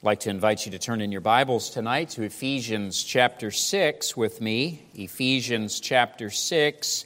I'd 0.00 0.06
like 0.06 0.20
to 0.20 0.30
invite 0.30 0.64
you 0.64 0.70
to 0.70 0.78
turn 0.78 1.00
in 1.00 1.10
your 1.10 1.20
Bibles 1.20 1.70
tonight 1.70 2.10
to 2.10 2.22
Ephesians 2.22 3.02
chapter 3.02 3.50
6 3.50 4.16
with 4.16 4.40
me. 4.40 4.84
Ephesians 4.94 5.80
chapter 5.80 6.30
6, 6.30 7.04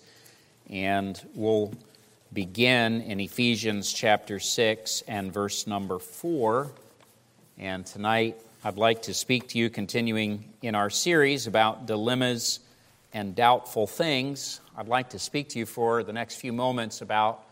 and 0.69 1.19
we'll 1.35 1.73
begin 2.35 3.01
in 3.01 3.19
Ephesians 3.19 3.91
chapter 3.91 4.39
6 4.39 5.05
and 5.09 5.33
verse 5.33 5.67
number 5.67 5.99
4. 5.99 6.71
And 7.57 7.87
tonight 7.87 8.37
I'd 8.63 8.77
like 8.77 9.01
to 9.05 9.15
speak 9.15 9.49
to 9.49 9.59
you, 9.59 9.71
continuing 9.71 10.45
in 10.61 10.75
our 10.75 10.91
series 10.91 11.47
about 11.47 11.87
dilemmas 11.87 12.61
and 13.15 13.35
doubtful 13.35 13.87
things. 13.87 14.61
I'd 14.77 14.89
like 14.89 15.09
to 15.11 15.19
speak 15.19 15.49
to 15.51 15.59
you 15.59 15.65
for 15.65 16.03
the 16.03 16.13
next 16.13 16.35
few 16.35 16.53
moments 16.53 17.01
about 17.01 17.43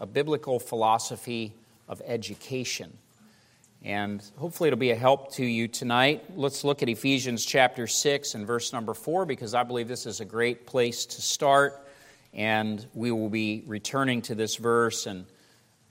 a 0.00 0.06
biblical 0.06 0.58
philosophy 0.58 1.52
of 1.88 2.02
education. 2.04 2.92
And 3.82 4.22
hopefully 4.36 4.68
it'll 4.68 4.78
be 4.78 4.90
a 4.90 4.96
help 4.96 5.32
to 5.34 5.44
you 5.44 5.66
tonight. 5.66 6.24
Let's 6.36 6.64
look 6.64 6.82
at 6.82 6.90
Ephesians 6.90 7.46
chapter 7.46 7.86
6 7.86 8.34
and 8.34 8.46
verse 8.46 8.74
number 8.74 8.92
4 8.92 9.24
because 9.24 9.54
I 9.54 9.62
believe 9.62 9.88
this 9.88 10.04
is 10.04 10.20
a 10.20 10.26
great 10.26 10.66
place 10.66 11.06
to 11.06 11.22
start. 11.22 11.88
And 12.34 12.86
we 12.92 13.10
will 13.10 13.30
be 13.30 13.64
returning 13.66 14.20
to 14.22 14.34
this 14.34 14.56
verse 14.56 15.06
and 15.06 15.24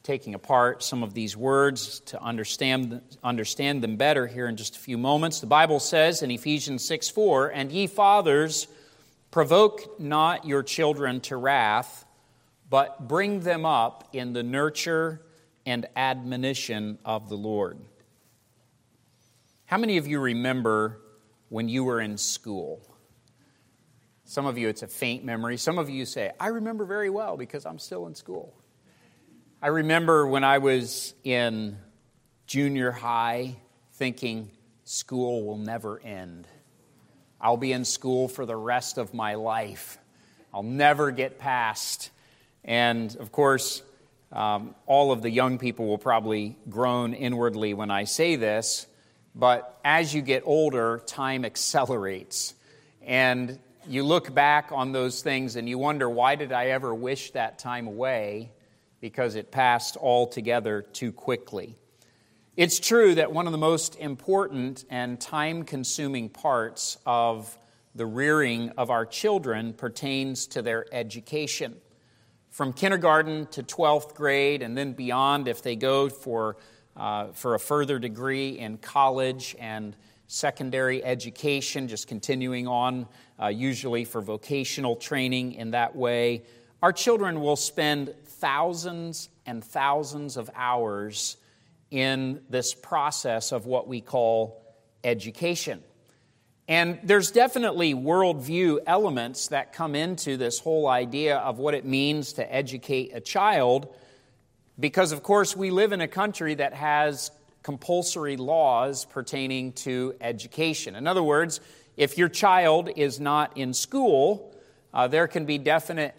taking 0.04 0.36
apart 0.36 0.84
some 0.84 1.02
of 1.02 1.16
these 1.16 1.36
words 1.36 2.00
to 2.02 2.22
understand, 2.22 3.02
understand 3.24 3.82
them 3.82 3.96
better 3.96 4.28
here 4.28 4.48
in 4.48 4.56
just 4.56 4.76
a 4.76 4.80
few 4.80 4.98
moments. 4.98 5.40
The 5.40 5.48
Bible 5.48 5.80
says 5.80 6.22
in 6.22 6.30
Ephesians 6.30 6.86
6 6.86 7.10
4, 7.10 7.50
And 7.50 7.72
ye 7.72 7.88
fathers, 7.88 8.68
provoke 9.32 10.00
not 10.00 10.46
your 10.46 10.64
children 10.64 11.22
to 11.22 11.38
wrath, 11.38 12.06
but 12.70 13.08
bring 13.08 13.42
them 13.42 13.66
up 13.66 14.10
in 14.14 14.34
the 14.34 14.44
nurture 14.44 15.22
and 15.70 15.88
admonition 15.96 16.98
of 17.06 17.30
the 17.30 17.36
Lord. 17.36 17.78
How 19.66 19.78
many 19.78 19.98
of 19.98 20.08
you 20.08 20.20
remember 20.20 21.00
when 21.50 21.70
you 21.70 21.84
were 21.84 22.02
in 22.02 22.18
school? 22.18 22.82
Some 24.24 24.48
of 24.48 24.58
you, 24.58 24.68
it's 24.68 24.82
a 24.82 24.88
faint 24.88 25.24
memory. 25.24 25.58
Some 25.58 25.78
of 25.78 25.88
you 25.88 26.08
say, 26.08 26.32
I 26.40 26.48
remember 26.48 26.86
very 26.86 27.12
well 27.12 27.38
because 27.38 27.68
I'm 27.68 27.78
still 27.78 28.08
in 28.08 28.16
school. 28.16 28.56
I 29.62 29.68
remember 29.68 30.26
when 30.26 30.44
I 30.44 30.58
was 30.58 31.14
in 31.24 31.78
junior 32.48 32.90
high 32.90 33.56
thinking, 33.94 34.50
school 34.86 35.46
will 35.46 35.60
never 35.60 36.00
end. 36.00 36.48
I'll 37.40 37.58
be 37.58 37.74
in 37.74 37.86
school 37.86 38.28
for 38.28 38.48
the 38.48 38.56
rest 38.56 38.98
of 38.98 39.14
my 39.14 39.36
life. 39.36 40.00
I'll 40.52 40.64
never 40.64 41.12
get 41.12 41.38
past. 41.38 42.10
And 42.64 43.16
of 43.18 43.32
course, 43.32 43.84
um, 44.32 44.76
all 44.86 45.12
of 45.12 45.22
the 45.22 45.30
young 45.30 45.58
people 45.58 45.88
will 45.88 45.98
probably 45.98 46.56
groan 46.70 47.14
inwardly 47.14 47.74
when 47.74 47.90
I 47.90 48.04
say 48.04 48.36
this, 48.36 48.86
but 49.34 49.80
as 49.84 50.14
you 50.14 50.22
get 50.22 50.44
older, 50.46 51.02
time 51.06 51.46
accelerates. 51.46 52.54
And 53.02 53.60
you 53.88 54.04
look 54.04 54.34
back 54.34 54.72
on 54.72 54.92
those 54.92 55.22
things 55.22 55.56
and 55.56 55.68
you 55.68 55.80
wonder, 55.80 56.10
why 56.10 56.36
did 56.36 56.52
I 56.52 56.68
ever 56.68 56.94
wish 56.94 57.32
that 57.32 57.58
time 57.58 57.88
away? 57.88 58.52
Because 59.02 59.36
it 59.36 59.52
passed 59.52 59.98
altogether 59.98 60.82
too 60.82 61.12
quickly. 61.12 61.76
It's 62.56 62.80
true 62.80 63.16
that 63.16 63.32
one 63.32 63.48
of 63.48 63.52
the 63.52 63.58
most 63.58 63.96
important 63.96 64.84
and 64.90 65.20
time 65.20 65.64
consuming 65.64 66.30
parts 66.30 66.98
of 67.06 67.58
the 67.96 68.06
rearing 68.06 68.70
of 68.72 68.92
our 68.92 69.06
children 69.06 69.74
pertains 69.74 70.46
to 70.48 70.62
their 70.62 70.86
education 70.92 71.78
from 72.60 72.74
kindergarten 72.74 73.46
to 73.46 73.64
12th 73.64 74.14
grade 74.16 74.62
and 74.62 74.78
then 74.78 74.92
beyond 74.92 75.48
if 75.48 75.62
they 75.62 75.78
go 75.78 76.10
for, 76.10 76.58
uh, 76.98 77.28
for 77.28 77.56
a 77.56 77.60
further 77.60 77.98
degree 78.00 78.60
in 78.60 78.78
college 78.80 79.56
and 79.60 79.96
secondary 80.28 81.02
education, 81.06 81.88
just 81.88 82.06
continuing 82.10 82.68
on, 82.68 83.08
uh, 83.42 83.48
usually 83.48 84.04
for 84.04 84.20
vocational 84.20 84.98
training 84.98 85.54
in 85.54 85.72
that 85.72 85.96
way. 85.96 86.44
Our 86.84 86.92
children 86.92 87.40
will 87.40 87.56
spend 87.56 88.14
thousands 88.26 89.30
and 89.46 89.64
thousands 89.64 90.36
of 90.36 90.50
hours 90.54 91.38
in 91.92 92.42
this 92.50 92.74
process 92.74 93.54
of 93.54 93.68
what 93.68 93.88
we 93.88 94.02
call 94.02 94.62
education. 95.06 95.82
And 96.70 97.00
there's 97.02 97.32
definitely 97.32 97.96
worldview 97.96 98.82
elements 98.86 99.48
that 99.48 99.74
come 99.74 99.96
into 99.96 100.38
this 100.38 100.60
whole 100.60 100.88
idea 100.88 101.38
of 101.38 101.58
what 101.58 101.74
it 101.74 101.84
means 101.84 102.34
to 102.34 102.56
educate 102.56 103.10
a 103.16 103.20
child, 103.20 103.92
because, 104.80 105.12
of 105.12 105.24
course, 105.24 105.58
we 105.58 105.72
live 105.72 105.94
in 105.94 106.00
a 106.00 106.08
country 106.08 106.54
that 106.54 106.76
has 106.76 107.32
compulsory 107.64 108.38
laws 108.38 109.06
pertaining 109.06 109.74
to 109.74 110.14
education. 110.22 110.96
In 110.96 111.08
other 111.08 111.24
words, 111.24 111.60
if 111.98 112.20
your 112.20 112.30
child 112.30 112.88
is 112.96 113.20
not 113.20 113.58
in 113.58 113.74
school, 113.74 114.56
uh, 114.94 115.08
there 115.08 115.28
can 115.28 115.46
be 115.46 115.58
definite 115.58 116.14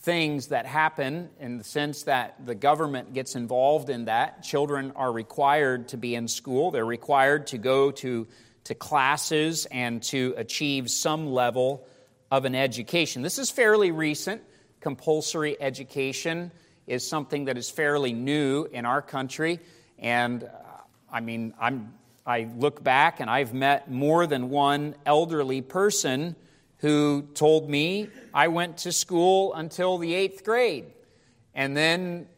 things 0.00 0.46
that 0.46 0.64
happen 0.64 1.28
in 1.38 1.58
the 1.58 1.64
sense 1.64 2.04
that 2.04 2.46
the 2.46 2.54
government 2.54 3.12
gets 3.12 3.36
involved 3.36 3.90
in 3.90 4.06
that. 4.06 4.42
Children 4.42 4.92
are 4.96 5.12
required 5.12 5.88
to 5.88 5.98
be 5.98 6.14
in 6.14 6.26
school, 6.26 6.70
they're 6.70 6.86
required 6.86 7.48
to 7.48 7.58
go 7.58 7.90
to 7.90 8.26
to 8.70 8.74
classes 8.76 9.66
and 9.66 10.00
to 10.00 10.32
achieve 10.36 10.88
some 10.88 11.26
level 11.26 11.84
of 12.30 12.44
an 12.44 12.54
education. 12.54 13.20
This 13.20 13.36
is 13.36 13.50
fairly 13.50 13.90
recent. 13.90 14.42
Compulsory 14.80 15.60
education 15.60 16.52
is 16.86 17.06
something 17.06 17.46
that 17.46 17.58
is 17.58 17.68
fairly 17.68 18.12
new 18.12 18.68
in 18.70 18.86
our 18.86 19.02
country. 19.02 19.58
And 19.98 20.44
uh, 20.44 20.46
I 21.12 21.18
mean, 21.18 21.52
I'm, 21.60 21.94
I 22.24 22.48
look 22.56 22.80
back 22.80 23.18
and 23.18 23.28
I've 23.28 23.52
met 23.52 23.90
more 23.90 24.28
than 24.28 24.50
one 24.50 24.94
elderly 25.04 25.62
person 25.62 26.36
who 26.78 27.22
told 27.34 27.68
me 27.68 28.06
I 28.32 28.46
went 28.46 28.78
to 28.78 28.92
school 28.92 29.52
until 29.52 29.98
the 29.98 30.14
eighth 30.14 30.44
grade. 30.44 30.84
And 31.56 31.76
then 31.76 32.28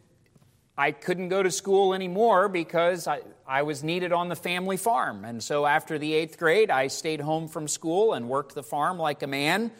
I 0.79 0.93
couldn't 0.93 1.29
go 1.29 1.43
to 1.43 1.51
school 1.51 1.93
anymore 1.93 2.49
because 2.49 3.07
I, 3.07 3.21
I 3.53 3.65
was 3.65 3.85
needed 3.85 4.15
on 4.15 4.31
the 4.31 4.35
family 4.35 4.79
farm. 4.79 5.27
And 5.27 5.43
so 5.43 5.67
after 5.67 5.99
the 5.99 6.15
eighth 6.15 6.39
grade, 6.39 6.71
I 6.71 6.87
stayed 6.87 7.21
home 7.21 7.49
from 7.49 7.69
school 7.69 8.15
and 8.15 8.27
worked 8.27 8.55
the 8.55 8.63
farm 8.63 8.99
like 8.99 9.23
a 9.23 9.27
man. 9.27 9.71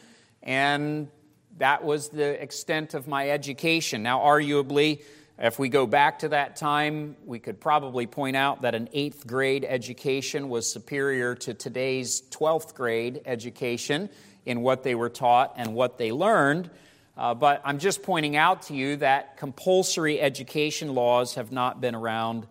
And 0.43 1.09
that 1.57 1.83
was 1.83 2.09
the 2.09 2.39
extent 2.39 2.93
of 2.93 3.07
my 3.07 3.31
education. 3.31 4.03
Now, 4.03 4.19
arguably, 4.19 5.01
if 5.39 5.57
we 5.57 5.69
go 5.69 5.87
back 5.87 6.19
to 6.19 6.29
that 6.29 6.55
time, 6.55 7.15
we 7.25 7.39
could 7.39 7.59
probably 7.59 8.05
point 8.05 8.35
out 8.35 8.61
that 8.61 8.75
an 8.75 8.89
eighth 8.93 9.25
grade 9.25 9.65
education 9.67 10.49
was 10.49 10.71
superior 10.71 11.33
to 11.33 11.55
today's 11.55 12.21
12th 12.29 12.75
grade 12.75 13.21
education 13.25 14.11
in 14.45 14.61
what 14.61 14.83
they 14.83 14.93
were 14.93 15.09
taught 15.09 15.55
and 15.57 15.73
what 15.73 15.97
they 15.97 16.11
learned. 16.11 16.69
Uh, 17.17 17.33
but 17.33 17.59
I'm 17.65 17.79
just 17.79 18.03
pointing 18.03 18.35
out 18.35 18.61
to 18.63 18.75
you 18.75 18.97
that 18.97 19.37
compulsory 19.37 20.21
education 20.21 20.93
laws 20.93 21.33
have 21.33 21.51
not 21.51 21.81
been 21.81 21.95
around 21.95 22.45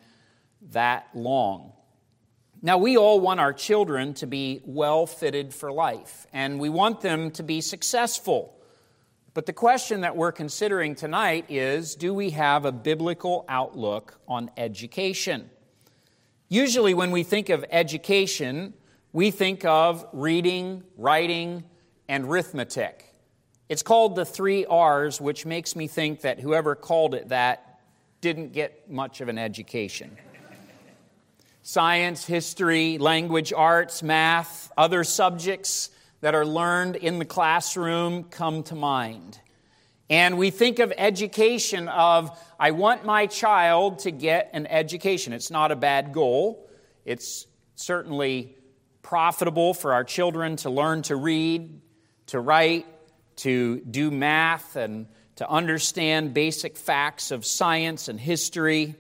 that 0.71 1.09
long. 1.15 1.73
Now, 2.65 2.79
we 2.79 2.97
all 2.97 3.19
want 3.19 3.41
our 3.41 3.53
children 3.53 4.15
to 4.15 4.27
be 4.27 4.61
well 4.65 5.07
fitted 5.07 5.53
for 5.53 5.73
life, 5.73 6.27
and 6.33 6.61
we 6.61 6.69
want 6.69 7.01
them 7.01 7.33
to 7.33 7.43
be 7.43 7.61
successful. 7.61 8.57
But 9.35 9.47
the 9.47 9.53
question 9.53 10.03
that 10.03 10.15
we're 10.15 10.33
considering 10.33 10.95
tonight 10.95 11.47
is 11.49 11.97
do 11.97 12.15
we 12.15 12.31
have 12.31 12.65
a 12.65 12.73
biblical 12.73 13.45
outlook 13.49 14.21
on 14.29 14.51
education? 14.57 15.51
Usually, 16.49 16.95
when 16.95 17.11
we 17.11 17.23
think 17.23 17.49
of 17.49 17.65
education, 17.71 18.75
we 19.13 19.31
think 19.31 19.65
of 19.65 20.07
reading, 20.13 20.85
writing, 20.97 21.65
and 22.09 22.27
arithmetic. 22.27 23.07
It's 23.69 23.83
called 23.83 24.17
the 24.17 24.25
three 24.25 24.67
R's, 24.67 25.21
which 25.21 25.47
makes 25.47 25.75
me 25.75 25.89
think 25.89 26.21
that 26.21 26.39
whoever 26.39 26.75
called 26.75 27.15
it 27.15 27.31
that 27.31 27.81
didn't 28.21 28.53
get 28.53 28.91
much 28.91 29.21
of 29.21 29.29
an 29.29 29.39
education. 29.39 30.17
Science, 31.63 32.27
history, 32.27 32.99
language 32.99 33.53
arts, 33.53 34.03
math, 34.03 34.73
other 34.77 35.05
subjects 35.05 35.91
that 36.21 36.35
are 36.35 36.45
learned 36.45 36.97
in 36.97 37.19
the 37.19 37.25
classroom 37.25 38.25
come 38.25 38.65
to 38.65 38.75
mind. 38.75 39.39
And 40.11 40.37
we 40.37 40.51
think 40.51 40.81
of 40.81 40.93
education 40.97 41.89
of, 41.89 42.37
I 42.59 42.73
want 42.73 43.05
my 43.05 43.27
child 43.27 44.01
to 44.01 44.11
get 44.11 44.51
an 44.53 44.67
education. 44.67 45.33
It's 45.33 45.51
not 45.51 45.71
a 45.71 45.77
bad 45.77 46.13
goal. 46.13 46.69
It's 47.05 47.47
certainly 47.77 48.57
profitable 49.03 49.73
for 49.73 49.93
our 49.93 50.05
children 50.05 50.57
to 50.57 50.71
learn 50.71 51.03
to 51.03 51.17
read, 51.17 51.81
to 52.27 52.41
write, 52.41 52.87
to 53.37 53.81
do 53.81 54.11
math 54.11 54.77
and 54.77 55.07
to 55.37 55.49
understand 55.49 56.35
basic 56.35 56.77
facts 56.77 57.31
of 57.31 57.47
science 57.47 58.09
and 58.09 58.21
history. 58.21 58.97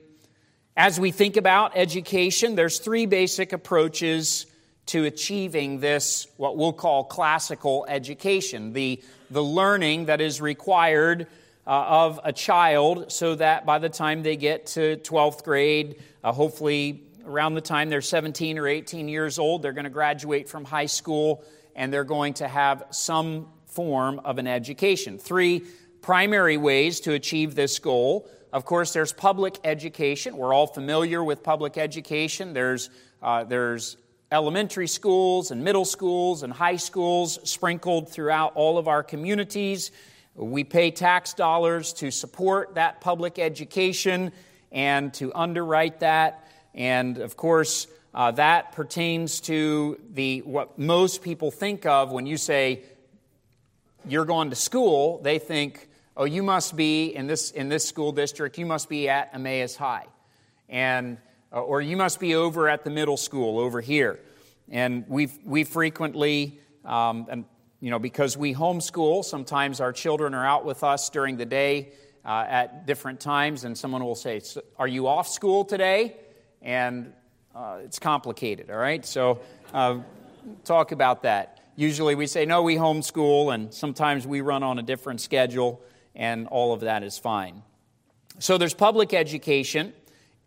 As 0.76 0.98
we 0.98 1.10
think 1.10 1.36
about 1.36 1.72
education, 1.74 2.54
there's 2.54 2.78
three 2.78 3.04
basic 3.04 3.52
approaches 3.52 4.46
to 4.86 5.04
achieving 5.04 5.80
this, 5.80 6.26
what 6.38 6.56
we'll 6.56 6.72
call 6.72 7.04
classical 7.04 7.84
education, 7.88 8.72
the, 8.72 9.02
the 9.30 9.44
learning 9.44 10.06
that 10.06 10.22
is 10.22 10.40
required 10.40 11.26
uh, 11.66 11.70
of 11.70 12.20
a 12.24 12.32
child 12.32 13.12
so 13.12 13.34
that 13.34 13.66
by 13.66 13.78
the 13.78 13.90
time 13.90 14.22
they 14.22 14.34
get 14.34 14.64
to 14.68 14.96
12th 14.96 15.44
grade, 15.44 15.96
uh, 16.24 16.32
hopefully 16.32 17.02
around 17.26 17.54
the 17.54 17.60
time 17.60 17.90
they're 17.90 18.00
17 18.00 18.58
or 18.58 18.66
18 18.66 19.08
years 19.08 19.38
old, 19.38 19.60
they're 19.60 19.74
going 19.74 19.84
to 19.84 19.90
graduate 19.90 20.48
from 20.48 20.64
high 20.64 20.86
school 20.86 21.44
and 21.76 21.92
they're 21.92 22.02
going 22.02 22.32
to 22.32 22.48
have 22.48 22.82
some 22.90 23.46
form 23.66 24.22
of 24.24 24.38
an 24.38 24.46
education. 24.46 25.18
Three 25.18 25.66
primary 26.00 26.56
ways 26.56 27.00
to 27.00 27.12
achieve 27.12 27.54
this 27.54 27.78
goal. 27.78 28.26
Of 28.52 28.66
course, 28.66 28.92
there's 28.92 29.12
public 29.12 29.58
education. 29.64 30.36
We're 30.36 30.52
all 30.52 30.66
familiar 30.66 31.24
with 31.24 31.42
public 31.42 31.78
education. 31.78 32.52
There's, 32.52 32.90
uh, 33.22 33.44
there's 33.44 33.96
elementary 34.30 34.88
schools 34.88 35.50
and 35.50 35.64
middle 35.64 35.84
schools 35.86 36.42
and 36.42 36.52
high 36.52 36.76
schools 36.76 37.38
sprinkled 37.48 38.10
throughout 38.10 38.52
all 38.54 38.76
of 38.76 38.88
our 38.88 39.02
communities. 39.02 39.90
We 40.34 40.64
pay 40.64 40.90
tax 40.90 41.34
dollars 41.34 41.92
to 41.94 42.10
support 42.10 42.74
that 42.74 43.00
public 43.00 43.38
education 43.38 44.32
and 44.70 45.12
to 45.14 45.32
underwrite 45.34 46.00
that. 46.00 46.46
And 46.74 47.18
of 47.18 47.36
course, 47.36 47.86
uh, 48.14 48.32
that 48.32 48.72
pertains 48.72 49.40
to 49.42 49.98
the 50.12 50.40
what 50.40 50.78
most 50.78 51.22
people 51.22 51.50
think 51.50 51.86
of 51.86 52.12
when 52.12 52.26
you 52.26 52.36
say 52.36 52.82
you're 54.06 54.24
going 54.24 54.50
to 54.50 54.56
school. 54.56 55.20
They 55.22 55.38
think, 55.38 55.88
oh, 56.16 56.24
you 56.24 56.42
must 56.42 56.76
be 56.76 57.14
in 57.14 57.26
this 57.26 57.50
in 57.50 57.68
this 57.68 57.86
school 57.86 58.12
district. 58.12 58.58
You 58.58 58.66
must 58.66 58.88
be 58.88 59.08
at 59.08 59.30
Emmaus 59.34 59.76
High, 59.76 60.06
and 60.68 61.18
uh, 61.52 61.60
or 61.60 61.80
you 61.80 61.96
must 61.96 62.20
be 62.20 62.34
over 62.34 62.68
at 62.68 62.84
the 62.84 62.90
middle 62.90 63.16
school 63.16 63.58
over 63.58 63.80
here. 63.80 64.18
And 64.70 65.04
we 65.08 65.28
we 65.44 65.64
frequently 65.64 66.60
um, 66.84 67.26
and 67.30 67.44
you 67.80 67.90
know 67.90 67.98
because 67.98 68.36
we 68.36 68.54
homeschool, 68.54 69.24
sometimes 69.24 69.80
our 69.80 69.92
children 69.92 70.34
are 70.34 70.46
out 70.46 70.64
with 70.64 70.84
us 70.84 71.10
during 71.10 71.36
the 71.36 71.46
day 71.46 71.92
uh, 72.24 72.44
at 72.48 72.86
different 72.86 73.20
times, 73.20 73.64
and 73.64 73.76
someone 73.76 74.04
will 74.04 74.14
say, 74.14 74.40
"Are 74.78 74.88
you 74.88 75.06
off 75.06 75.28
school 75.28 75.64
today?" 75.64 76.16
And 76.60 77.12
uh, 77.54 77.78
it's 77.84 77.98
complicated. 77.98 78.70
All 78.70 78.76
right, 78.76 79.04
so 79.04 79.40
uh, 79.74 79.98
talk 80.64 80.92
about 80.92 81.24
that. 81.24 81.60
Usually 81.76 82.14
we 82.14 82.26
say, 82.26 82.46
"No, 82.46 82.62
we 82.62 82.76
homeschool," 82.76 83.52
and 83.52 83.72
sometimes 83.74 84.26
we 84.26 84.40
run 84.40 84.62
on 84.62 84.78
a 84.78 84.82
different 84.82 85.20
schedule, 85.20 85.82
and 86.14 86.46
all 86.48 86.72
of 86.72 86.80
that 86.80 87.02
is 87.02 87.18
fine. 87.18 87.62
So 88.38 88.58
there's 88.58 88.74
public 88.74 89.14
education. 89.14 89.92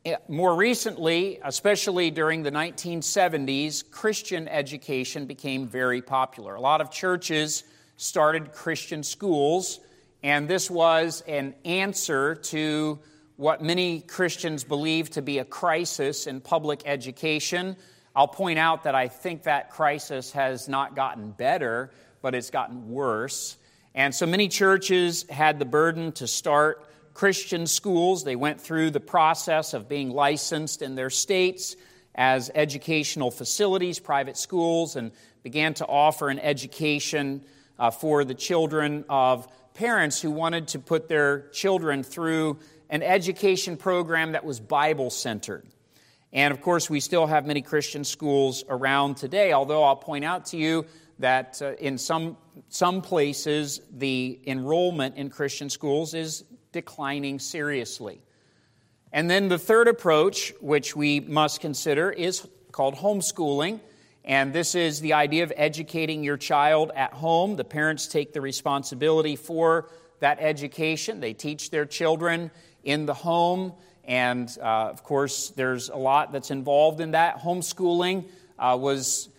Eh, 0.06 0.16
more 0.28 0.56
recently, 0.56 1.40
especially 1.44 2.12
during 2.12 2.44
the 2.44 2.52
1970s, 2.52 3.90
Christian 3.90 4.48
education 4.48 5.26
became 5.26 5.68
very 5.68 6.02
popular. 6.02 6.56
A 6.56 6.62
lot 6.62 6.82
of 6.82 6.92
churches 6.92 7.64
started 7.98 8.54
Christian 8.54 9.04
schools 9.04 9.80
and 10.26 10.48
this 10.48 10.72
was 10.72 11.22
an 11.28 11.54
answer 11.66 12.34
to 12.34 12.98
what 13.36 13.62
many 13.62 14.02
Christians 14.02 14.64
believe 14.64 15.12
to 15.12 15.22
be 15.22 15.38
a 15.38 15.46
crisis 15.46 16.26
in 16.26 16.42
public 16.42 16.82
education. 16.84 17.76
I'll 18.16 18.28
point 18.28 18.58
out 18.58 18.86
that 18.86 18.96
I 18.96 19.08
think 19.08 19.44
that 19.44 19.70
crisis 19.70 20.32
has 20.32 20.68
not 20.68 20.96
gotten 20.96 21.30
better, 21.30 21.92
but 22.24 22.34
it's 22.34 22.50
gotten 22.50 22.90
worse. 22.90 23.58
And 23.96 24.14
so 24.14 24.26
many 24.26 24.50
churches 24.50 25.26
had 25.30 25.58
the 25.58 25.66
burden 25.66 26.12
to 26.14 26.28
start 26.28 26.86
Christian 27.14 27.66
schools. 27.66 28.26
They 28.26 28.36
went 28.36 28.60
through 28.60 28.92
the 28.92 29.00
process 29.00 29.74
of 29.74 29.88
being 29.88 30.10
licensed 30.10 30.82
in 30.82 30.96
their 30.96 31.10
states 31.10 31.78
as 32.14 32.52
educational 32.54 33.32
facilities, 33.32 34.00
private 34.00 34.36
schools, 34.36 34.98
and 34.98 35.14
began 35.44 35.74
to 35.76 35.86
offer 35.86 36.28
an 36.28 36.40
education 36.40 37.46
uh, 37.80 37.90
for 37.90 38.26
the 38.26 38.34
children 38.34 39.06
of 39.08 39.48
parents 39.74 40.22
who 40.22 40.30
wanted 40.30 40.68
to 40.70 40.80
put 40.80 41.08
their 41.08 41.48
children 41.50 42.04
through 42.04 42.60
an 42.90 43.02
education 43.02 43.78
program 43.78 44.34
that 44.34 44.44
was 44.44 44.60
Bible 44.60 45.10
centered. 45.10 45.66
And 46.34 46.54
of 46.54 46.60
course, 46.60 46.90
we 46.90 47.00
still 47.00 47.28
have 47.28 47.46
many 47.46 47.62
Christian 47.62 48.04
schools 48.04 48.66
around 48.68 49.16
today, 49.16 49.54
although 49.54 49.84
I'll 49.84 49.96
point 49.96 50.26
out 50.26 50.48
to 50.48 50.58
you 50.58 50.86
that 51.20 51.62
uh, 51.62 51.74
in 51.76 51.98
some, 51.98 52.38
some 52.70 53.02
places 53.02 53.82
the 53.92 54.40
enrollment 54.46 55.16
in 55.16 55.30
Christian 55.30 55.70
schools 55.70 56.14
is 56.14 56.44
declining 56.72 57.40
seriously. 57.40 58.22
And 59.12 59.30
then 59.30 59.48
the 59.48 59.58
third 59.58 59.88
approach, 59.88 60.54
which 60.60 60.96
we 60.96 61.22
must 61.22 61.62
consider, 61.62 62.12
is 62.12 62.46
called 62.72 62.96
homeschooling. 62.96 63.80
And 64.26 64.52
this 64.52 64.76
is 64.76 65.00
the 65.00 65.14
idea 65.14 65.44
of 65.44 65.54
educating 65.56 66.24
your 66.24 66.36
child 66.36 66.92
at 66.96 67.14
home. 67.14 67.56
The 67.56 67.64
parents 67.64 68.08
take 68.08 68.34
the 68.34 68.42
responsibility 68.42 69.36
for 69.36 69.90
that 70.20 70.40
education. 70.42 71.20
They 71.20 71.34
teach 71.34 71.70
their 71.70 71.86
children 71.86 72.52
in 72.84 73.06
the 73.06 73.14
home. 73.14 73.74
And 74.04 74.50
uh, 74.62 74.90
of 74.90 75.04
course, 75.04 75.52
there's 75.52 75.90
a 75.90 75.96
lot 75.96 76.32
that's 76.32 76.52
involved 76.52 77.00
in 77.00 77.12
that. 77.12 77.40
Homeschooling 77.40 78.26
uh, 78.60 78.78
was, 78.80 79.30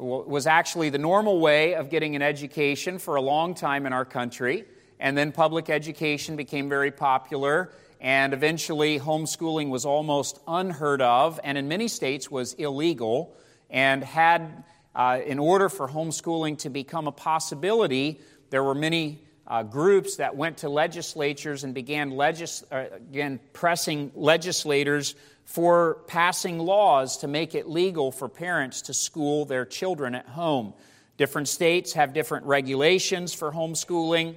was 0.00 0.46
actually 0.46 0.90
the 0.90 0.98
normal 0.98 1.40
way 1.40 1.74
of 1.74 1.90
getting 1.90 2.16
an 2.16 2.22
education 2.22 2.98
for 2.98 3.16
a 3.16 3.20
long 3.20 3.54
time 3.54 3.86
in 3.86 3.92
our 3.92 4.04
country. 4.04 4.64
And 4.98 5.16
then 5.16 5.32
public 5.32 5.70
education 5.70 6.36
became 6.36 6.68
very 6.68 6.90
popular. 6.90 7.72
And 8.00 8.32
eventually, 8.32 8.98
homeschooling 8.98 9.68
was 9.68 9.84
almost 9.84 10.40
unheard 10.48 11.02
of, 11.02 11.38
and 11.44 11.58
in 11.58 11.68
many 11.68 11.86
states 11.86 12.30
was 12.30 12.54
illegal 12.54 13.36
and 13.68 14.02
had, 14.02 14.64
uh, 14.94 15.20
in 15.24 15.38
order 15.38 15.68
for 15.68 15.86
homeschooling 15.86 16.58
to 16.58 16.70
become 16.70 17.06
a 17.06 17.12
possibility, 17.12 18.20
there 18.48 18.64
were 18.64 18.74
many 18.74 19.22
uh, 19.46 19.62
groups 19.62 20.16
that 20.16 20.34
went 20.34 20.58
to 20.58 20.68
legislatures 20.68 21.64
and 21.64 21.74
began, 21.74 22.10
legis- 22.10 22.64
uh, 22.70 22.86
again, 22.94 23.38
pressing 23.52 24.12
legislators 24.14 25.14
for 25.44 25.98
passing 26.06 26.58
laws 26.58 27.18
to 27.18 27.28
make 27.28 27.54
it 27.54 27.68
legal 27.68 28.12
for 28.12 28.28
parents 28.28 28.82
to 28.82 28.94
school 28.94 29.44
their 29.44 29.64
children 29.64 30.14
at 30.14 30.26
home. 30.26 30.74
Different 31.16 31.48
states 31.48 31.94
have 31.94 32.12
different 32.12 32.46
regulations 32.46 33.34
for 33.34 33.52
homeschooling. 33.52 34.36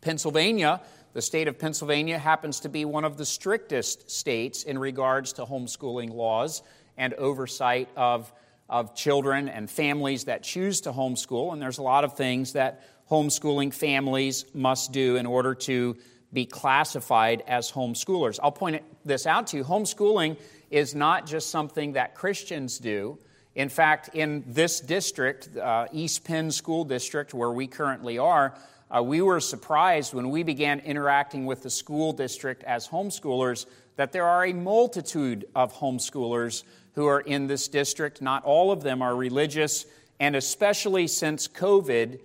Pennsylvania, 0.00 0.80
the 1.12 1.22
state 1.22 1.48
of 1.48 1.58
Pennsylvania, 1.58 2.18
happens 2.18 2.60
to 2.60 2.68
be 2.68 2.84
one 2.84 3.04
of 3.04 3.16
the 3.16 3.26
strictest 3.26 4.10
states 4.10 4.64
in 4.64 4.78
regards 4.78 5.32
to 5.34 5.44
homeschooling 5.44 6.12
laws 6.12 6.62
and 6.96 7.14
oversight 7.14 7.88
of 7.96 8.32
of 8.68 8.94
children 8.94 9.48
and 9.48 9.70
families 9.70 10.24
that 10.24 10.42
choose 10.42 10.82
to 10.82 10.92
homeschool, 10.92 11.52
and 11.52 11.60
there's 11.60 11.78
a 11.78 11.82
lot 11.82 12.04
of 12.04 12.16
things 12.16 12.54
that 12.54 12.82
homeschooling 13.10 13.72
families 13.74 14.46
must 14.54 14.92
do 14.92 15.16
in 15.16 15.26
order 15.26 15.54
to 15.54 15.96
be 16.34 16.44
classified 16.44 17.42
as 17.46 17.70
homeschoolers. 17.70 18.38
I'll 18.42 18.52
point 18.52 18.82
this 19.04 19.26
out 19.26 19.46
to 19.48 19.58
you. 19.58 19.64
Homeschooling 19.64 20.36
is 20.70 20.94
not 20.94 21.26
just 21.26 21.50
something 21.50 21.92
that 21.92 22.14
Christians 22.14 22.78
do. 22.78 23.18
In 23.54 23.68
fact, 23.68 24.10
in 24.14 24.42
this 24.46 24.80
district, 24.80 25.56
uh, 25.56 25.86
East 25.92 26.24
Penn 26.24 26.50
School 26.50 26.84
District, 26.84 27.32
where 27.32 27.52
we 27.52 27.68
currently 27.68 28.18
are, 28.18 28.58
uh, 28.90 29.02
we 29.02 29.22
were 29.22 29.40
surprised 29.40 30.12
when 30.12 30.30
we 30.30 30.42
began 30.42 30.80
interacting 30.80 31.46
with 31.46 31.62
the 31.62 31.70
school 31.70 32.12
district 32.12 32.64
as 32.64 32.88
homeschoolers 32.88 33.66
that 33.96 34.12
there 34.12 34.26
are 34.26 34.44
a 34.44 34.52
multitude 34.52 35.46
of 35.54 35.72
homeschoolers 35.72 36.64
who 36.94 37.06
are 37.06 37.20
in 37.20 37.46
this 37.46 37.68
district. 37.68 38.20
Not 38.20 38.44
all 38.44 38.72
of 38.72 38.82
them 38.82 39.02
are 39.02 39.14
religious, 39.14 39.86
and 40.18 40.34
especially 40.36 41.06
since 41.06 41.46
COVID, 41.48 42.20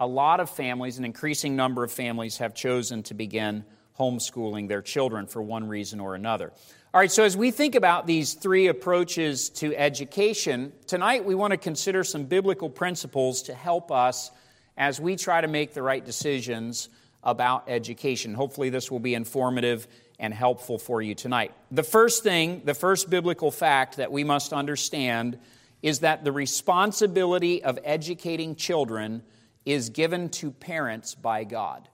a 0.00 0.06
lot 0.06 0.40
of 0.40 0.50
families, 0.50 0.98
an 0.98 1.04
increasing 1.04 1.56
number 1.56 1.84
of 1.84 1.90
families, 1.90 2.38
have 2.38 2.54
chosen 2.54 3.02
to 3.04 3.14
begin 3.14 3.64
homeschooling 3.98 4.68
their 4.68 4.82
children 4.82 5.26
for 5.26 5.42
one 5.42 5.66
reason 5.66 5.98
or 5.98 6.14
another. 6.14 6.52
All 6.94 7.00
right, 7.00 7.10
so 7.10 7.24
as 7.24 7.36
we 7.36 7.50
think 7.50 7.74
about 7.74 8.06
these 8.06 8.34
three 8.34 8.68
approaches 8.68 9.50
to 9.50 9.76
education, 9.76 10.72
tonight 10.86 11.24
we 11.24 11.34
want 11.34 11.50
to 11.50 11.56
consider 11.56 12.04
some 12.04 12.24
biblical 12.24 12.70
principles 12.70 13.42
to 13.42 13.54
help 13.54 13.90
us 13.90 14.30
as 14.76 15.00
we 15.00 15.16
try 15.16 15.40
to 15.40 15.48
make 15.48 15.74
the 15.74 15.82
right 15.82 16.04
decisions 16.04 16.88
about 17.24 17.64
education. 17.68 18.32
Hopefully, 18.34 18.70
this 18.70 18.90
will 18.90 19.00
be 19.00 19.14
informative 19.14 19.88
and 20.20 20.32
helpful 20.32 20.78
for 20.78 21.02
you 21.02 21.14
tonight. 21.14 21.52
The 21.70 21.82
first 21.82 22.22
thing, 22.22 22.62
the 22.64 22.74
first 22.74 23.10
biblical 23.10 23.50
fact 23.50 23.96
that 23.96 24.12
we 24.12 24.24
must 24.24 24.52
understand 24.52 25.38
is 25.82 26.00
that 26.00 26.24
the 26.24 26.32
responsibility 26.32 27.62
of 27.62 27.78
educating 27.84 28.54
children 28.56 29.22
is 29.68 29.90
given 29.90 30.30
to 30.30 30.50
parents 30.50 31.14
by 31.14 31.44
God. 31.44 31.90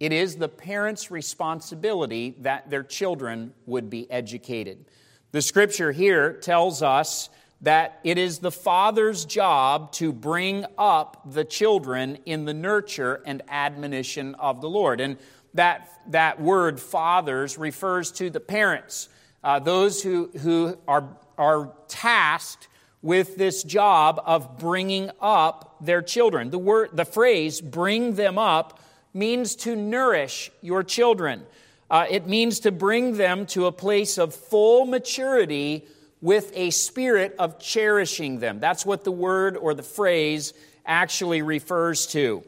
It 0.00 0.10
is 0.10 0.36
the 0.36 0.48
parents' 0.48 1.10
responsibility 1.10 2.34
that 2.40 2.70
their 2.70 2.82
children 2.82 3.52
would 3.66 3.90
be 3.90 4.10
educated. 4.10 4.86
The 5.32 5.42
scripture 5.42 5.92
here 5.92 6.32
tells 6.32 6.82
us 6.82 7.28
that 7.60 8.00
it 8.04 8.16
is 8.16 8.38
the 8.38 8.50
father's 8.50 9.26
job 9.26 9.92
to 9.92 10.14
bring 10.14 10.64
up 10.78 11.20
the 11.30 11.44
children 11.44 12.16
in 12.24 12.46
the 12.46 12.54
nurture 12.54 13.22
and 13.26 13.42
admonition 13.50 14.34
of 14.36 14.62
the 14.62 14.70
Lord. 14.70 15.02
And 15.02 15.18
that, 15.52 15.90
that 16.06 16.40
word 16.40 16.80
fathers 16.80 17.58
refers 17.58 18.12
to 18.12 18.30
the 18.30 18.40
parents, 18.40 19.10
uh, 19.44 19.58
those 19.58 20.02
who, 20.02 20.30
who 20.40 20.78
are, 20.88 21.18
are 21.36 21.74
tasked 21.86 22.68
with 23.02 23.36
this 23.36 23.62
job 23.62 24.20
of 24.24 24.58
bringing 24.58 25.10
up 25.20 25.76
their 25.80 26.02
children. 26.02 26.50
The, 26.50 26.58
word, 26.58 26.90
the 26.92 27.04
phrase 27.04 27.60
bring 27.60 28.14
them 28.14 28.38
up 28.38 28.80
means 29.14 29.56
to 29.56 29.74
nourish 29.74 30.50
your 30.60 30.82
children. 30.82 31.46
Uh, 31.90 32.06
it 32.08 32.26
means 32.26 32.60
to 32.60 32.70
bring 32.70 33.16
them 33.16 33.46
to 33.46 33.66
a 33.66 33.72
place 33.72 34.18
of 34.18 34.34
full 34.34 34.84
maturity 34.84 35.86
with 36.20 36.52
a 36.54 36.70
spirit 36.70 37.34
of 37.38 37.58
cherishing 37.58 38.38
them. 38.38 38.60
That's 38.60 38.84
what 38.84 39.04
the 39.04 39.12
word 39.12 39.56
or 39.56 39.74
the 39.74 39.82
phrase 39.82 40.52
actually 40.84 41.42
refers 41.42 42.06
to. 42.08 42.44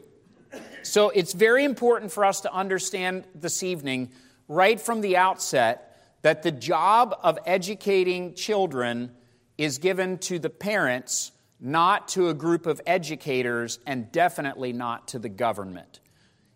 So 0.83 1.09
it's 1.09 1.33
very 1.33 1.63
important 1.63 2.11
for 2.11 2.23
us 2.23 2.41
to 2.41 2.53
understand 2.53 3.23
this 3.33 3.63
evening, 3.63 4.11
right 4.47 4.79
from 4.79 5.01
the 5.01 5.17
outset, 5.17 5.89
that 6.21 6.43
the 6.43 6.51
job 6.51 7.17
of 7.23 7.39
educating 7.45 8.33
children 8.35 9.11
is 9.57 9.77
given 9.77 10.17
to 10.17 10.39
the 10.39 10.49
parents, 10.49 11.31
not 11.59 12.07
to 12.09 12.29
a 12.29 12.33
group 12.33 12.65
of 12.65 12.81
educators, 12.85 13.79
and 13.85 14.11
definitely 14.11 14.73
not 14.73 15.09
to 15.09 15.19
the 15.19 15.29
government. 15.29 15.99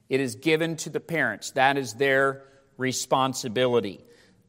It 0.09 0.19
is 0.19 0.35
given 0.35 0.77
to 0.77 0.89
the 0.89 0.99
parents. 0.99 1.51
That 1.51 1.77
is 1.77 1.93
their 1.93 2.43
responsibility. 2.77 4.03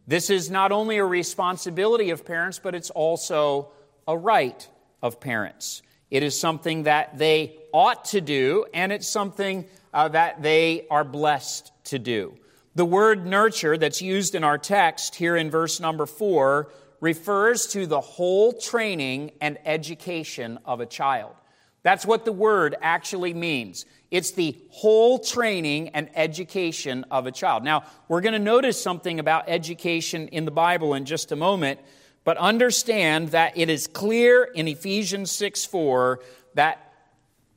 This 0.06 0.30
is 0.30 0.50
not 0.50 0.72
only 0.72 0.98
a 0.98 1.04
responsibility 1.04 2.10
of 2.10 2.24
parents, 2.24 2.58
but 2.58 2.74
it's 2.74 2.90
also 2.90 3.72
a 4.06 4.16
right 4.16 4.66
of 5.02 5.20
parents. 5.20 5.82
It 6.10 6.22
is 6.22 6.38
something 6.38 6.84
that 6.84 7.18
they 7.18 7.58
ought 7.72 8.06
to 8.06 8.20
do, 8.20 8.64
and 8.72 8.92
it's 8.92 9.08
something 9.08 9.66
uh, 9.92 10.08
that 10.08 10.42
they 10.42 10.86
are 10.90 11.04
blessed 11.04 11.70
to 11.84 11.98
do. 11.98 12.34
The 12.74 12.84
word 12.84 13.26
nurture 13.26 13.76
that's 13.76 14.00
used 14.00 14.34
in 14.34 14.44
our 14.44 14.56
text 14.56 15.16
here 15.16 15.36
in 15.36 15.50
verse 15.50 15.80
number 15.80 16.06
four 16.06 16.70
refers 17.00 17.66
to 17.68 17.86
the 17.86 18.00
whole 18.00 18.52
training 18.52 19.32
and 19.40 19.58
education 19.64 20.58
of 20.64 20.80
a 20.80 20.86
child. 20.86 21.34
That's 21.82 22.04
what 22.04 22.24
the 22.24 22.32
word 22.32 22.76
actually 22.82 23.34
means. 23.34 23.86
It's 24.10 24.32
the 24.32 24.56
whole 24.70 25.18
training 25.18 25.90
and 25.90 26.10
education 26.14 27.04
of 27.10 27.26
a 27.26 27.32
child. 27.32 27.62
Now, 27.62 27.84
we're 28.08 28.20
going 28.20 28.32
to 28.32 28.38
notice 28.38 28.80
something 28.82 29.20
about 29.20 29.44
education 29.48 30.28
in 30.28 30.44
the 30.44 30.50
Bible 30.50 30.94
in 30.94 31.04
just 31.04 31.30
a 31.30 31.36
moment, 31.36 31.80
but 32.24 32.36
understand 32.36 33.28
that 33.28 33.56
it 33.56 33.70
is 33.70 33.86
clear 33.86 34.44
in 34.44 34.66
Ephesians 34.66 35.30
6 35.30 35.64
4 35.66 36.20
that 36.54 36.92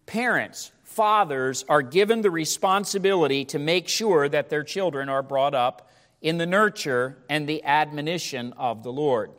parents, 0.05 0.71
fathers, 0.83 1.65
are 1.67 1.81
given 1.81 2.21
the 2.21 2.31
responsibility 2.31 3.43
to 3.45 3.59
make 3.59 3.87
sure 3.87 4.29
that 4.29 4.49
their 4.49 4.63
children 4.63 5.09
are 5.09 5.23
brought 5.23 5.55
up 5.55 5.89
in 6.21 6.37
the 6.37 6.45
nurture 6.45 7.17
and 7.29 7.47
the 7.47 7.63
admonition 7.63 8.53
of 8.53 8.83
the 8.83 8.91
Lord. 8.91 9.31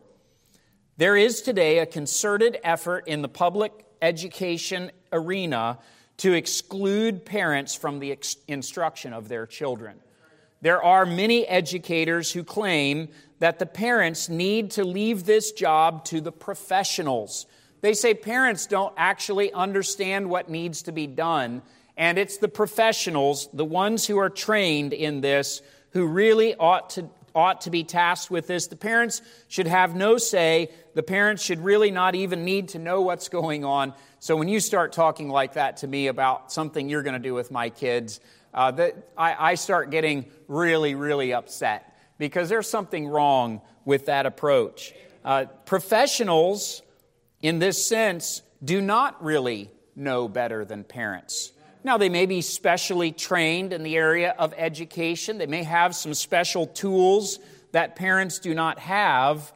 There 0.97 1.17
is 1.17 1.43
today 1.43 1.79
a 1.79 1.87
concerted 1.87 2.59
effort 2.63 3.09
in 3.09 3.23
the 3.23 3.29
public 3.29 3.73
education 4.01 4.91
arena 5.13 5.79
to 6.19 6.33
exclude 6.33 7.25
parents 7.25 7.75
from 7.75 7.99
the 7.99 8.19
instruction 8.49 9.13
of 9.13 9.29
their 9.29 9.47
children. 9.47 9.97
There 10.61 10.83
are 10.83 11.07
many 11.07 11.47
educators 11.47 12.31
who 12.31 12.45
claim 12.45 13.09
that 13.41 13.59
the 13.59 13.67
parents 13.67 14.29
need 14.29 14.73
to 14.73 14.85
leave 14.85 15.25
this 15.25 15.51
job 15.51 16.05
to 16.07 16.21
the 16.21 16.31
professionals. 16.31 17.47
They 17.81 17.95
say 17.95 18.15
parents 18.15 18.67
don't 18.67 18.95
actually 18.97 19.53
understand 19.53 20.31
what 20.31 20.49
needs 20.49 20.83
to 20.83 20.93
be 20.93 21.09
done, 21.09 21.63
and 21.97 22.19
it's 22.19 22.39
the 22.39 22.49
professionals, 22.49 23.49
the 23.53 23.65
ones 23.65 24.07
who 24.07 24.19
are 24.19 24.31
trained 24.31 24.93
in 24.93 25.21
this, 25.21 25.63
who 25.93 26.07
really 26.07 26.55
ought 26.55 26.91
to 26.91 27.09
ought 27.35 27.63
to 27.63 27.71
be 27.71 27.85
tasked 27.85 28.31
with 28.31 28.47
this. 28.47 28.67
The 28.67 28.77
parents 28.77 29.23
should 29.49 29.67
have 29.67 29.95
no 29.95 30.19
say. 30.19 30.71
The 30.95 31.03
parents 31.03 31.43
should 31.43 31.61
really 31.61 31.91
not 31.91 32.15
even 32.15 32.45
need 32.45 32.69
to 32.71 32.79
know 32.79 33.01
what's 33.01 33.29
going 33.29 33.65
on. 33.65 33.95
So 34.19 34.37
when 34.37 34.49
you 34.49 34.61
start 34.61 34.93
talking 34.93 35.29
like 35.29 35.55
that 35.55 35.79
to 35.79 35.87
me 35.87 36.09
about 36.09 36.53
something 36.53 36.89
you're 36.89 37.03
going 37.03 37.15
to 37.15 37.19
do 37.19 37.35
with 37.35 37.51
my 37.51 37.71
kids, 37.71 38.21
uh, 38.55 38.71
that 38.73 39.11
I, 39.17 39.53
I 39.53 39.55
start 39.55 39.91
getting 39.91 40.27
really, 40.47 40.95
really 40.95 41.33
upset 41.33 41.97
because 42.19 42.49
there's 42.49 42.69
something 42.69 43.09
wrong 43.09 43.63
with 43.85 44.07
that 44.07 44.27
approach. 44.27 44.95
Uh, 45.25 45.47
professionals, 45.65 46.83
in 47.41 47.59
this 47.59 47.85
sense, 47.85 48.43
do 48.63 48.81
not 48.81 49.23
really 49.25 49.71
know 49.97 50.29
better 50.29 50.65
than 50.65 50.85
parents. 50.85 51.53
Now, 51.85 51.99
they 51.99 52.09
may 52.09 52.27
be 52.27 52.43
specially 52.43 53.11
trained 53.11 53.73
in 53.73 53.83
the 53.83 53.97
area 53.97 54.35
of 54.39 54.55
education. 54.57 55.39
They 55.39 55.47
may 55.47 55.65
have 55.65 55.97
some 55.97 56.15
special 56.15 56.67
tools 56.67 57.41
that 57.73 57.97
parents 57.97 58.39
do 58.39 58.55
not 58.55 58.79
have. 58.79 59.53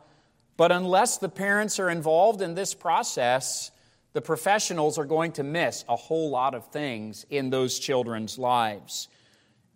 But 0.56 0.72
unless 0.72 1.18
the 1.18 1.28
parents 1.28 1.78
are 1.78 1.90
involved 1.90 2.42
in 2.42 2.54
this 2.54 2.74
process, 2.74 3.70
the 4.12 4.22
professionals 4.22 4.98
are 4.98 5.04
going 5.04 5.32
to 5.32 5.44
miss 5.44 5.84
a 5.88 5.94
whole 5.94 6.30
lot 6.30 6.54
of 6.54 6.66
things 6.68 7.26
in 7.30 7.50
those 7.50 7.78
children's 7.78 8.38
lives. 8.38 9.08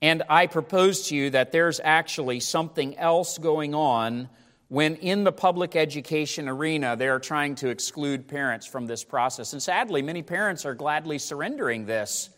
And 0.02 0.22
I 0.28 0.46
propose 0.46 1.08
to 1.08 1.16
you 1.16 1.30
that 1.30 1.52
there's 1.52 1.78
actually 1.84 2.40
something 2.40 2.96
else 2.96 3.36
going 3.36 3.74
on 3.74 4.30
when 4.68 4.96
in 4.96 5.24
the 5.24 5.32
public 5.32 5.76
education 5.76 6.48
arena 6.48 6.96
they 6.96 7.08
are 7.08 7.18
trying 7.18 7.54
to 7.56 7.68
exclude 7.68 8.26
parents 8.26 8.66
from 8.66 8.86
this 8.86 9.04
process. 9.04 9.52
And 9.52 9.62
sadly, 9.62 10.00
many 10.00 10.22
parents 10.22 10.64
are 10.64 10.74
gladly 10.74 11.18
surrendering 11.18 11.84
this 11.84 12.30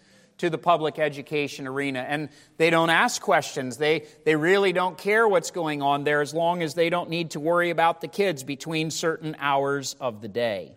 to 0.42 0.50
the 0.50 0.58
public 0.58 0.99
education 0.99 1.68
arena. 1.68 2.00
And 2.00 2.28
they 2.56 2.68
don't 2.68 2.90
ask 2.90 3.22
questions. 3.22 3.76
They, 3.76 4.06
they 4.25 4.34
really 4.34 4.72
don't 4.72 4.99
care 4.99 5.28
what's 5.28 5.52
going 5.52 5.82
on 5.82 6.02
there 6.02 6.20
as 6.20 6.34
long 6.34 6.64
as 6.64 6.75
they 6.75 6.90
don't 6.90 7.11
need 7.11 7.30
to 7.30 7.40
worry 7.40 7.70
about 7.70 8.00
the 8.00 8.08
kids 8.08 8.42
between 8.42 8.90
certain 8.90 9.37
hours 9.38 9.94
of 10.00 10.20
the 10.20 10.26
day. 10.26 10.76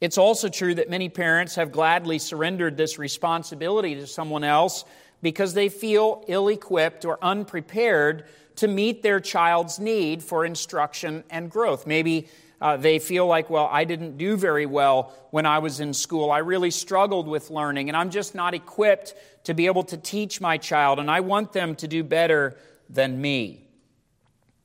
It's 0.00 0.18
also 0.18 0.48
true 0.48 0.76
that 0.76 0.88
many 0.88 1.08
parents 1.08 1.56
have 1.56 1.72
gladly 1.72 2.20
surrendered 2.20 2.76
this 2.76 2.96
responsibility 2.96 3.96
to 3.96 4.06
someone 4.06 4.44
else 4.44 4.84
because 5.20 5.52
they 5.54 5.68
feel 5.68 6.22
ill 6.28 6.46
equipped 6.46 7.04
or 7.04 7.18
unprepared 7.20 8.26
to 8.56 8.68
meet 8.68 9.02
their 9.02 9.18
child's 9.18 9.80
need 9.80 10.22
for 10.22 10.44
instruction 10.44 11.24
and 11.28 11.50
growth. 11.50 11.88
Maybe 11.88 12.28
uh, 12.60 12.76
they 12.76 12.98
feel 12.98 13.26
like, 13.26 13.50
well, 13.50 13.68
I 13.70 13.84
didn't 13.84 14.16
do 14.16 14.36
very 14.36 14.66
well 14.66 15.12
when 15.30 15.46
I 15.46 15.58
was 15.58 15.80
in 15.80 15.92
school. 15.92 16.30
I 16.30 16.38
really 16.38 16.70
struggled 16.70 17.28
with 17.28 17.50
learning, 17.50 17.88
and 17.88 17.96
I'm 17.96 18.10
just 18.10 18.34
not 18.34 18.54
equipped 18.54 19.14
to 19.44 19.54
be 19.54 19.66
able 19.66 19.84
to 19.84 19.96
teach 19.96 20.40
my 20.40 20.56
child, 20.56 20.98
and 20.98 21.10
I 21.10 21.20
want 21.20 21.52
them 21.52 21.74
to 21.76 21.88
do 21.88 22.02
better 22.02 22.56
than 22.88 23.20
me. 23.20 23.68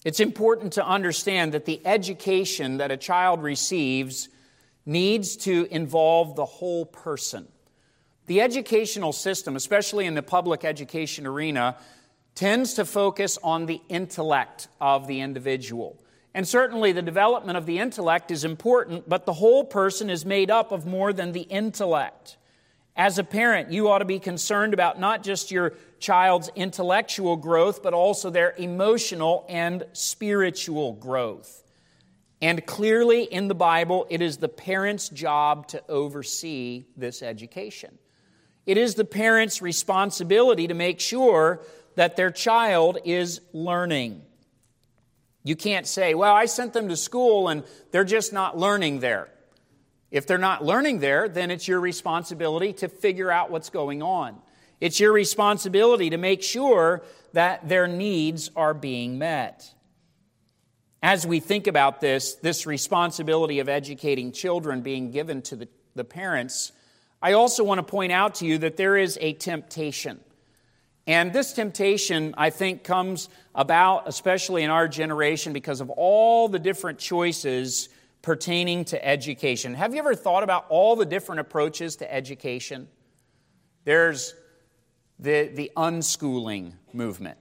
It's 0.06 0.20
important 0.20 0.74
to 0.74 0.86
understand 0.86 1.52
that 1.54 1.66
the 1.66 1.82
education 1.86 2.78
that 2.78 2.92
a 2.92 2.98
child 2.98 3.44
receives 3.44 4.30
needs 4.86 5.36
to 5.38 5.68
involve 5.70 6.36
the 6.36 6.46
whole 6.46 6.86
person. 6.86 7.48
The 8.26 8.42
educational 8.42 9.14
system, 9.14 9.56
especially 9.56 10.06
in 10.06 10.16
the 10.16 10.24
public 10.24 10.64
education 10.64 11.28
arena, 11.28 11.78
tends 12.34 12.76
to 12.76 12.86
focus 12.86 13.38
on 13.44 13.66
the 13.66 13.82
intellect 13.90 14.70
of 14.80 15.06
the 15.06 15.20
individual. 15.20 16.02
And 16.34 16.48
certainly 16.48 16.92
the 16.92 17.02
development 17.02 17.58
of 17.58 17.66
the 17.66 17.80
intellect 17.80 18.32
is 18.32 18.46
important, 18.46 19.10
but 19.10 19.26
the 19.26 19.34
whole 19.34 19.66
person 19.66 20.10
is 20.10 20.26
made 20.26 20.50
up 20.50 20.72
of 20.72 20.86
more 20.86 21.12
than 21.12 21.34
the 21.34 21.42
intellect. 21.42 22.38
As 22.96 23.18
a 23.18 23.24
parent, 23.24 23.72
you 23.72 23.90
ought 23.90 24.00
to 24.00 24.06
be 24.06 24.20
concerned 24.20 24.74
about 24.74 25.00
not 25.00 25.24
just 25.24 25.52
your 25.52 25.74
child's 26.00 26.50
intellectual 26.56 27.36
growth, 27.36 27.84
but 27.84 27.94
also 27.94 28.30
their 28.30 28.54
emotional 28.58 29.46
and 29.50 29.86
spiritual 29.94 30.94
growth. 30.94 31.64
And 32.42 32.66
clearly 32.66 33.24
in 33.24 33.48
the 33.48 33.56
Bible, 33.56 34.08
it 34.10 34.22
is 34.22 34.38
the 34.38 34.50
parent's 34.50 35.10
job 35.10 35.68
to 35.70 35.84
oversee 35.88 36.86
this 36.98 37.22
education. 37.22 37.98
It 38.66 38.78
is 38.78 38.96
the 38.96 39.06
parent's 39.06 39.62
responsibility 39.62 40.68
to 40.68 40.74
make 40.74 41.00
sure 41.00 41.62
that 41.96 42.16
their 42.16 42.32
child 42.32 42.98
is 43.06 43.42
learning. 43.54 44.24
You 45.44 45.56
can't 45.56 45.88
say, 45.88 46.14
well, 46.14 46.34
I 46.34 46.46
sent 46.46 46.74
them 46.74 46.90
to 46.90 46.96
school 46.96 47.48
and 47.48 47.64
they're 47.92 48.04
just 48.04 48.32
not 48.32 48.58
learning 48.58 49.00
there. 49.00 49.30
If 50.12 50.28
they're 50.28 50.38
not 50.38 50.64
learning 50.64 51.00
there, 51.00 51.30
then 51.30 51.52
it's 51.52 51.68
your 51.68 51.80
responsibility 51.80 52.74
to 52.74 52.90
figure 52.90 53.32
out 53.32 53.50
what's 53.50 53.70
going 53.70 54.04
on. 54.04 54.36
It's 54.80 55.00
your 55.00 55.14
responsibility 55.14 56.10
to 56.10 56.18
make 56.18 56.44
sure 56.44 57.04
that 57.34 57.70
their 57.70 57.88
needs 57.88 58.52
are 58.56 58.74
being 58.74 59.18
met. 59.18 59.74
As 61.02 61.26
we 61.26 61.40
think 61.40 61.66
about 61.66 62.02
this, 62.02 62.36
this 62.36 62.68
responsibility 62.68 63.60
of 63.60 63.70
educating 63.70 64.32
children 64.32 64.82
being 64.82 65.12
given 65.12 65.42
to 65.44 65.56
the, 65.56 65.68
the 65.96 66.04
parents, 66.04 66.72
I 67.22 67.34
also 67.34 67.64
want 67.64 67.80
to 67.80 67.84
point 67.84 68.12
out 68.12 68.36
to 68.36 68.46
you 68.46 68.58
that 68.60 68.78
there 68.78 68.98
is 68.98 69.18
a 69.22 69.34
temptation. 69.34 70.20
And 71.08 71.34
this 71.34 71.54
temptation, 71.54 72.36
I 72.38 72.52
think, 72.52 72.84
comes 72.84 73.30
about, 73.56 74.08
especially 74.08 74.64
in 74.64 74.70
our 74.70 74.88
generation, 74.88 75.52
because 75.52 75.82
of 75.82 75.90
all 75.90 76.48
the 76.48 76.60
different 76.60 77.00
choices 77.00 77.90
pertaining 78.22 78.86
to 78.86 79.04
education. 79.04 79.74
Have 79.74 79.94
you 79.94 80.00
ever 80.00 80.14
thought 80.14 80.44
about 80.44 80.68
all 80.70 80.96
the 80.96 81.06
different 81.06 81.42
approaches 81.42 81.96
to 81.98 82.14
education? 82.14 82.88
There's 83.84 84.36
the, 85.18 85.52
the 85.54 85.72
unschooling 85.76 86.74
movement. 86.94 87.38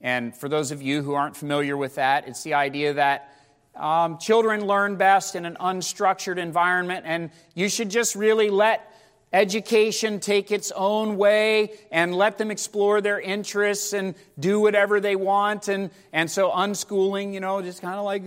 And 0.00 0.34
for 0.34 0.48
those 0.48 0.70
of 0.70 0.80
you 0.80 1.02
who 1.02 1.14
aren't 1.14 1.36
familiar 1.36 1.76
with 1.76 1.96
that, 1.96 2.26
it's 2.28 2.42
the 2.42 2.54
idea 2.54 2.94
that 2.94 3.32
um, 3.74 4.18
children 4.18 4.66
learn 4.66 4.96
best 4.96 5.34
in 5.34 5.44
an 5.44 5.56
unstructured 5.60 6.38
environment, 6.38 7.04
and 7.06 7.30
you 7.54 7.68
should 7.68 7.90
just 7.90 8.14
really 8.14 8.48
let 8.48 8.95
education 9.36 10.18
take 10.18 10.50
its 10.50 10.72
own 10.74 11.18
way 11.18 11.72
and 11.92 12.14
let 12.14 12.38
them 12.38 12.50
explore 12.50 13.02
their 13.02 13.20
interests 13.20 13.92
and 13.92 14.14
do 14.38 14.60
whatever 14.60 14.98
they 14.98 15.14
want. 15.14 15.68
And, 15.68 15.90
and 16.10 16.30
so 16.30 16.50
unschooling, 16.50 17.34
you 17.34 17.40
know, 17.40 17.60
just 17.60 17.82
kind 17.82 17.98
of 17.98 18.04
like, 18.04 18.22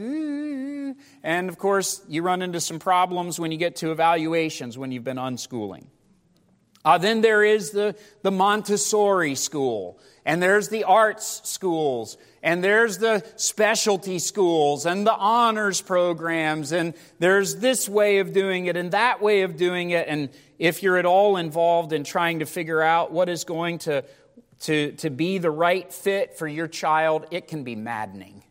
and 1.24 1.50
of 1.50 1.58
course, 1.58 2.04
you 2.08 2.22
run 2.22 2.44
into 2.44 2.62
some 2.62 2.78
problems 2.78 3.40
when 3.40 3.52
you 3.52 3.58
get 3.58 3.78
to 3.78 3.92
evaluations 3.92 4.78
when 4.78 4.92
you've 4.92 5.04
been 5.04 5.18
unschooling. 5.18 5.88
Uh, 6.86 6.98
then 6.98 7.22
there 7.22 7.44
is 7.44 7.72
the, 7.72 7.96
the 8.22 8.32
Montessori 8.32 9.36
school, 9.36 10.00
and 10.26 10.42
there's 10.42 10.70
the 10.70 10.86
arts 10.86 11.42
schools, 11.44 12.18
and 12.42 12.64
there's 12.64 13.00
the 13.00 13.26
specialty 13.36 14.18
schools, 14.18 14.86
and 14.86 15.06
the 15.06 15.14
honors 15.14 15.82
programs, 15.82 16.72
and 16.72 16.94
there's 17.20 17.58
this 17.58 17.90
way 17.90 18.20
of 18.20 18.32
doing 18.32 18.68
it 18.68 18.78
and 18.78 18.92
that 18.92 19.22
way 19.22 19.42
of 19.42 19.58
doing 19.58 19.90
it. 19.90 20.08
And 20.08 20.30
if 20.60 20.84
you're 20.84 20.98
at 20.98 21.06
all 21.06 21.38
involved 21.38 21.94
in 21.94 22.04
trying 22.04 22.40
to 22.40 22.46
figure 22.46 22.82
out 22.82 23.12
what 23.12 23.30
is 23.30 23.46
going 23.46 23.80
to, 23.80 24.04
to, 24.62 24.92
to 24.94 25.10
be 25.10 25.40
the 25.40 25.50
right 25.50 25.92
fit 25.92 26.38
for 26.38 26.48
your 26.48 26.68
child, 26.68 27.26
it 27.32 27.48
can 27.48 27.64
be 27.64 27.76
maddening 27.76 28.44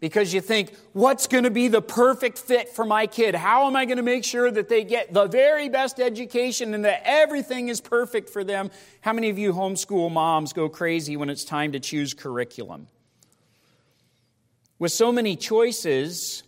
because 0.00 0.32
you 0.32 0.40
think, 0.40 0.74
what's 0.94 1.26
going 1.26 1.44
to 1.44 1.50
be 1.50 1.68
the 1.68 1.82
perfect 1.82 2.38
fit 2.38 2.70
for 2.70 2.84
my 2.84 3.06
kid? 3.06 3.34
How 3.34 3.66
am 3.66 3.76
I 3.76 3.84
going 3.84 3.98
to 3.98 4.02
make 4.02 4.24
sure 4.24 4.50
that 4.50 4.68
they 4.68 4.82
get 4.82 5.12
the 5.12 5.26
very 5.26 5.68
best 5.68 6.00
education 6.00 6.72
and 6.72 6.86
that 6.86 7.02
everything 7.04 7.68
is 7.68 7.80
perfect 7.80 8.30
for 8.30 8.42
them? 8.42 8.70
How 9.02 9.12
many 9.12 9.28
of 9.28 9.38
you 9.38 9.52
homeschool 9.52 10.10
moms 10.10 10.54
go 10.54 10.68
crazy 10.70 11.16
when 11.16 11.28
it's 11.28 11.44
time 11.44 11.72
to 11.72 11.80
choose 11.80 12.14
curriculum? 12.14 12.88
With 14.78 14.92
so 14.92 15.12
many 15.12 15.36
choices, 15.36 16.42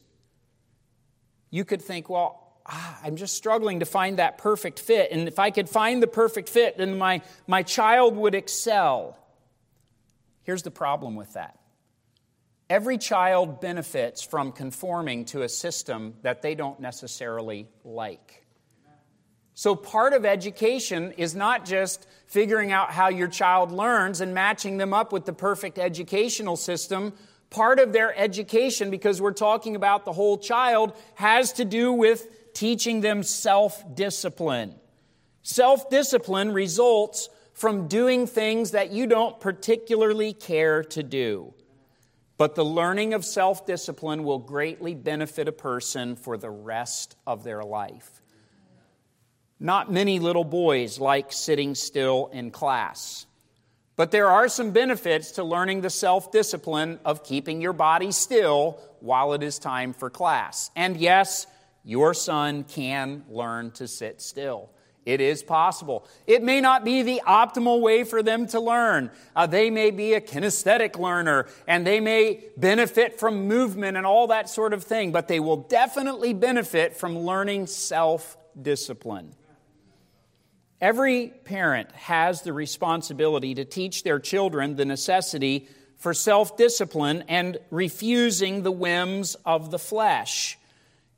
you 1.51 1.67
could 1.67 1.83
think, 1.83 2.09
well, 2.09 2.42
ah, 2.67 2.99
I'm 3.03 3.17
just 3.17 3.37
struggling 3.37 3.81
to 3.81 3.87
find 3.87 4.19
that 4.19 4.39
perfect 4.39 4.79
fit. 4.79 5.11
And 5.11 5.29
if 5.29 5.39
I 5.39 5.51
could 5.51 5.69
find 5.69 6.03
the 6.03 6.07
perfect 6.07 6.49
fit, 6.49 6.79
then 6.79 6.99
my, 6.99 7.23
my 7.47 7.63
child 7.63 8.17
would 8.17 8.35
excel. 8.35 9.19
Here's 10.43 10.63
the 10.63 10.71
problem 10.71 11.15
with 11.17 11.35
that 11.35 11.59
Every 12.71 12.97
child 12.97 13.61
benefits 13.61 14.23
from 14.23 14.51
conforming 14.51 15.27
to 15.27 15.43
a 15.43 15.49
system 15.49 16.15
that 16.23 16.41
they 16.41 16.55
don't 16.55 16.81
necessarily 16.81 17.69
like. 17.85 18.47
So, 19.53 19.77
part 19.77 20.15
of 20.15 20.25
education 20.25 21.13
is 21.19 21.35
not 21.35 21.67
just 21.67 22.07
figuring 22.27 22.73
out 22.73 22.91
how 22.91 23.11
your 23.11 23.29
child 23.29 23.71
learns 23.71 24.23
and 24.23 24.33
matching 24.33 24.79
them 24.79 24.95
up 24.95 25.13
with 25.13 25.27
the 25.27 25.35
perfect 25.35 25.79
educational 25.79 26.57
system. 26.57 27.13
Part 27.51 27.79
of 27.79 27.93
their 27.93 28.19
education, 28.19 28.91
because 28.91 29.21
we're 29.21 29.33
talking 29.33 29.77
about 29.77 30.07
the 30.07 30.13
whole 30.15 30.39
child, 30.39 30.95
has 31.17 31.53
to 31.55 31.67
do 31.67 31.93
with 31.93 32.27
teaching 32.55 33.01
them 33.01 33.23
self 33.23 33.95
discipline. 33.95 34.75
Self 35.43 35.91
discipline 35.91 36.53
results 36.53 37.29
from 37.53 37.89
doing 37.89 38.27
things 38.27 38.73
that 38.73 38.93
you 38.93 39.07
don't 39.07 39.39
particularly 39.41 40.33
care 40.33 40.83
to 40.85 41.03
do. 41.03 41.55
But 42.39 42.55
the 42.55 42.65
learning 42.65 43.15
of 43.15 43.25
self 43.25 43.67
discipline 43.67 44.25
will 44.25 44.39
greatly 44.39 44.95
benefit 44.95 45.49
a 45.49 45.53
person 45.53 46.17
for 46.17 46.37
the 46.37 46.51
rest 46.51 47.17
of 47.27 47.45
their 47.45 47.63
life. 47.63 48.21
Not 49.61 49.93
many 49.93 50.19
little 50.19 50.45
boys 50.45 50.99
like 50.99 51.33
sitting 51.33 51.77
still 51.77 52.31
in 52.33 52.51
class. 52.51 53.27
But 53.95 54.11
there 54.11 54.29
are 54.29 54.49
some 54.49 54.73
benefits 54.73 55.33
to 55.33 55.45
learning 55.45 55.83
the 55.83 55.91
self 55.91 56.33
discipline 56.33 56.99
of 57.05 57.23
keeping 57.23 57.61
your 57.61 57.73
body 57.73 58.11
still 58.11 58.81
while 59.01 59.35
it 59.35 59.43
is 59.43 59.59
time 59.59 59.93
for 59.93 60.11
class. 60.11 60.71
And 60.75 60.97
yes, 60.97 61.47
your 61.85 62.15
son 62.15 62.65
can 62.65 63.25
learn 63.29 63.71
to 63.73 63.89
sit 63.89 64.21
still. 64.21 64.71
It 65.05 65.21
is 65.21 65.43
possible. 65.43 66.07
It 66.29 66.45
may 66.45 66.61
not 66.61 66.85
be 66.85 67.03
the 67.03 67.23
optimal 67.27 67.81
way 67.81 68.05
for 68.05 68.23
them 68.23 68.47
to 68.49 68.61
learn. 68.61 69.11
Uh, 69.35 69.47
they 69.47 69.69
may 69.69 69.91
be 69.91 70.15
a 70.15 70.21
kinesthetic 70.21 70.97
learner 70.97 71.49
and 71.67 71.85
they 71.85 71.99
may 71.99 72.45
benefit 72.57 73.19
from 73.19 73.49
movement 73.49 73.97
and 73.97 74.07
all 74.07 74.29
that 74.29 74.49
sort 74.49 74.73
of 74.73 74.85
thing, 74.85 75.11
but 75.11 75.27
they 75.27 75.41
will 75.41 75.57
definitely 75.57 76.33
benefit 76.35 76.97
from 76.97 77.19
learning 77.19 77.67
self 77.67 78.37
discipline. 78.61 79.35
Every 80.81 81.29
parent 81.29 81.91
has 81.93 82.43
the 82.43 82.53
responsibility 82.53 83.55
to 83.55 83.65
teach 83.65 84.05
their 84.05 84.21
children 84.21 84.77
the 84.77 84.85
necessity 84.85 85.69
for 85.97 86.15
self 86.15 86.57
discipline 86.57 87.25
and 87.29 87.59
refusing 87.71 88.63
the 88.63 88.73
whims 88.73 89.35
of 89.45 89.73
the 89.73 89.79
flesh. 89.81 90.59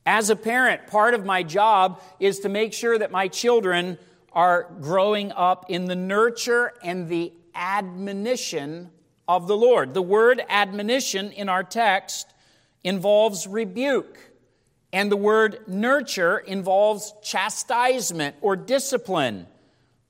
As 0.07 0.29
a 0.29 0.37
parent, 0.37 0.87
part 0.87 1.15
of 1.15 1.25
my 1.25 1.43
job 1.43 2.01
is 2.21 2.41
to 2.41 2.49
make 2.49 2.73
sure 2.73 2.99
that 2.99 3.11
my 3.11 3.29
children 3.29 3.99
are 4.33 4.71
growing 4.81 5.33
up 5.33 5.67
in 5.71 5.87
the 5.87 5.97
nurture 5.97 6.73
and 6.83 7.09
the 7.09 7.33
admonition 7.55 8.91
of 9.27 9.47
the 9.47 9.57
Lord. 9.57 9.95
The 9.95 10.03
word 10.03 10.43
admonition 10.49 11.31
in 11.33 11.49
our 11.49 11.63
text 11.63 12.33
involves 12.83 13.47
rebuke, 13.47 14.19
and 14.93 15.11
the 15.11 15.17
word 15.17 15.61
nurture 15.67 16.39
involves 16.39 17.15
chastisement 17.23 18.37
or 18.43 18.57
discipline. 18.57 19.47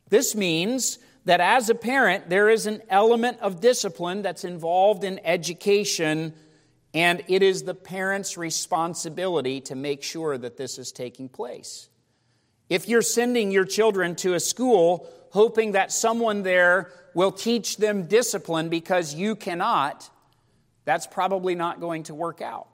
This 0.09 0.35
means 0.35 0.99
that 1.25 1.41
as 1.41 1.71
a 1.71 1.75
parent, 1.75 2.29
there 2.29 2.51
is 2.51 2.67
an 2.67 2.83
element 2.91 3.39
of 3.41 3.61
discipline 3.61 4.23
that's 4.23 4.45
involved 4.45 5.05
in 5.05 5.21
education 5.25 6.35
and 6.95 7.25
it 7.27 7.43
is 7.43 7.65
the 7.65 7.75
parent's 7.75 8.39
responsibility 8.39 9.61
to 9.63 9.75
make 9.75 10.03
sure 10.03 10.39
that 10.39 10.57
this 10.57 10.79
is 10.79 10.93
taking 10.93 11.29
place. 11.29 11.89
If 12.71 12.89
you're 12.89 13.03
sending 13.03 13.51
your 13.51 13.65
children 13.65 14.15
to 14.17 14.35
a 14.35 14.41
school 14.41 15.09
hoping 15.31 15.73
that 15.73 15.91
someone 15.91 16.45
there 16.45 16.93
will 17.13 17.33
teach 17.33 17.77
them 17.77 18.07
discipline 18.07 18.69
because 18.69 19.15
you 19.15 19.35
cannot, 19.35 20.09
that's 20.85 21.09
probably 21.09 21.57
not 21.57 21.81
going 21.81 22.05
to 22.05 22.15
work 22.15 22.41
out. 22.41 22.69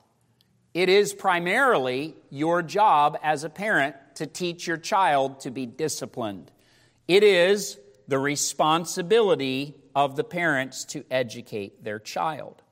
It 0.75 0.91
is 0.91 1.15
primarily 1.15 2.15
your 2.29 2.63
job 2.63 3.19
as 3.23 3.45
a 3.45 3.49
parent 3.49 3.97
to 4.17 4.27
teach 4.27 4.67
your 4.67 4.77
child 4.77 5.41
to 5.41 5.51
be 5.51 5.65
disciplined. 5.65 6.53
It 7.09 7.25
is 7.25 7.79
the 8.09 8.19
responsibility 8.19 9.75
of 9.95 10.17
the 10.17 10.25
parents 10.25 10.85
to 10.87 11.05
educate 11.11 11.83
their 11.83 11.99
child. 11.99 12.63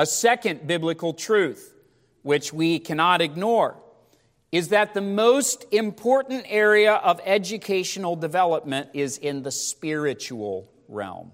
A 0.00 0.06
second 0.06 0.66
biblical 0.66 1.12
truth, 1.12 1.74
which 2.22 2.54
we 2.54 2.78
cannot 2.78 3.20
ignore, 3.20 3.76
is 4.50 4.68
that 4.68 4.94
the 4.94 5.02
most 5.02 5.66
important 5.72 6.46
area 6.48 6.94
of 6.94 7.20
educational 7.22 8.16
development 8.16 8.88
is 8.94 9.18
in 9.18 9.42
the 9.42 9.50
spiritual 9.50 10.72
realm. 10.88 11.32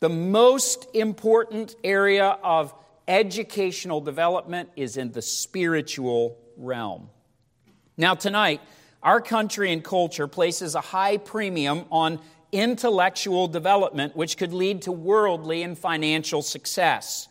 The 0.00 0.08
most 0.08 0.88
important 0.94 1.76
area 1.84 2.26
of 2.42 2.74
educational 3.06 4.00
development 4.00 4.70
is 4.74 4.96
in 4.96 5.12
the 5.12 5.22
spiritual 5.22 6.36
realm. 6.56 7.08
Now, 7.96 8.16
tonight, 8.16 8.62
our 9.00 9.20
country 9.20 9.72
and 9.72 9.84
culture 9.84 10.26
places 10.26 10.74
a 10.74 10.80
high 10.80 11.18
premium 11.18 11.84
on 11.92 12.18
intellectual 12.50 13.46
development, 13.46 14.16
which 14.16 14.38
could 14.38 14.52
lead 14.52 14.82
to 14.82 14.90
worldly 14.90 15.62
and 15.62 15.78
financial 15.78 16.42
success. 16.42 17.28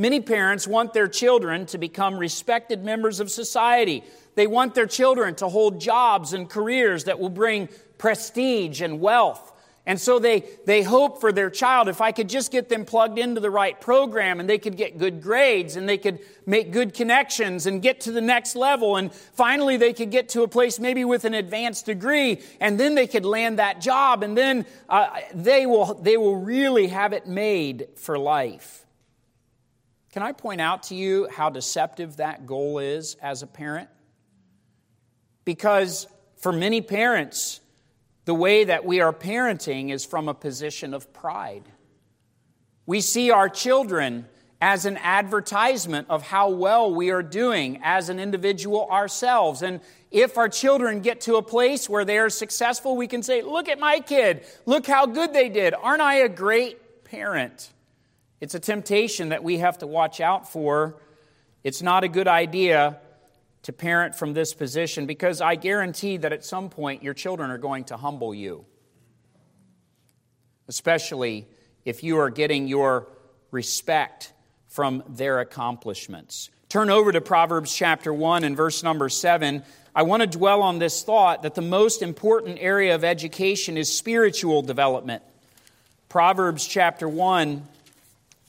Many 0.00 0.20
parents 0.20 0.66
want 0.66 0.94
their 0.94 1.08
children 1.08 1.66
to 1.66 1.76
become 1.76 2.16
respected 2.16 2.82
members 2.82 3.20
of 3.20 3.30
society. 3.30 4.02
They 4.34 4.46
want 4.46 4.74
their 4.74 4.86
children 4.86 5.34
to 5.34 5.48
hold 5.50 5.78
jobs 5.78 6.32
and 6.32 6.48
careers 6.48 7.04
that 7.04 7.20
will 7.20 7.28
bring 7.28 7.68
prestige 7.98 8.80
and 8.80 8.98
wealth. 8.98 9.52
And 9.84 10.00
so 10.00 10.18
they, 10.18 10.44
they 10.64 10.82
hope 10.82 11.20
for 11.20 11.32
their 11.32 11.50
child 11.50 11.86
if 11.86 12.00
I 12.00 12.12
could 12.12 12.30
just 12.30 12.50
get 12.50 12.70
them 12.70 12.86
plugged 12.86 13.18
into 13.18 13.42
the 13.42 13.50
right 13.50 13.78
program 13.78 14.40
and 14.40 14.48
they 14.48 14.56
could 14.56 14.78
get 14.78 14.96
good 14.96 15.20
grades 15.20 15.76
and 15.76 15.86
they 15.86 15.98
could 15.98 16.20
make 16.46 16.72
good 16.72 16.94
connections 16.94 17.66
and 17.66 17.82
get 17.82 18.00
to 18.02 18.10
the 18.10 18.22
next 18.22 18.56
level. 18.56 18.96
And 18.96 19.12
finally, 19.12 19.76
they 19.76 19.92
could 19.92 20.10
get 20.10 20.30
to 20.30 20.44
a 20.44 20.48
place 20.48 20.80
maybe 20.80 21.04
with 21.04 21.26
an 21.26 21.34
advanced 21.34 21.84
degree 21.84 22.40
and 22.58 22.80
then 22.80 22.94
they 22.94 23.06
could 23.06 23.26
land 23.26 23.58
that 23.58 23.82
job 23.82 24.22
and 24.22 24.34
then 24.34 24.64
uh, 24.88 25.10
they, 25.34 25.66
will, 25.66 25.92
they 25.92 26.16
will 26.16 26.36
really 26.36 26.86
have 26.86 27.12
it 27.12 27.26
made 27.26 27.88
for 27.96 28.18
life. 28.18 28.86
Can 30.12 30.22
I 30.22 30.32
point 30.32 30.60
out 30.60 30.84
to 30.84 30.94
you 30.94 31.28
how 31.30 31.50
deceptive 31.50 32.16
that 32.16 32.46
goal 32.46 32.78
is 32.78 33.16
as 33.22 33.42
a 33.42 33.46
parent? 33.46 33.88
Because 35.44 36.06
for 36.36 36.52
many 36.52 36.80
parents, 36.80 37.60
the 38.24 38.34
way 38.34 38.64
that 38.64 38.84
we 38.84 39.00
are 39.00 39.12
parenting 39.12 39.90
is 39.90 40.04
from 40.04 40.28
a 40.28 40.34
position 40.34 40.94
of 40.94 41.12
pride. 41.12 41.64
We 42.86 43.00
see 43.00 43.30
our 43.30 43.48
children 43.48 44.26
as 44.60 44.84
an 44.84 44.98
advertisement 44.98 46.08
of 46.10 46.22
how 46.22 46.50
well 46.50 46.92
we 46.92 47.10
are 47.10 47.22
doing 47.22 47.80
as 47.82 48.08
an 48.08 48.18
individual 48.18 48.88
ourselves. 48.90 49.62
And 49.62 49.80
if 50.10 50.36
our 50.36 50.48
children 50.48 51.00
get 51.00 51.22
to 51.22 51.36
a 51.36 51.42
place 51.42 51.88
where 51.88 52.04
they 52.04 52.18
are 52.18 52.28
successful, 52.28 52.96
we 52.96 53.06
can 53.06 53.22
say, 53.22 53.42
Look 53.42 53.68
at 53.68 53.78
my 53.78 54.00
kid. 54.00 54.44
Look 54.66 54.86
how 54.86 55.06
good 55.06 55.32
they 55.32 55.48
did. 55.48 55.72
Aren't 55.72 56.02
I 56.02 56.16
a 56.16 56.28
great 56.28 57.04
parent? 57.04 57.70
It's 58.40 58.54
a 58.54 58.60
temptation 58.60 59.30
that 59.30 59.44
we 59.44 59.58
have 59.58 59.78
to 59.78 59.86
watch 59.86 60.20
out 60.20 60.50
for. 60.50 60.96
It's 61.62 61.82
not 61.82 62.04
a 62.04 62.08
good 62.08 62.28
idea 62.28 62.98
to 63.64 63.72
parent 63.72 64.14
from 64.14 64.32
this 64.32 64.54
position 64.54 65.04
because 65.06 65.40
I 65.40 65.54
guarantee 65.54 66.16
that 66.18 66.32
at 66.32 66.44
some 66.44 66.70
point 66.70 67.02
your 67.02 67.12
children 67.12 67.50
are 67.50 67.58
going 67.58 67.84
to 67.84 67.96
humble 67.96 68.34
you, 68.34 68.64
especially 70.68 71.46
if 71.84 72.02
you 72.02 72.18
are 72.18 72.30
getting 72.30 72.66
your 72.66 73.08
respect 73.50 74.32
from 74.68 75.02
their 75.08 75.40
accomplishments. 75.40 76.48
Turn 76.70 76.88
over 76.88 77.12
to 77.12 77.20
Proverbs 77.20 77.74
chapter 77.74 78.14
1 78.14 78.44
and 78.44 78.56
verse 78.56 78.82
number 78.82 79.08
7. 79.08 79.62
I 79.94 80.02
want 80.04 80.22
to 80.22 80.26
dwell 80.26 80.62
on 80.62 80.78
this 80.78 81.02
thought 81.02 81.42
that 81.42 81.56
the 81.56 81.62
most 81.62 82.00
important 82.00 82.58
area 82.60 82.94
of 82.94 83.02
education 83.02 83.76
is 83.76 83.92
spiritual 83.92 84.62
development. 84.62 85.22
Proverbs 86.08 86.66
chapter 86.66 87.08
1, 87.08 87.62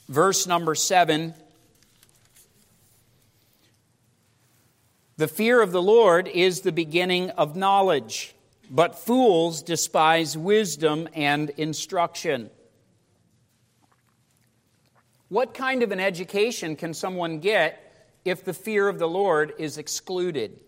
verse 0.08 0.46
number 0.46 0.74
7. 0.74 1.34
The 5.16 5.28
fear 5.28 5.62
of 5.62 5.72
the 5.72 5.82
Lord 5.82 6.26
is 6.26 6.62
the 6.62 6.72
beginning 6.72 7.30
of 7.30 7.54
knowledge, 7.54 8.34
but 8.70 8.98
fools 8.98 9.62
despise 9.62 10.36
wisdom 10.36 11.08
and 11.14 11.50
instruction. 11.50 12.50
What 15.28 15.54
kind 15.54 15.82
of 15.82 15.92
an 15.92 16.00
education 16.00 16.76
can 16.76 16.92
someone 16.92 17.38
get 17.38 18.10
if 18.24 18.44
the 18.44 18.52
fear 18.52 18.88
of 18.88 18.98
the 18.98 19.08
Lord 19.08 19.54
is 19.58 19.78
excluded? 19.78 20.58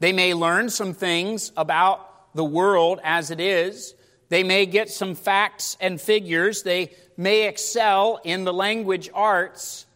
They 0.00 0.12
may 0.12 0.34
learn 0.34 0.68
some 0.68 0.94
things 0.94 1.52
about 1.56 2.34
the 2.34 2.44
world 2.44 3.00
as 3.04 3.30
it 3.30 3.40
is. 3.40 3.94
They 4.28 4.42
may 4.42 4.66
get 4.66 4.90
some 4.90 5.14
facts 5.14 5.76
and 5.80 6.00
figures. 6.00 6.62
They 6.62 6.94
may 7.16 7.48
excel 7.48 8.20
in 8.24 8.44
the 8.44 8.52
language 8.52 9.10
arts. 9.14 9.86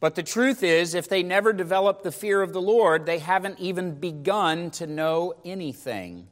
But 0.00 0.14
the 0.14 0.22
truth 0.22 0.62
is, 0.62 0.94
if 0.94 1.08
they 1.08 1.22
never 1.22 1.52
develop 1.52 2.02
the 2.02 2.12
fear 2.12 2.42
of 2.42 2.52
the 2.52 2.62
Lord, 2.62 3.06
they 3.06 3.18
haven't 3.18 3.60
even 3.60 3.94
begun 3.94 4.70
to 4.72 4.86
know 4.86 5.34
anything. 5.44 6.28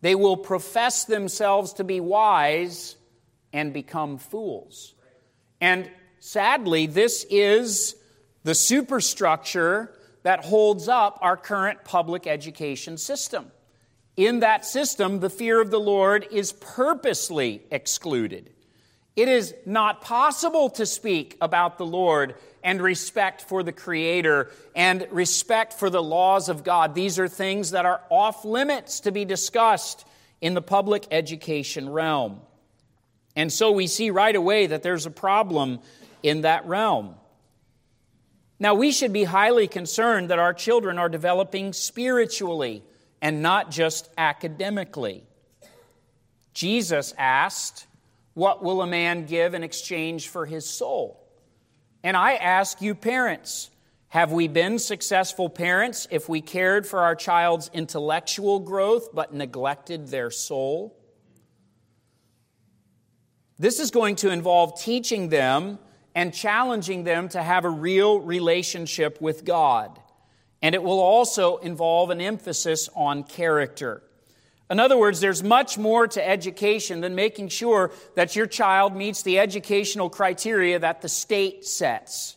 They 0.00 0.14
will 0.14 0.36
profess 0.36 1.04
themselves 1.04 1.74
to 1.74 1.84
be 1.84 2.00
wise 2.00 2.96
and 3.52 3.72
become 3.72 4.18
fools. 4.18 4.94
And 5.60 5.90
sadly, 6.18 6.86
this 6.86 7.24
is 7.30 7.96
the 8.42 8.54
superstructure 8.54 9.94
that 10.24 10.44
holds 10.44 10.88
up 10.88 11.18
our 11.22 11.36
current 11.36 11.84
public 11.84 12.26
education 12.26 12.98
system. 12.98 13.52
In 14.16 14.40
that 14.40 14.64
system, 14.64 15.20
the 15.20 15.30
fear 15.30 15.60
of 15.60 15.70
the 15.70 15.80
Lord 15.80 16.26
is 16.30 16.52
purposely 16.52 17.62
excluded. 17.70 18.53
It 19.16 19.28
is 19.28 19.54
not 19.64 20.00
possible 20.00 20.70
to 20.70 20.86
speak 20.86 21.36
about 21.40 21.78
the 21.78 21.86
Lord 21.86 22.34
and 22.64 22.82
respect 22.82 23.42
for 23.42 23.62
the 23.62 23.72
Creator 23.72 24.50
and 24.74 25.06
respect 25.10 25.74
for 25.74 25.88
the 25.88 26.02
laws 26.02 26.48
of 26.48 26.64
God. 26.64 26.94
These 26.94 27.18
are 27.18 27.28
things 27.28 27.70
that 27.70 27.86
are 27.86 28.00
off 28.10 28.44
limits 28.44 29.00
to 29.00 29.12
be 29.12 29.24
discussed 29.24 30.04
in 30.40 30.54
the 30.54 30.62
public 30.62 31.06
education 31.10 31.88
realm. 31.88 32.40
And 33.36 33.52
so 33.52 33.70
we 33.70 33.86
see 33.86 34.10
right 34.10 34.34
away 34.34 34.66
that 34.66 34.82
there's 34.82 35.06
a 35.06 35.10
problem 35.10 35.80
in 36.22 36.40
that 36.40 36.66
realm. 36.66 37.14
Now, 38.58 38.74
we 38.74 38.92
should 38.92 39.12
be 39.12 39.24
highly 39.24 39.68
concerned 39.68 40.30
that 40.30 40.38
our 40.38 40.54
children 40.54 40.98
are 40.98 41.08
developing 41.08 41.72
spiritually 41.72 42.82
and 43.20 43.42
not 43.42 43.70
just 43.70 44.08
academically. 44.16 45.24
Jesus 46.52 47.12
asked, 47.18 47.86
What 48.34 48.62
will 48.62 48.82
a 48.82 48.86
man 48.86 49.26
give 49.26 49.54
in 49.54 49.62
exchange 49.62 50.28
for 50.28 50.44
his 50.44 50.68
soul? 50.68 51.20
And 52.02 52.16
I 52.16 52.34
ask 52.34 52.82
you, 52.82 52.94
parents, 52.94 53.70
have 54.08 54.30
we 54.30 54.46
been 54.46 54.78
successful 54.78 55.48
parents 55.48 56.06
if 56.10 56.28
we 56.28 56.40
cared 56.40 56.86
for 56.86 57.00
our 57.00 57.16
child's 57.16 57.70
intellectual 57.72 58.60
growth 58.60 59.08
but 59.12 59.32
neglected 59.32 60.08
their 60.08 60.30
soul? 60.30 60.96
This 63.58 63.78
is 63.78 63.90
going 63.90 64.16
to 64.16 64.30
involve 64.30 64.80
teaching 64.80 65.28
them 65.28 65.78
and 66.14 66.34
challenging 66.34 67.04
them 67.04 67.28
to 67.30 67.42
have 67.42 67.64
a 67.64 67.70
real 67.70 68.20
relationship 68.20 69.20
with 69.20 69.44
God. 69.44 69.98
And 70.60 70.74
it 70.74 70.82
will 70.82 71.00
also 71.00 71.58
involve 71.58 72.10
an 72.10 72.20
emphasis 72.20 72.88
on 72.94 73.24
character. 73.24 74.02
In 74.70 74.80
other 74.80 74.96
words, 74.96 75.20
there's 75.20 75.42
much 75.42 75.76
more 75.76 76.06
to 76.08 76.26
education 76.26 77.00
than 77.00 77.14
making 77.14 77.48
sure 77.48 77.92
that 78.14 78.34
your 78.34 78.46
child 78.46 78.96
meets 78.96 79.22
the 79.22 79.38
educational 79.38 80.08
criteria 80.08 80.78
that 80.78 81.02
the 81.02 81.08
state 81.08 81.66
sets. 81.66 82.36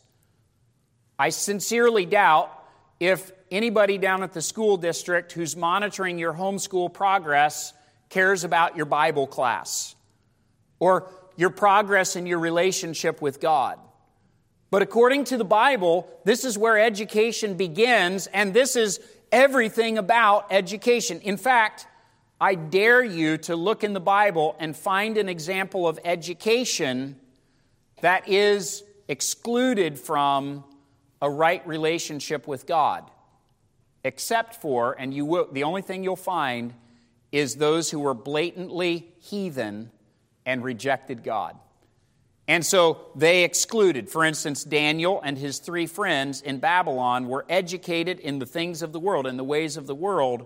I 1.17 1.29
sincerely 1.29 2.05
doubt 2.05 2.51
if 2.99 3.31
anybody 3.49 3.97
down 3.97 4.23
at 4.23 4.33
the 4.33 4.41
school 4.41 4.77
district 4.77 5.31
who's 5.31 5.55
monitoring 5.55 6.19
your 6.19 6.33
homeschool 6.33 6.93
progress 6.93 7.73
cares 8.09 8.43
about 8.43 8.75
your 8.75 8.85
Bible 8.85 9.27
class 9.27 9.95
or 10.79 11.09
your 11.37 11.49
progress 11.49 12.15
in 12.15 12.25
your 12.25 12.39
relationship 12.39 13.21
with 13.21 13.39
God. 13.39 13.79
But 14.69 14.81
according 14.81 15.25
to 15.25 15.37
the 15.37 15.45
Bible, 15.45 16.09
this 16.25 16.43
is 16.43 16.57
where 16.57 16.77
education 16.77 17.55
begins, 17.55 18.27
and 18.27 18.53
this 18.53 18.75
is 18.75 18.99
everything 19.31 19.97
about 19.97 20.47
education. 20.51 21.21
In 21.21 21.37
fact, 21.37 21.87
I 22.39 22.53
dare 22.55 23.03
you 23.03 23.37
to 23.39 23.55
look 23.55 23.83
in 23.83 23.93
the 23.93 23.99
Bible 23.99 24.55
and 24.59 24.75
find 24.75 25.17
an 25.17 25.27
example 25.27 25.87
of 25.87 25.99
education 26.05 27.19
that 28.01 28.29
is 28.29 28.83
excluded 29.07 29.97
from 29.97 30.63
a 31.19 31.29
right 31.29 31.65
relationship 31.67 32.47
with 32.47 32.67
God. 32.67 33.09
Except 34.03 34.55
for, 34.61 34.95
and 34.99 35.13
you 35.13 35.25
will, 35.25 35.47
the 35.51 35.63
only 35.63 35.81
thing 35.81 36.03
you'll 36.03 36.15
find 36.15 36.73
is 37.31 37.55
those 37.55 37.89
who 37.89 37.99
were 37.99 38.13
blatantly 38.13 39.07
heathen 39.19 39.91
and 40.45 40.63
rejected 40.63 41.23
God. 41.23 41.57
And 42.47 42.65
so 42.65 43.07
they 43.15 43.43
excluded. 43.43 44.09
For 44.09 44.23
instance, 44.23 44.63
Daniel 44.63 45.19
and 45.21 45.37
his 45.37 45.57
three 45.57 45.87
friends 45.87 46.41
in 46.41 46.59
Babylon 46.59 47.27
were 47.27 47.45
educated 47.49 48.19
in 48.19 48.39
the 48.39 48.45
things 48.45 48.81
of 48.81 48.93
the 48.93 48.99
world, 48.99 49.27
in 49.27 49.37
the 49.37 49.43
ways 49.43 49.75
of 49.75 49.87
the 49.87 49.95
world, 49.95 50.45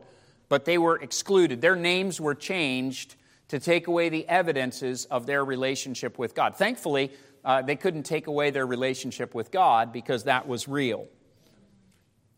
but 0.51 0.65
they 0.65 0.77
were 0.77 0.97
excluded. 0.97 1.61
Their 1.61 1.77
names 1.77 2.19
were 2.19 2.35
changed 2.35 3.15
to 3.47 3.57
take 3.57 3.87
away 3.87 4.09
the 4.09 4.27
evidences 4.27 5.05
of 5.05 5.25
their 5.25 5.45
relationship 5.45 6.19
with 6.19 6.35
God. 6.35 6.57
Thankfully, 6.57 7.13
uh, 7.45 7.61
they 7.61 7.77
couldn't 7.77 8.03
take 8.03 8.27
away 8.27 8.49
their 8.49 8.67
relationship 8.67 9.33
with 9.33 9.49
God 9.49 9.93
because 9.93 10.25
that 10.25 10.49
was 10.49 10.67
real. 10.67 11.07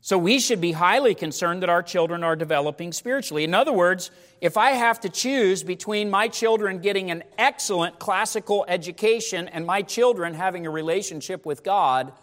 So 0.02 0.20
we 0.20 0.40
should 0.40 0.62
be 0.62 0.74
highly 0.74 1.16
concerned 1.16 1.64
that 1.64 1.70
our 1.70 1.82
children 1.82 2.24
are 2.24 2.36
developing 2.36 2.92
spiritually. 2.92 3.46
In 3.46 3.56
other 3.56 3.74
words, 3.74 4.12
if 4.42 4.58
I 4.58 4.74
have 4.74 5.00
to 5.00 5.10
choose 5.10 5.64
between 5.64 6.12
my 6.12 6.28
children 6.28 6.82
getting 6.82 7.10
an 7.10 7.24
excellent 7.40 7.98
classical 7.98 8.64
education 8.68 9.48
and 9.48 9.66
my 9.66 9.82
children 9.82 10.36
having 10.36 10.68
a 10.68 10.70
relationship 10.70 11.48
with 11.48 11.64
God, 11.64 12.14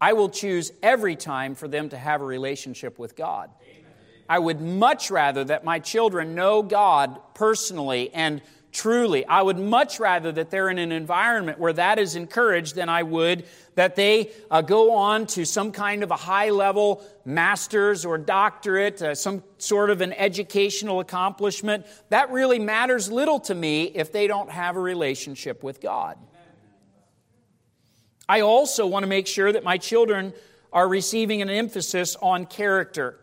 I 0.00 0.14
will 0.14 0.30
choose 0.30 0.72
every 0.82 1.14
time 1.14 1.54
for 1.54 1.68
them 1.68 1.90
to 1.90 1.96
have 1.96 2.22
a 2.22 2.24
relationship 2.24 2.98
with 2.98 3.14
God. 3.14 3.50
I 4.28 4.38
would 4.38 4.60
much 4.60 5.10
rather 5.10 5.44
that 5.44 5.64
my 5.64 5.78
children 5.78 6.34
know 6.34 6.62
God 6.62 7.18
personally 7.34 8.10
and 8.12 8.42
truly. 8.72 9.24
I 9.26 9.40
would 9.40 9.58
much 9.58 9.98
rather 9.98 10.30
that 10.32 10.50
they're 10.50 10.68
in 10.68 10.78
an 10.78 10.92
environment 10.92 11.58
where 11.58 11.72
that 11.72 11.98
is 11.98 12.14
encouraged 12.14 12.74
than 12.74 12.88
I 12.88 13.02
would 13.02 13.44
that 13.74 13.94
they 13.94 14.32
uh, 14.50 14.60
go 14.60 14.92
on 14.92 15.26
to 15.28 15.44
some 15.44 15.70
kind 15.70 16.02
of 16.02 16.10
a 16.10 16.16
high 16.16 16.50
level 16.50 17.04
master's 17.24 18.04
or 18.04 18.18
doctorate, 18.18 19.00
uh, 19.00 19.14
some 19.14 19.42
sort 19.58 19.90
of 19.90 20.00
an 20.00 20.12
educational 20.12 21.00
accomplishment. 21.00 21.86
That 22.08 22.30
really 22.30 22.58
matters 22.58 23.10
little 23.10 23.38
to 23.40 23.54
me 23.54 23.84
if 23.84 24.12
they 24.12 24.26
don't 24.26 24.50
have 24.50 24.76
a 24.76 24.80
relationship 24.80 25.62
with 25.62 25.80
God. 25.80 26.18
I 28.28 28.40
also 28.40 28.86
want 28.86 29.04
to 29.04 29.08
make 29.08 29.26
sure 29.26 29.50
that 29.50 29.64
my 29.64 29.78
children 29.78 30.34
are 30.72 30.86
receiving 30.86 31.40
an 31.40 31.48
emphasis 31.48 32.16
on 32.20 32.46
character. 32.46 33.18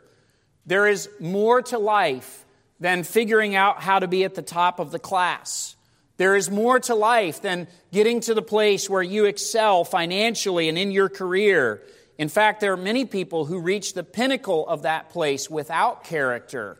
There 0.65 0.87
is 0.87 1.09
more 1.19 1.61
to 1.63 1.77
life 1.77 2.45
than 2.79 3.03
figuring 3.03 3.55
out 3.55 3.81
how 3.81 3.99
to 3.99 4.07
be 4.07 4.23
at 4.23 4.35
the 4.35 4.41
top 4.41 4.79
of 4.79 4.91
the 4.91 4.99
class. 4.99 5.75
There 6.17 6.35
is 6.35 6.49
more 6.49 6.79
to 6.81 6.95
life 6.95 7.41
than 7.41 7.67
getting 7.91 8.21
to 8.21 8.33
the 8.33 8.41
place 8.41 8.89
where 8.89 9.03
you 9.03 9.25
excel 9.25 9.83
financially 9.83 10.69
and 10.69 10.77
in 10.77 10.91
your 10.91 11.09
career. 11.09 11.81
In 12.17 12.29
fact, 12.29 12.61
there 12.61 12.73
are 12.73 12.77
many 12.77 13.05
people 13.05 13.45
who 13.45 13.59
reach 13.59 13.93
the 13.93 14.03
pinnacle 14.03 14.67
of 14.67 14.83
that 14.83 15.09
place 15.09 15.49
without 15.49 16.05
character, 16.05 16.77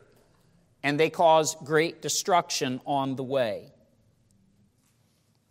and 0.82 1.00
they 1.00 1.10
cause 1.10 1.56
great 1.64 2.02
destruction 2.02 2.80
on 2.86 3.16
the 3.16 3.24
way. 3.24 3.72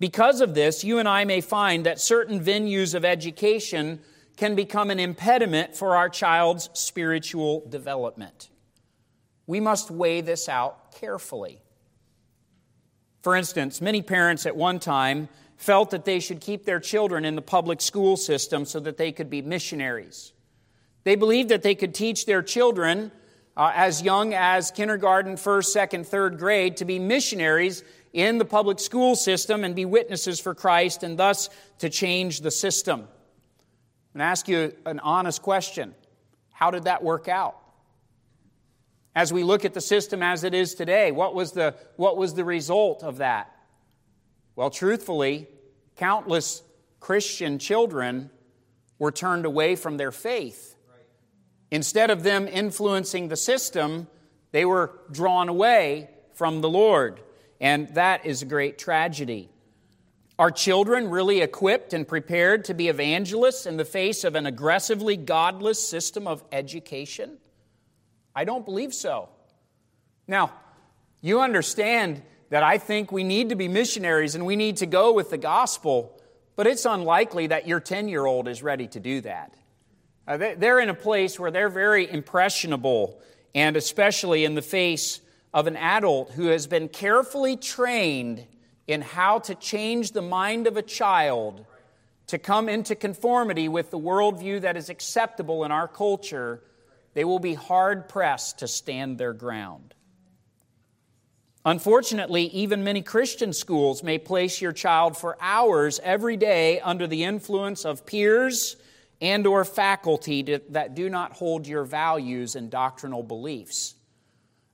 Because 0.00 0.40
of 0.40 0.54
this, 0.54 0.82
you 0.84 0.98
and 0.98 1.08
I 1.08 1.24
may 1.24 1.40
find 1.40 1.86
that 1.86 2.00
certain 2.00 2.40
venues 2.40 2.94
of 2.94 3.04
education 3.04 4.00
can 4.36 4.54
become 4.54 4.90
an 4.90 4.98
impediment 4.98 5.76
for 5.76 5.96
our 5.96 6.08
child's 6.08 6.68
spiritual 6.72 7.64
development. 7.68 8.50
We 9.46 9.60
must 9.60 9.90
weigh 9.90 10.22
this 10.22 10.48
out 10.48 10.94
carefully. 10.94 11.60
For 13.22 13.36
instance, 13.36 13.80
many 13.80 14.02
parents 14.02 14.46
at 14.46 14.56
one 14.56 14.78
time 14.78 15.28
felt 15.56 15.90
that 15.90 16.04
they 16.04 16.20
should 16.20 16.40
keep 16.40 16.64
their 16.64 16.80
children 16.80 17.24
in 17.24 17.36
the 17.36 17.42
public 17.42 17.80
school 17.80 18.16
system 18.16 18.64
so 18.64 18.80
that 18.80 18.96
they 18.96 19.12
could 19.12 19.30
be 19.30 19.40
missionaries. 19.40 20.32
They 21.04 21.14
believed 21.14 21.50
that 21.50 21.62
they 21.62 21.74
could 21.74 21.94
teach 21.94 22.26
their 22.26 22.42
children 22.42 23.12
uh, 23.56 23.70
as 23.74 24.02
young 24.02 24.34
as 24.34 24.70
kindergarten, 24.70 25.36
first, 25.36 25.72
second, 25.72 26.06
third 26.06 26.38
grade 26.38 26.78
to 26.78 26.84
be 26.84 26.98
missionaries 26.98 27.84
in 28.12 28.38
the 28.38 28.44
public 28.44 28.80
school 28.80 29.14
system 29.14 29.64
and 29.64 29.76
be 29.76 29.84
witnesses 29.84 30.40
for 30.40 30.54
Christ 30.54 31.02
and 31.02 31.18
thus 31.18 31.50
to 31.78 31.88
change 31.88 32.40
the 32.40 32.50
system. 32.50 33.06
To 34.16 34.22
ask 34.22 34.48
you 34.48 34.72
an 34.86 35.00
honest 35.00 35.42
question 35.42 35.94
How 36.52 36.70
did 36.70 36.84
that 36.84 37.02
work 37.02 37.28
out? 37.28 37.56
As 39.16 39.32
we 39.32 39.44
look 39.44 39.64
at 39.64 39.74
the 39.74 39.80
system 39.80 40.22
as 40.22 40.42
it 40.42 40.54
is 40.54 40.74
today, 40.74 41.12
what 41.12 41.34
was 41.34 41.52
the, 41.52 41.76
what 41.96 42.16
was 42.16 42.34
the 42.34 42.44
result 42.44 43.04
of 43.04 43.18
that? 43.18 43.54
Well, 44.56 44.70
truthfully, 44.70 45.48
countless 45.96 46.62
Christian 46.98 47.58
children 47.58 48.30
were 48.98 49.12
turned 49.12 49.44
away 49.44 49.76
from 49.76 49.98
their 49.98 50.10
faith. 50.10 50.76
Instead 51.70 52.10
of 52.10 52.22
them 52.24 52.48
influencing 52.48 53.28
the 53.28 53.36
system, 53.36 54.08
they 54.50 54.64
were 54.64 54.98
drawn 55.10 55.48
away 55.48 56.10
from 56.32 56.60
the 56.60 56.68
Lord. 56.68 57.20
And 57.60 57.94
that 57.94 58.26
is 58.26 58.42
a 58.42 58.46
great 58.46 58.78
tragedy. 58.78 59.48
Are 60.36 60.50
children 60.50 61.10
really 61.10 61.40
equipped 61.40 61.92
and 61.92 62.06
prepared 62.06 62.64
to 62.64 62.74
be 62.74 62.88
evangelists 62.88 63.66
in 63.66 63.76
the 63.76 63.84
face 63.84 64.24
of 64.24 64.34
an 64.34 64.46
aggressively 64.46 65.16
godless 65.16 65.86
system 65.86 66.26
of 66.26 66.42
education? 66.50 67.38
I 68.34 68.44
don't 68.44 68.64
believe 68.64 68.92
so. 68.92 69.28
Now, 70.26 70.52
you 71.20 71.40
understand 71.40 72.22
that 72.50 72.64
I 72.64 72.78
think 72.78 73.12
we 73.12 73.22
need 73.22 73.50
to 73.50 73.54
be 73.54 73.68
missionaries 73.68 74.34
and 74.34 74.44
we 74.44 74.56
need 74.56 74.78
to 74.78 74.86
go 74.86 75.12
with 75.12 75.30
the 75.30 75.38
gospel, 75.38 76.20
but 76.56 76.66
it's 76.66 76.84
unlikely 76.84 77.48
that 77.48 77.68
your 77.68 77.78
10 77.78 78.08
year 78.08 78.26
old 78.26 78.48
is 78.48 78.60
ready 78.60 78.88
to 78.88 78.98
do 78.98 79.20
that. 79.20 79.54
Uh, 80.26 80.36
they're 80.36 80.80
in 80.80 80.88
a 80.88 80.94
place 80.94 81.38
where 81.38 81.52
they're 81.52 81.68
very 81.68 82.10
impressionable, 82.10 83.20
and 83.54 83.76
especially 83.76 84.44
in 84.44 84.54
the 84.54 84.62
face 84.62 85.20
of 85.52 85.68
an 85.68 85.76
adult 85.76 86.32
who 86.32 86.46
has 86.46 86.66
been 86.66 86.88
carefully 86.88 87.56
trained 87.56 88.44
in 88.86 89.00
how 89.00 89.38
to 89.40 89.54
change 89.54 90.12
the 90.12 90.22
mind 90.22 90.66
of 90.66 90.76
a 90.76 90.82
child 90.82 91.64
to 92.26 92.38
come 92.38 92.68
into 92.68 92.94
conformity 92.94 93.68
with 93.68 93.90
the 93.90 93.98
worldview 93.98 94.60
that 94.62 94.76
is 94.76 94.88
acceptable 94.88 95.64
in 95.64 95.70
our 95.70 95.88
culture, 95.88 96.62
they 97.14 97.24
will 97.24 97.38
be 97.38 97.54
hard 97.54 98.08
pressed 98.08 98.58
to 98.58 98.68
stand 98.68 99.18
their 99.18 99.32
ground. 99.32 99.94
Unfortunately, 101.66 102.44
even 102.48 102.84
many 102.84 103.00
Christian 103.00 103.52
schools 103.52 104.02
may 104.02 104.18
place 104.18 104.60
your 104.60 104.72
child 104.72 105.16
for 105.16 105.36
hours 105.40 105.98
every 106.02 106.36
day 106.36 106.80
under 106.80 107.06
the 107.06 107.24
influence 107.24 107.86
of 107.86 108.04
peers 108.04 108.76
and 109.20 109.46
or 109.46 109.64
faculty 109.64 110.42
that 110.42 110.94
do 110.94 111.08
not 111.08 111.32
hold 111.32 111.66
your 111.66 111.84
values 111.84 112.56
and 112.56 112.70
doctrinal 112.70 113.22
beliefs. 113.22 113.94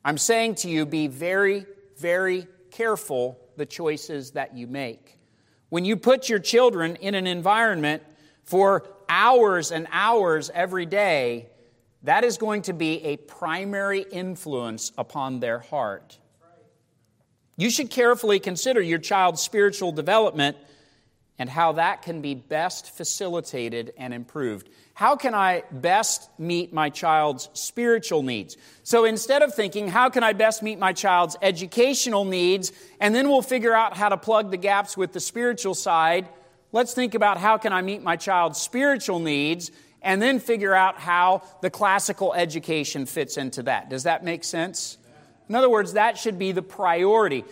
I'm 0.05 0.19
saying 0.19 0.57
to 0.57 0.69
you 0.69 0.87
be 0.87 1.07
very 1.07 1.67
very 2.01 2.47
careful 2.71 3.39
the 3.61 3.67
choices 3.67 4.31
that 4.31 4.57
you 4.57 4.67
make. 4.67 5.19
When 5.69 5.85
you 5.85 5.99
put 5.99 6.31
your 6.31 6.39
children 6.39 6.97
in 6.97 7.15
an 7.15 7.27
environment 7.27 8.03
for 8.45 8.89
hours 9.07 9.71
and 9.71 9.87
hours 9.93 10.51
every 10.55 10.87
day, 10.87 11.51
that 12.05 12.25
is 12.25 12.39
going 12.39 12.63
to 12.63 12.73
be 12.73 13.05
a 13.05 13.19
primary 13.19 14.01
influence 14.01 14.93
upon 14.97 15.41
their 15.41 15.59
heart. 15.59 16.17
You 17.59 17.69
should 17.69 17.91
carefully 17.91 18.41
consider 18.41 18.81
your 18.81 18.99
child's 18.99 19.43
spiritual 19.43 19.93
development 19.93 20.57
and 21.39 21.51
how 21.51 21.73
that 21.73 22.01
can 22.01 22.23
be 22.23 22.35
best 22.35 22.97
facilitated 22.97 23.93
and 23.99 24.15
improved. 24.15 24.71
How 25.01 25.17
can 25.17 25.35
I 25.35 25.63
best 25.73 26.29
meet 26.39 26.75
my 26.75 26.91
child's 26.91 27.49
spiritual 27.55 28.23
needs? 28.23 28.59
So 28.83 29.07
instead 29.07 29.41
of 29.41 29.55
thinking, 29.55 29.89
how 29.89 30.11
can 30.11 30.23
I 30.23 30.35
best 30.35 30.63
meet 30.63 30.79
my 30.79 30.93
child's 30.93 31.39
educational 31.41 32.27
needs, 32.27 32.71
and 33.01 33.15
then 33.15 33.31
we'll 33.31 33.41
figure 33.41 33.73
out 33.73 33.97
how 33.97 34.11
to 34.11 34.19
plug 34.19 34.51
the 34.51 34.59
gaps 34.59 34.99
with 34.99 35.15
the 35.15 35.19
spiritual 35.19 35.75
side, 35.75 36.29
let's 36.73 36.93
think 36.93 37.15
about 37.15 37.39
how 37.39 37.57
can 37.57 37.73
I 37.73 37.81
meet 37.81 38.03
my 38.03 38.17
child's 38.17 38.61
spiritual 38.61 39.21
needs, 39.21 39.71
and 40.03 40.21
then 40.21 40.39
figure 40.39 40.75
out 40.75 40.99
how 40.99 41.45
the 41.63 41.71
classical 41.71 42.35
education 42.35 43.07
fits 43.07 43.39
into 43.39 43.63
that. 43.63 43.89
Does 43.89 44.03
that 44.03 44.23
make 44.23 44.45
sense? 44.45 44.99
In 45.49 45.55
other 45.55 45.71
words, 45.71 45.95
that 45.95 46.19
should 46.19 46.39
be 46.39 46.53
the 46.53 46.61
priority. 46.61 47.47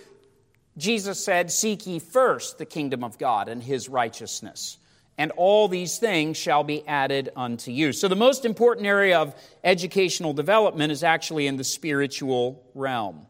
Jesus 0.76 1.24
said, 1.24 1.50
Seek 1.50 1.86
ye 1.86 1.98
first 1.98 2.58
the 2.58 2.66
kingdom 2.66 3.02
of 3.02 3.16
God 3.16 3.48
and 3.48 3.62
his 3.62 3.88
righteousness, 3.88 4.76
and 5.18 5.32
all 5.32 5.66
these 5.66 5.98
things 5.98 6.36
shall 6.36 6.62
be 6.62 6.86
added 6.86 7.30
unto 7.34 7.72
you. 7.72 7.92
So, 7.92 8.06
the 8.06 8.16
most 8.16 8.44
important 8.44 8.86
area 8.86 9.18
of 9.18 9.34
educational 9.64 10.32
development 10.32 10.92
is 10.92 11.02
actually 11.02 11.48
in 11.48 11.56
the 11.56 11.64
spiritual 11.64 12.64
realm. 12.74 13.26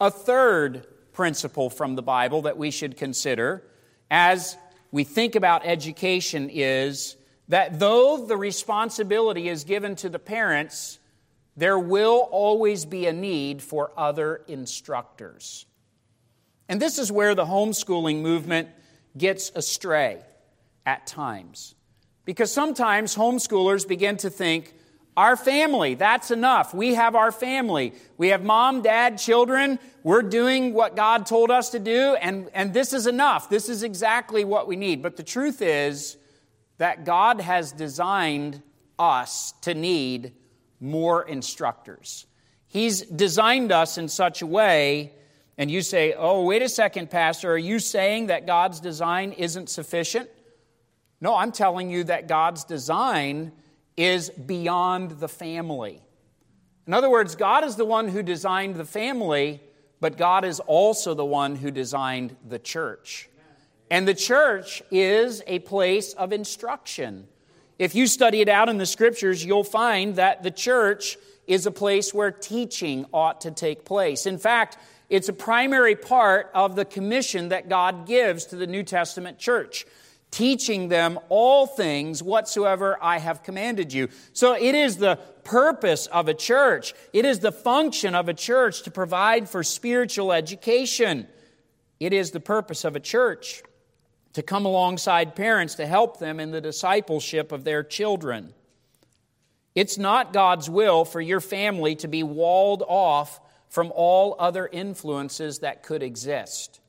A 0.00 0.10
third 0.10 0.86
principle 1.12 1.70
from 1.70 1.94
the 1.94 2.02
Bible 2.02 2.42
that 2.42 2.56
we 2.56 2.70
should 2.70 2.96
consider 2.96 3.62
as 4.10 4.56
we 4.90 5.04
think 5.04 5.34
about 5.34 5.66
education 5.66 6.48
is 6.50 7.16
that 7.48 7.78
though 7.78 8.24
the 8.26 8.36
responsibility 8.36 9.48
is 9.48 9.64
given 9.64 9.96
to 9.96 10.08
the 10.08 10.18
parents, 10.18 10.98
there 11.56 11.78
will 11.78 12.28
always 12.30 12.84
be 12.84 13.06
a 13.06 13.12
need 13.12 13.62
for 13.62 13.92
other 13.96 14.42
instructors. 14.48 15.66
And 16.68 16.80
this 16.80 16.98
is 16.98 17.12
where 17.12 17.34
the 17.34 17.44
homeschooling 17.44 18.20
movement 18.20 18.68
gets 19.16 19.50
astray 19.54 20.22
at 20.86 21.06
times. 21.06 21.74
Because 22.24 22.50
sometimes 22.52 23.14
homeschoolers 23.14 23.86
begin 23.86 24.16
to 24.18 24.30
think, 24.30 24.72
our 25.16 25.36
family, 25.36 25.94
that's 25.94 26.30
enough. 26.30 26.74
We 26.74 26.94
have 26.94 27.14
our 27.14 27.32
family. 27.32 27.94
We 28.18 28.28
have 28.28 28.44
mom, 28.44 28.82
dad, 28.82 29.16
children. 29.16 29.78
We're 30.02 30.22
doing 30.22 30.74
what 30.74 30.94
God 30.94 31.24
told 31.24 31.50
us 31.50 31.70
to 31.70 31.78
do, 31.78 32.16
and, 32.20 32.50
and 32.52 32.74
this 32.74 32.92
is 32.92 33.06
enough. 33.06 33.48
This 33.48 33.70
is 33.70 33.82
exactly 33.82 34.44
what 34.44 34.68
we 34.68 34.76
need. 34.76 35.02
But 35.02 35.16
the 35.16 35.22
truth 35.22 35.62
is 35.62 36.18
that 36.76 37.06
God 37.06 37.40
has 37.40 37.72
designed 37.72 38.62
us 38.98 39.52
to 39.62 39.72
need 39.72 40.34
more 40.80 41.22
instructors. 41.26 42.26
He's 42.66 43.00
designed 43.00 43.72
us 43.72 43.96
in 43.96 44.08
such 44.08 44.42
a 44.42 44.46
way, 44.46 45.12
and 45.56 45.70
you 45.70 45.80
say, 45.80 46.12
oh, 46.12 46.44
wait 46.44 46.60
a 46.60 46.68
second, 46.68 47.10
Pastor, 47.10 47.52
are 47.52 47.58
you 47.58 47.78
saying 47.78 48.26
that 48.26 48.46
God's 48.46 48.80
design 48.80 49.32
isn't 49.32 49.70
sufficient? 49.70 50.28
No, 51.20 51.34
I'm 51.34 51.52
telling 51.52 51.90
you 51.90 52.04
that 52.04 52.28
God's 52.28 52.64
design 52.64 53.52
is 53.96 54.30
beyond 54.30 55.12
the 55.12 55.28
family. 55.28 56.02
In 56.86 56.94
other 56.94 57.10
words, 57.10 57.34
God 57.34 57.64
is 57.64 57.76
the 57.76 57.84
one 57.84 58.08
who 58.08 58.22
designed 58.22 58.76
the 58.76 58.84
family, 58.84 59.60
but 60.00 60.16
God 60.16 60.44
is 60.44 60.60
also 60.60 61.14
the 61.14 61.24
one 61.24 61.56
who 61.56 61.70
designed 61.70 62.36
the 62.46 62.58
church. 62.58 63.28
And 63.90 64.06
the 64.06 64.14
church 64.14 64.82
is 64.90 65.42
a 65.46 65.60
place 65.60 66.12
of 66.12 66.32
instruction. 66.32 67.28
If 67.78 67.94
you 67.94 68.06
study 68.06 68.40
it 68.40 68.48
out 68.48 68.68
in 68.68 68.78
the 68.78 68.86
scriptures, 68.86 69.44
you'll 69.44 69.64
find 69.64 70.16
that 70.16 70.42
the 70.42 70.50
church 70.50 71.16
is 71.46 71.66
a 71.66 71.70
place 71.70 72.12
where 72.12 72.30
teaching 72.30 73.06
ought 73.12 73.42
to 73.42 73.50
take 73.50 73.84
place. 73.84 74.26
In 74.26 74.38
fact, 74.38 74.78
it's 75.08 75.28
a 75.28 75.32
primary 75.32 75.94
part 75.94 76.50
of 76.54 76.74
the 76.74 76.84
commission 76.84 77.50
that 77.50 77.68
God 77.68 78.06
gives 78.06 78.46
to 78.46 78.56
the 78.56 78.66
New 78.66 78.82
Testament 78.82 79.38
church, 79.38 79.86
teaching 80.36 80.88
them 80.88 81.18
all 81.30 81.66
things 81.66 82.22
whatsoever 82.22 82.98
I 83.00 83.16
have 83.16 83.42
commanded 83.42 83.90
you. 83.90 84.10
So 84.34 84.52
it 84.52 84.74
is 84.74 84.98
the 84.98 85.18
purpose 85.44 86.08
of 86.08 86.28
a 86.28 86.34
church, 86.34 86.92
it 87.14 87.24
is 87.24 87.38
the 87.38 87.52
function 87.52 88.14
of 88.14 88.28
a 88.28 88.34
church 88.34 88.82
to 88.82 88.90
provide 88.90 89.48
for 89.48 89.62
spiritual 89.62 90.34
education. 90.34 91.26
It 91.98 92.12
is 92.12 92.32
the 92.32 92.40
purpose 92.40 92.84
of 92.84 92.94
a 92.94 93.00
church 93.00 93.62
to 94.34 94.42
come 94.42 94.66
alongside 94.66 95.34
parents 95.34 95.76
to 95.76 95.86
help 95.86 96.18
them 96.18 96.38
in 96.38 96.50
the 96.50 96.60
discipleship 96.60 97.50
of 97.50 97.64
their 97.64 97.82
children. 97.82 98.52
It's 99.74 99.96
not 99.96 100.34
God's 100.34 100.68
will 100.68 101.06
for 101.06 101.22
your 101.22 101.40
family 101.40 101.94
to 101.96 102.08
be 102.08 102.22
walled 102.22 102.82
off 102.86 103.40
from 103.70 103.90
all 103.96 104.36
other 104.38 104.68
influences 104.70 105.60
that 105.60 105.82
could 105.82 106.02
exist. 106.02 106.80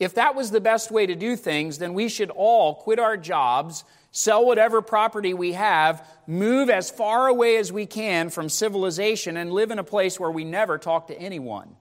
If 0.00 0.14
that 0.14 0.34
was 0.34 0.50
the 0.50 0.62
best 0.62 0.90
way 0.90 1.06
to 1.06 1.14
do 1.14 1.36
things, 1.36 1.78
then 1.78 1.92
we 1.92 2.08
should 2.08 2.30
all 2.30 2.74
quit 2.74 2.98
our 2.98 3.18
jobs, 3.18 3.84
sell 4.12 4.46
whatever 4.46 4.80
property 4.80 5.34
we 5.34 5.52
have, 5.52 6.04
move 6.26 6.70
as 6.70 6.90
far 6.90 7.28
away 7.28 7.58
as 7.58 7.70
we 7.70 7.84
can 7.84 8.30
from 8.30 8.48
civilization, 8.48 9.36
and 9.36 9.52
live 9.52 9.70
in 9.70 9.78
a 9.78 9.84
place 9.84 10.18
where 10.18 10.30
we 10.30 10.42
never 10.42 10.78
talk 10.78 11.08
to 11.08 11.20
anyone. 11.20 11.76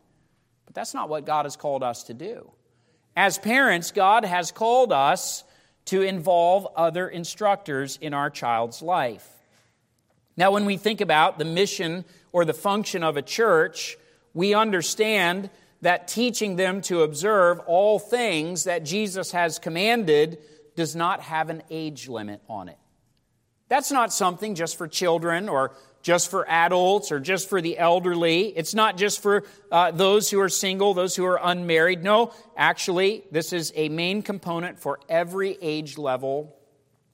But 0.65 0.75
that's 0.75 0.93
not 0.93 1.07
what 1.07 1.25
God 1.25 1.45
has 1.45 1.55
called 1.55 1.81
us 1.81 2.03
to 2.03 2.13
do. 2.13 2.51
As 3.15 3.37
parents, 3.37 3.91
God 3.91 4.25
has 4.25 4.51
called 4.51 4.91
us 4.91 5.45
to 5.85 6.01
involve 6.01 6.67
other 6.75 7.07
instructors 7.07 7.97
in 8.01 8.13
our 8.13 8.29
child's 8.29 8.81
life. 8.81 9.27
Now, 10.35 10.51
when 10.51 10.65
we 10.65 10.75
think 10.75 10.99
about 10.99 11.39
the 11.39 11.45
mission 11.45 12.03
or 12.33 12.43
the 12.43 12.53
function 12.53 13.01
of 13.01 13.15
a 13.15 13.21
church, 13.21 13.97
we 14.33 14.53
understand 14.53 15.49
that 15.81 16.07
teaching 16.07 16.55
them 16.55 16.81
to 16.81 17.03
observe 17.03 17.59
all 17.59 17.99
things 17.99 18.65
that 18.65 18.83
Jesus 18.83 19.31
has 19.31 19.59
commanded 19.59 20.39
does 20.75 20.95
not 20.95 21.21
have 21.21 21.49
an 21.49 21.63
age 21.69 22.07
limit 22.07 22.41
on 22.49 22.69
it. 22.69 22.77
That's 23.69 23.91
not 23.91 24.11
something 24.11 24.55
just 24.55 24.77
for 24.77 24.87
children 24.87 25.47
or 25.47 25.73
just 26.01 26.31
for 26.31 26.49
adults 26.49 27.11
or 27.11 27.19
just 27.19 27.49
for 27.49 27.61
the 27.61 27.77
elderly. 27.77 28.47
It's 28.47 28.73
not 28.73 28.97
just 28.97 29.21
for 29.21 29.43
uh, 29.71 29.91
those 29.91 30.29
who 30.29 30.39
are 30.39 30.49
single, 30.49 30.93
those 30.93 31.15
who 31.15 31.25
are 31.25 31.39
unmarried. 31.41 32.03
No, 32.03 32.33
actually, 32.57 33.23
this 33.31 33.53
is 33.53 33.71
a 33.75 33.89
main 33.89 34.21
component 34.21 34.79
for 34.79 34.99
every 35.07 35.57
age 35.61 35.97
level 35.97 36.55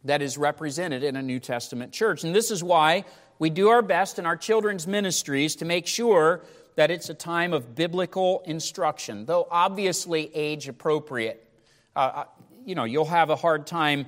that 0.05 0.21
is 0.21 0.37
represented 0.37 1.03
in 1.03 1.15
a 1.15 1.21
New 1.21 1.39
Testament 1.39 1.91
church. 1.91 2.23
And 2.23 2.33
this 2.33 2.51
is 2.51 2.63
why 2.63 3.05
we 3.39 3.49
do 3.49 3.69
our 3.69 3.81
best 3.81 4.19
in 4.19 4.25
our 4.25 4.37
children's 4.37 4.87
ministries 4.87 5.57
to 5.57 5.65
make 5.65 5.87
sure 5.87 6.43
that 6.75 6.91
it's 6.91 7.09
a 7.09 7.13
time 7.13 7.53
of 7.53 7.75
biblical 7.75 8.43
instruction, 8.45 9.25
though 9.25 9.47
obviously 9.49 10.29
age 10.35 10.67
appropriate. 10.67 11.41
Uh, 11.95 11.99
uh 11.99 12.23
you 12.65 12.73
know, 12.73 12.83
you'll 12.83 13.05
have 13.05 13.29
a 13.29 13.35
hard 13.35 13.67
time 13.67 14.07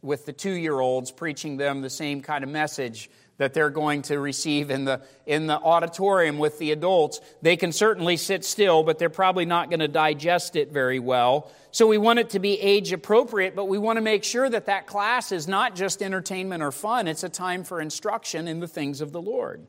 with 0.00 0.26
the 0.26 0.32
two 0.32 0.52
year 0.52 0.78
olds 0.80 1.10
preaching 1.10 1.56
them 1.56 1.82
the 1.82 1.90
same 1.90 2.22
kind 2.22 2.42
of 2.42 2.50
message 2.50 3.10
that 3.36 3.52
they're 3.52 3.70
going 3.70 4.02
to 4.02 4.18
receive 4.18 4.70
in 4.70 4.84
the, 4.84 5.00
in 5.26 5.46
the 5.46 5.58
auditorium 5.58 6.38
with 6.38 6.58
the 6.58 6.70
adults. 6.70 7.20
They 7.42 7.56
can 7.56 7.72
certainly 7.72 8.16
sit 8.16 8.44
still, 8.44 8.84
but 8.84 8.98
they're 8.98 9.10
probably 9.10 9.44
not 9.44 9.70
going 9.70 9.80
to 9.80 9.88
digest 9.88 10.54
it 10.54 10.70
very 10.72 11.00
well. 11.00 11.50
So 11.72 11.88
we 11.88 11.98
want 11.98 12.20
it 12.20 12.30
to 12.30 12.38
be 12.38 12.60
age 12.60 12.92
appropriate, 12.92 13.56
but 13.56 13.64
we 13.64 13.78
want 13.78 13.96
to 13.96 14.02
make 14.02 14.22
sure 14.22 14.48
that 14.48 14.66
that 14.66 14.86
class 14.86 15.32
is 15.32 15.48
not 15.48 15.74
just 15.74 16.00
entertainment 16.00 16.62
or 16.62 16.70
fun, 16.70 17.08
it's 17.08 17.24
a 17.24 17.28
time 17.28 17.64
for 17.64 17.80
instruction 17.80 18.46
in 18.46 18.60
the 18.60 18.68
things 18.68 19.00
of 19.00 19.10
the 19.10 19.20
Lord. 19.20 19.66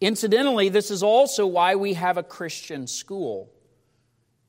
Incidentally, 0.00 0.68
this 0.68 0.90
is 0.90 1.02
also 1.02 1.46
why 1.46 1.76
we 1.76 1.94
have 1.94 2.18
a 2.18 2.22
Christian 2.22 2.86
school. 2.86 3.50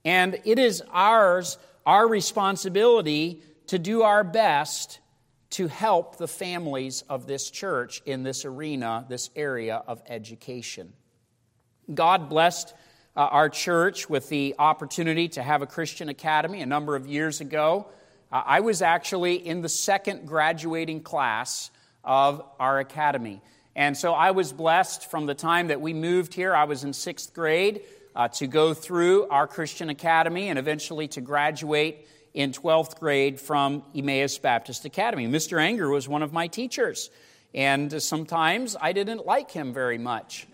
And 0.03 0.39
it 0.45 0.60
is 0.60 0.84
ours, 0.91 1.58
our 1.86 2.08
responsibility 2.08 3.41
to 3.67 3.79
do 3.79 4.03
our 4.03 4.23
best 4.23 4.99
to 5.51 5.67
help 5.67 6.17
the 6.17 6.27
families 6.27 7.03
of 7.10 7.27
this 7.27 7.49
church 7.49 8.01
in 8.05 8.23
this 8.23 8.45
arena, 8.45 9.05
this 9.08 9.29
area 9.36 9.81
of 9.88 10.01
education. 10.08 10.93
God 11.93 12.29
blessed 12.29 12.73
uh, 13.15 13.21
our 13.21 13.49
church 13.49 14.10
with 14.10 14.27
the 14.29 14.55
opportunity 14.60 15.29
to 15.29 15.41
have 15.41 15.62
a 15.62 15.67
Christian 15.67 16.10
academy 16.10 16.62
a 16.62 16.65
number 16.65 16.95
of 16.95 17.08
years 17.08 17.41
ago. 17.41 17.88
Uh, 18.31 18.43
I 18.45 18.60
was 18.60 18.81
actually 18.81 19.36
in 19.36 19.62
the 19.62 19.69
second 19.69 20.27
graduating 20.27 21.01
class 21.01 21.71
of 22.03 22.43
our 22.60 22.79
academy. 22.79 23.41
And 23.76 23.98
so 23.98 24.14
I 24.14 24.32
was 24.32 24.54
blessed 24.54 25.10
from 25.12 25.26
the 25.26 25.36
time 25.36 25.68
that 25.68 25.82
we 25.82 25.94
moved 25.94 26.34
here. 26.34 26.56
I 26.56 26.64
was 26.64 26.84
in 26.84 26.94
sixth 26.94 27.34
grade 27.34 27.82
uh, 28.16 28.30
to 28.30 28.48
go 28.48 28.74
through 28.74 29.28
our 29.28 29.48
Christian 29.48 29.90
academy 29.90 30.48
and 30.48 30.58
eventually 30.58 31.10
to 31.10 31.22
graduate 31.22 32.08
in 32.34 32.52
12th 32.52 33.00
grade 33.00 33.40
from 33.40 33.84
Emmaus 33.94 34.38
Baptist 34.38 34.86
Academy. 34.86 35.28
Mr. 35.28 35.60
Anger 35.60 35.90
was 35.90 36.08
one 36.08 36.22
of 36.22 36.32
my 36.32 36.48
teachers, 36.48 37.10
and 37.54 38.02
sometimes 38.02 38.76
I 38.80 38.94
didn't 38.94 39.26
like 39.26 39.52
him 39.52 39.74
very 39.74 39.98
much. 39.98 40.48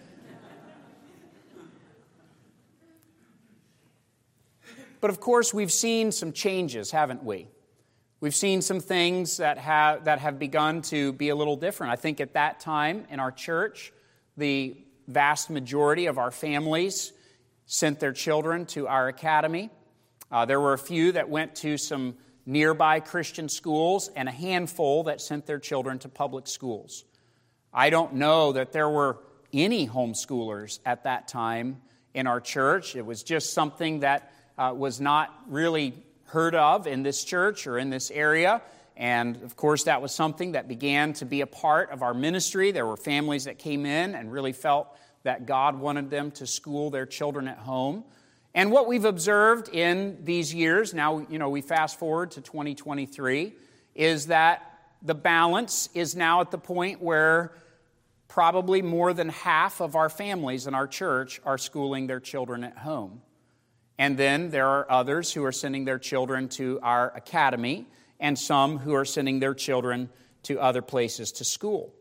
but 4.99 5.09
of 5.09 5.19
course, 5.19 5.53
we've 5.53 5.71
seen 5.71 6.11
some 6.11 6.33
changes, 6.33 6.91
haven't 6.91 7.23
we? 7.23 7.47
We've 8.21 8.35
seen 8.35 8.61
some 8.61 8.81
things 8.81 9.37
that 9.37 9.57
have, 9.57 10.05
that 10.05 10.19
have 10.19 10.37
begun 10.37 10.83
to 10.83 11.11
be 11.13 11.29
a 11.29 11.35
little 11.35 11.55
different. 11.55 11.91
I 11.91 11.95
think 11.95 12.21
at 12.21 12.33
that 12.33 12.59
time 12.59 13.05
in 13.09 13.19
our 13.19 13.31
church, 13.31 13.91
the 14.37 14.77
vast 15.07 15.49
majority 15.49 16.05
of 16.05 16.19
our 16.19 16.29
families 16.29 17.13
sent 17.65 17.99
their 17.99 18.13
children 18.13 18.67
to 18.67 18.87
our 18.87 19.07
academy. 19.07 19.71
Uh, 20.31 20.45
there 20.45 20.59
were 20.59 20.73
a 20.73 20.77
few 20.77 21.13
that 21.13 21.29
went 21.29 21.55
to 21.55 21.79
some 21.79 22.15
nearby 22.45 22.99
Christian 22.99 23.49
schools 23.49 24.11
and 24.15 24.29
a 24.29 24.31
handful 24.31 25.05
that 25.05 25.19
sent 25.19 25.47
their 25.47 25.57
children 25.59 25.97
to 25.97 26.07
public 26.07 26.45
schools. 26.45 27.05
I 27.73 27.89
don't 27.89 28.13
know 28.13 28.51
that 28.51 28.71
there 28.71 28.89
were 28.89 29.17
any 29.51 29.87
homeschoolers 29.87 30.77
at 30.85 31.05
that 31.05 31.27
time 31.27 31.81
in 32.13 32.27
our 32.27 32.39
church. 32.39 32.95
It 32.95 33.03
was 33.03 33.23
just 33.23 33.53
something 33.53 34.01
that 34.01 34.31
uh, 34.59 34.75
was 34.77 35.01
not 35.01 35.33
really 35.47 35.95
heard 36.31 36.55
of 36.55 36.87
in 36.87 37.03
this 37.03 37.23
church 37.23 37.67
or 37.67 37.77
in 37.77 37.89
this 37.89 38.09
area. 38.11 38.61
And 38.97 39.41
of 39.43 39.55
course, 39.55 39.83
that 39.83 40.01
was 40.01 40.13
something 40.13 40.53
that 40.53 40.67
began 40.67 41.13
to 41.13 41.25
be 41.25 41.41
a 41.41 41.47
part 41.47 41.91
of 41.91 42.01
our 42.01 42.13
ministry. 42.13 42.71
There 42.71 42.85
were 42.85 42.97
families 42.97 43.45
that 43.45 43.57
came 43.57 43.85
in 43.85 44.15
and 44.15 44.31
really 44.31 44.53
felt 44.53 44.87
that 45.23 45.45
God 45.45 45.79
wanted 45.79 46.09
them 46.09 46.31
to 46.31 46.47
school 46.47 46.89
their 46.89 47.05
children 47.05 47.47
at 47.47 47.57
home. 47.57 48.03
And 48.53 48.71
what 48.71 48.87
we've 48.87 49.05
observed 49.05 49.69
in 49.69 50.23
these 50.23 50.53
years, 50.53 50.93
now, 50.93 51.25
you 51.29 51.39
know, 51.39 51.49
we 51.49 51.61
fast 51.61 51.99
forward 51.99 52.31
to 52.31 52.41
2023, 52.41 53.53
is 53.95 54.27
that 54.27 54.79
the 55.01 55.15
balance 55.15 55.89
is 55.93 56.15
now 56.15 56.41
at 56.41 56.51
the 56.51 56.57
point 56.57 57.01
where 57.01 57.53
probably 58.27 58.81
more 58.81 59.13
than 59.13 59.29
half 59.29 59.81
of 59.81 59.95
our 59.95 60.09
families 60.09 60.67
in 60.67 60.73
our 60.73 60.87
church 60.87 61.41
are 61.45 61.57
schooling 61.57 62.07
their 62.07 62.19
children 62.19 62.63
at 62.63 62.77
home. 62.77 63.21
And 64.01 64.17
then 64.17 64.49
there 64.49 64.65
are 64.65 64.89
others 64.89 65.31
who 65.31 65.45
are 65.45 65.51
sending 65.51 65.85
their 65.85 65.99
children 65.99 66.49
to 66.49 66.79
our 66.81 67.15
academy, 67.15 67.85
and 68.19 68.37
some 68.37 68.79
who 68.79 68.95
are 68.95 69.05
sending 69.05 69.39
their 69.39 69.53
children 69.53 70.09
to 70.41 70.59
other 70.59 70.81
places 70.81 71.33
to 71.33 71.43
school. 71.43 71.93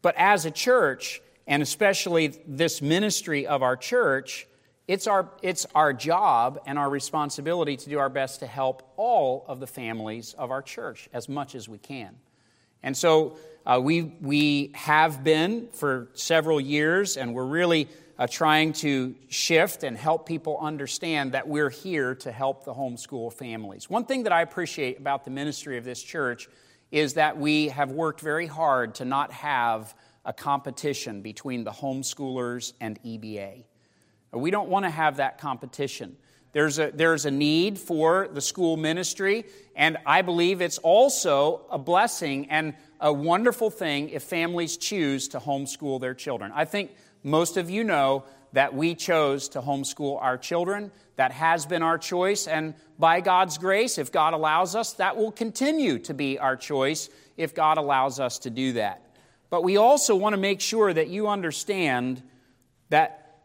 But 0.00 0.14
as 0.16 0.44
a 0.44 0.52
church, 0.52 1.20
and 1.48 1.60
especially 1.60 2.28
this 2.46 2.80
ministry 2.80 3.48
of 3.48 3.64
our 3.64 3.76
church, 3.76 4.46
it's 4.86 5.08
our, 5.08 5.28
it's 5.42 5.66
our 5.74 5.92
job 5.92 6.60
and 6.66 6.78
our 6.78 6.88
responsibility 6.88 7.76
to 7.76 7.90
do 7.90 7.98
our 7.98 8.08
best 8.08 8.38
to 8.38 8.46
help 8.46 8.92
all 8.96 9.44
of 9.48 9.58
the 9.58 9.66
families 9.66 10.34
of 10.34 10.52
our 10.52 10.62
church 10.62 11.08
as 11.12 11.28
much 11.28 11.56
as 11.56 11.68
we 11.68 11.78
can. 11.78 12.14
And 12.84 12.96
so 12.96 13.38
uh, 13.66 13.80
we, 13.82 14.02
we 14.02 14.70
have 14.74 15.24
been 15.24 15.66
for 15.72 16.10
several 16.14 16.60
years, 16.60 17.16
and 17.16 17.34
we're 17.34 17.44
really 17.44 17.88
uh, 18.18 18.26
trying 18.26 18.72
to 18.72 19.14
shift 19.28 19.84
and 19.84 19.96
help 19.96 20.26
people 20.26 20.58
understand 20.60 21.32
that 21.32 21.46
we're 21.46 21.70
here 21.70 22.14
to 22.16 22.32
help 22.32 22.64
the 22.64 22.74
homeschool 22.74 23.32
families. 23.32 23.88
One 23.88 24.04
thing 24.04 24.24
that 24.24 24.32
I 24.32 24.42
appreciate 24.42 24.98
about 24.98 25.24
the 25.24 25.30
ministry 25.30 25.78
of 25.78 25.84
this 25.84 26.02
church 26.02 26.48
is 26.90 27.14
that 27.14 27.38
we 27.38 27.68
have 27.68 27.92
worked 27.92 28.20
very 28.20 28.46
hard 28.46 28.96
to 28.96 29.04
not 29.04 29.30
have 29.30 29.94
a 30.24 30.32
competition 30.32 31.22
between 31.22 31.64
the 31.64 31.70
homeschoolers 31.70 32.72
and 32.80 33.00
EBA. 33.02 33.64
We 34.32 34.50
don't 34.50 34.68
want 34.68 34.84
to 34.84 34.90
have 34.90 35.16
that 35.18 35.38
competition. 35.38 36.16
There's 36.52 36.78
a, 36.78 36.90
there's 36.92 37.24
a 37.24 37.30
need 37.30 37.78
for 37.78 38.28
the 38.32 38.40
school 38.40 38.76
ministry, 38.76 39.44
and 39.76 39.96
I 40.04 40.22
believe 40.22 40.60
it's 40.60 40.78
also 40.78 41.66
a 41.70 41.78
blessing 41.78 42.50
and 42.50 42.74
a 43.00 43.12
wonderful 43.12 43.70
thing 43.70 44.08
if 44.08 44.22
families 44.24 44.76
choose 44.76 45.28
to 45.28 45.38
homeschool 45.38 46.00
their 46.00 46.14
children. 46.14 46.52
I 46.54 46.64
think 46.64 46.90
most 47.22 47.56
of 47.56 47.70
you 47.70 47.84
know 47.84 48.24
that 48.52 48.74
we 48.74 48.94
chose 48.94 49.50
to 49.50 49.60
homeschool 49.60 50.20
our 50.22 50.38
children. 50.38 50.90
That 51.16 51.32
has 51.32 51.66
been 51.66 51.82
our 51.82 51.98
choice, 51.98 52.46
and 52.46 52.74
by 52.96 53.20
God's 53.20 53.58
grace, 53.58 53.98
if 53.98 54.12
God 54.12 54.34
allows 54.34 54.76
us, 54.76 54.92
that 54.94 55.16
will 55.16 55.32
continue 55.32 55.98
to 56.00 56.14
be 56.14 56.38
our 56.38 56.56
choice 56.56 57.10
if 57.36 57.54
God 57.54 57.76
allows 57.76 58.20
us 58.20 58.38
to 58.40 58.50
do 58.50 58.74
that. 58.74 59.02
But 59.50 59.64
we 59.64 59.76
also 59.76 60.14
want 60.14 60.34
to 60.34 60.40
make 60.40 60.60
sure 60.60 60.92
that 60.92 61.08
you 61.08 61.26
understand 61.26 62.22
that 62.90 63.40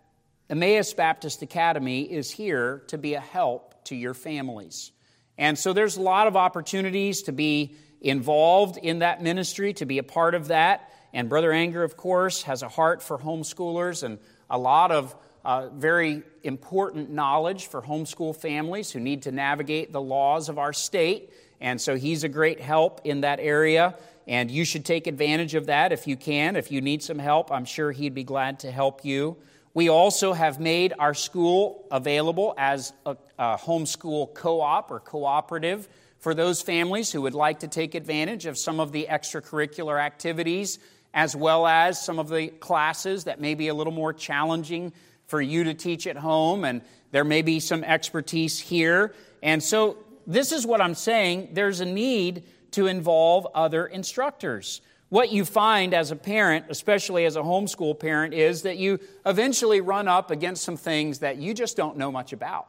Emmaus 0.50 0.94
Baptist 0.94 1.42
Academy 1.42 2.04
is 2.04 2.30
here 2.30 2.84
to 2.88 2.98
be 2.98 3.16
a 3.16 3.20
help 3.20 3.86
to 3.86 3.96
your 3.96 4.14
families. 4.14 4.92
And 5.38 5.58
so 5.58 5.74
there's 5.74 5.98
a 5.98 6.02
lot 6.02 6.28
of 6.28 6.36
opportunities 6.36 7.24
to 7.24 7.32
be 7.32 7.76
involved 8.02 8.78
in 8.78 9.00
that 9.00 9.24
ministry, 9.24 9.74
to 9.74 9.86
be 9.86 9.98
a 9.98 10.04
part 10.04 10.36
of 10.36 10.50
that. 10.50 10.93
And 11.14 11.30
Brother 11.30 11.52
Anger, 11.52 11.84
of 11.84 11.96
course, 11.96 12.44
has 12.44 12.64
a 12.64 12.70
heart 12.70 13.04
for 13.04 13.18
homeschoolers 13.18 14.04
and 14.04 14.18
a 14.50 14.58
lot 14.58 14.92
of 14.92 15.16
uh, 15.46 15.70
very 15.70 16.24
important 16.44 17.12
knowledge 17.12 17.68
for 17.68 17.82
homeschool 17.82 18.36
families 18.36 18.92
who 18.92 19.00
need 19.00 19.24
to 19.24 19.32
navigate 19.32 19.92
the 19.92 20.02
laws 20.02 20.50
of 20.50 20.58
our 20.58 20.74
state. 20.74 21.32
And 21.62 21.80
so 21.80 21.96
he's 21.96 22.24
a 22.24 22.30
great 22.30 22.60
help 22.60 23.02
in 23.04 23.22
that 23.22 23.40
area. 23.40 23.96
And 24.28 24.50
you 24.50 24.66
should 24.66 24.86
take 24.86 25.06
advantage 25.06 25.54
of 25.54 25.68
that 25.68 25.92
if 25.92 26.08
you 26.08 26.16
can. 26.16 26.56
If 26.56 26.72
you 26.72 26.82
need 26.82 27.04
some 27.04 27.20
help, 27.20 27.52
I'm 27.52 27.66
sure 27.66 27.92
he'd 27.92 28.14
be 28.14 28.24
glad 28.24 28.60
to 28.60 28.72
help 28.72 29.04
you. 29.04 29.38
We 29.74 29.90
also 29.90 30.34
have 30.34 30.60
made 30.60 30.94
our 30.98 31.14
school 31.14 31.88
available 31.92 32.54
as 32.58 32.94
a, 33.06 33.18
a 33.38 33.58
homeschool 33.58 34.34
co 34.34 34.62
op 34.62 34.92
or 34.92 35.00
cooperative 35.00 35.90
for 36.20 36.34
those 36.34 36.62
families 36.62 37.12
who 37.12 37.22
would 37.24 37.34
like 37.34 37.60
to 37.60 37.68
take 37.68 37.96
advantage 37.96 38.46
of 38.46 38.58
some 38.58 38.80
of 38.80 38.92
the 38.94 39.08
extracurricular 39.10 40.00
activities 40.00 40.80
as 41.14 41.36
well 41.36 41.68
as 41.68 42.04
some 42.04 42.20
of 42.20 42.30
the 42.30 42.48
classes 42.48 43.26
that 43.26 43.40
may 43.40 43.56
be 43.56 43.68
a 43.68 43.74
little 43.74 43.94
more 43.94 44.14
challenging 44.14 44.94
for 45.28 45.42
you 45.42 45.64
to 45.66 45.74
teach 45.74 46.08
at 46.08 46.18
home, 46.18 46.66
and 46.66 46.82
there 47.12 47.24
may 47.24 47.42
be 47.42 47.60
some 47.60 47.84
expertise 47.84 48.60
here. 48.60 49.14
And 49.42 49.62
so, 49.62 49.98
this 50.26 50.52
is 50.52 50.66
what 50.66 50.80
I'm 50.80 50.96
saying 50.96 51.50
there's 51.52 51.82
a 51.82 51.86
need 51.86 52.44
to 52.72 52.88
involve 52.88 53.46
other 53.54 53.86
instructors 53.86 54.82
what 55.14 55.32
you 55.32 55.46
find 55.46 55.94
as 55.94 56.10
a 56.10 56.16
parent, 56.16 56.66
especially 56.70 57.26
as 57.26 57.36
a 57.36 57.40
homeschool 57.40 58.00
parent, 58.00 58.34
is 58.34 58.64
that 58.64 58.78
you 58.78 59.00
eventually 59.28 59.80
run 59.80 60.08
up 60.08 60.32
against 60.32 60.64
some 60.64 60.76
things 60.76 61.20
that 61.20 61.38
you 61.38 61.54
just 61.54 61.78
don't 61.78 61.98
know 61.98 62.12
much 62.12 62.34
about. 62.34 62.68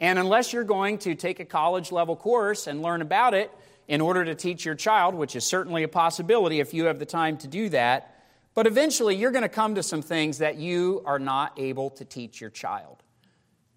And 0.00 0.18
unless 0.18 0.50
you're 0.50 0.64
going 0.64 0.96
to 1.00 1.14
take 1.14 1.40
a 1.40 1.44
college 1.44 1.92
level 1.92 2.16
course 2.16 2.68
and 2.68 2.80
learn 2.80 3.02
about 3.02 3.34
it, 3.34 3.50
in 3.88 4.02
order 4.02 4.24
to 4.26 4.34
teach 4.34 4.64
your 4.64 4.74
child, 4.74 5.14
which 5.14 5.34
is 5.34 5.44
certainly 5.44 5.82
a 5.82 5.88
possibility 5.88 6.60
if 6.60 6.74
you 6.74 6.84
have 6.84 6.98
the 6.98 7.06
time 7.06 7.38
to 7.38 7.48
do 7.48 7.70
that. 7.70 8.14
But 8.54 8.66
eventually, 8.66 9.16
you're 9.16 9.30
going 9.30 9.42
to 9.42 9.48
come 9.48 9.76
to 9.76 9.82
some 9.82 10.02
things 10.02 10.38
that 10.38 10.56
you 10.56 11.02
are 11.06 11.18
not 11.18 11.58
able 11.58 11.90
to 11.90 12.04
teach 12.04 12.40
your 12.40 12.50
child. 12.50 13.02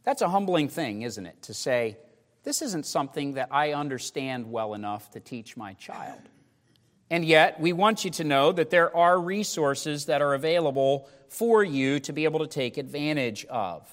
That's 0.03 0.21
a 0.21 0.29
humbling 0.29 0.67
thing, 0.67 1.03
isn't 1.03 1.25
it? 1.25 1.41
To 1.43 1.53
say, 1.53 1.97
this 2.43 2.61
isn't 2.61 2.85
something 2.85 3.33
that 3.33 3.49
I 3.51 3.73
understand 3.73 4.51
well 4.51 4.73
enough 4.73 5.11
to 5.11 5.19
teach 5.19 5.55
my 5.55 5.73
child. 5.73 6.19
And 7.09 7.23
yet, 7.23 7.59
we 7.59 7.73
want 7.73 8.03
you 8.03 8.11
to 8.11 8.23
know 8.23 8.51
that 8.51 8.69
there 8.69 8.95
are 8.95 9.19
resources 9.19 10.05
that 10.05 10.21
are 10.21 10.33
available 10.33 11.07
for 11.29 11.63
you 11.63 11.99
to 12.01 12.13
be 12.13 12.23
able 12.23 12.39
to 12.39 12.47
take 12.47 12.77
advantage 12.77 13.45
of. 13.45 13.87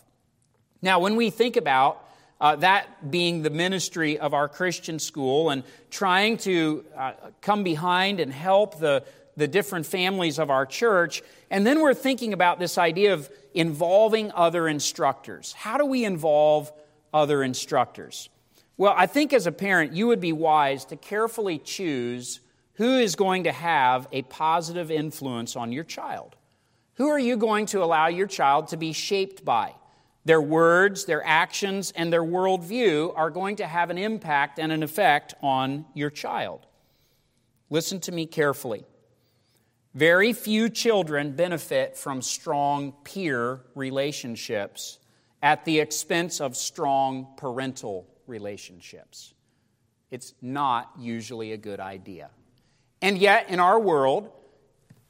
Now, 0.80 1.00
when 1.00 1.16
we 1.16 1.30
think 1.30 1.56
about 1.56 2.07
uh, 2.40 2.56
that 2.56 3.10
being 3.10 3.42
the 3.42 3.50
ministry 3.50 4.18
of 4.18 4.34
our 4.34 4.48
Christian 4.48 4.98
school 4.98 5.50
and 5.50 5.64
trying 5.90 6.36
to 6.38 6.84
uh, 6.96 7.12
come 7.40 7.64
behind 7.64 8.20
and 8.20 8.32
help 8.32 8.78
the, 8.78 9.04
the 9.36 9.48
different 9.48 9.86
families 9.86 10.38
of 10.38 10.50
our 10.50 10.66
church, 10.66 11.22
and 11.50 11.66
then 11.66 11.80
we're 11.80 11.94
thinking 11.94 12.32
about 12.32 12.58
this 12.58 12.78
idea 12.78 13.14
of 13.14 13.30
involving 13.54 14.30
other 14.34 14.68
instructors. 14.68 15.52
How 15.52 15.78
do 15.78 15.84
we 15.84 16.04
involve 16.04 16.72
other 17.12 17.42
instructors? 17.42 18.28
Well, 18.76 18.94
I 18.96 19.06
think 19.06 19.32
as 19.32 19.46
a 19.46 19.52
parent, 19.52 19.92
you 19.92 20.06
would 20.06 20.20
be 20.20 20.32
wise 20.32 20.84
to 20.86 20.96
carefully 20.96 21.58
choose 21.58 22.40
who 22.74 22.98
is 22.98 23.16
going 23.16 23.44
to 23.44 23.52
have 23.52 24.06
a 24.12 24.22
positive 24.22 24.92
influence 24.92 25.56
on 25.56 25.72
your 25.72 25.82
child. 25.82 26.36
Who 26.94 27.08
are 27.08 27.18
you 27.18 27.36
going 27.36 27.66
to 27.66 27.82
allow 27.82 28.06
your 28.06 28.28
child 28.28 28.68
to 28.68 28.76
be 28.76 28.92
shaped 28.92 29.44
by? 29.44 29.74
Their 30.28 30.42
words, 30.42 31.06
their 31.06 31.26
actions, 31.26 31.90
and 31.96 32.12
their 32.12 32.22
worldview 32.22 33.14
are 33.16 33.30
going 33.30 33.56
to 33.56 33.66
have 33.66 33.88
an 33.88 33.96
impact 33.96 34.58
and 34.58 34.70
an 34.70 34.82
effect 34.82 35.32
on 35.42 35.86
your 35.94 36.10
child. 36.10 36.66
Listen 37.70 37.98
to 38.00 38.12
me 38.12 38.26
carefully. 38.26 38.84
Very 39.94 40.34
few 40.34 40.68
children 40.68 41.32
benefit 41.32 41.96
from 41.96 42.20
strong 42.20 42.92
peer 43.04 43.62
relationships 43.74 44.98
at 45.42 45.64
the 45.64 45.80
expense 45.80 46.42
of 46.42 46.58
strong 46.58 47.28
parental 47.38 48.06
relationships. 48.26 49.32
It's 50.10 50.34
not 50.42 50.92
usually 50.98 51.52
a 51.52 51.56
good 51.56 51.80
idea. 51.80 52.28
And 53.00 53.16
yet, 53.16 53.48
in 53.48 53.60
our 53.60 53.80
world, 53.80 54.30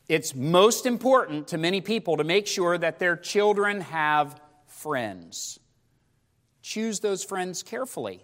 it's 0.08 0.36
most 0.36 0.86
important 0.86 1.48
to 1.48 1.58
many 1.58 1.80
people 1.80 2.18
to 2.18 2.24
make 2.24 2.46
sure 2.46 2.78
that 2.78 3.00
their 3.00 3.16
children 3.16 3.80
have 3.80 4.40
friends. 4.78 5.58
Choose 6.62 7.00
those 7.00 7.24
friends 7.24 7.62
carefully. 7.62 8.22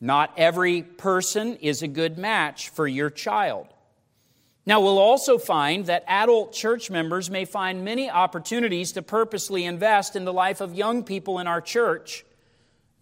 Not 0.00 0.32
every 0.36 0.82
person 0.82 1.56
is 1.56 1.82
a 1.82 1.88
good 1.88 2.18
match 2.18 2.68
for 2.68 2.86
your 2.86 3.10
child. 3.10 3.66
Now, 4.64 4.80
we'll 4.80 4.98
also 4.98 5.38
find 5.38 5.86
that 5.86 6.04
adult 6.06 6.52
church 6.52 6.90
members 6.90 7.30
may 7.30 7.44
find 7.46 7.84
many 7.84 8.10
opportunities 8.10 8.92
to 8.92 9.02
purposely 9.02 9.64
invest 9.64 10.14
in 10.14 10.24
the 10.24 10.32
life 10.32 10.60
of 10.60 10.74
young 10.74 11.02
people 11.02 11.38
in 11.38 11.46
our 11.46 11.60
church 11.60 12.24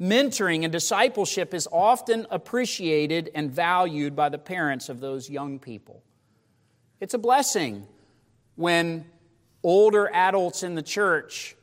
Mentoring 0.00 0.62
and 0.62 0.72
discipleship 0.72 1.54
is 1.54 1.66
often 1.72 2.26
appreciated 2.30 3.30
and 3.34 3.50
valued 3.50 4.14
by 4.14 4.28
the 4.28 4.38
parents 4.38 4.90
of 4.90 5.00
those 5.00 5.30
young 5.30 5.58
people. 5.58 6.02
It's 7.00 7.14
a 7.14 7.18
blessing 7.18 7.86
when 8.56 9.06
older 9.62 10.10
adults 10.12 10.62
in 10.62 10.74
the 10.74 10.82
church 10.82 11.55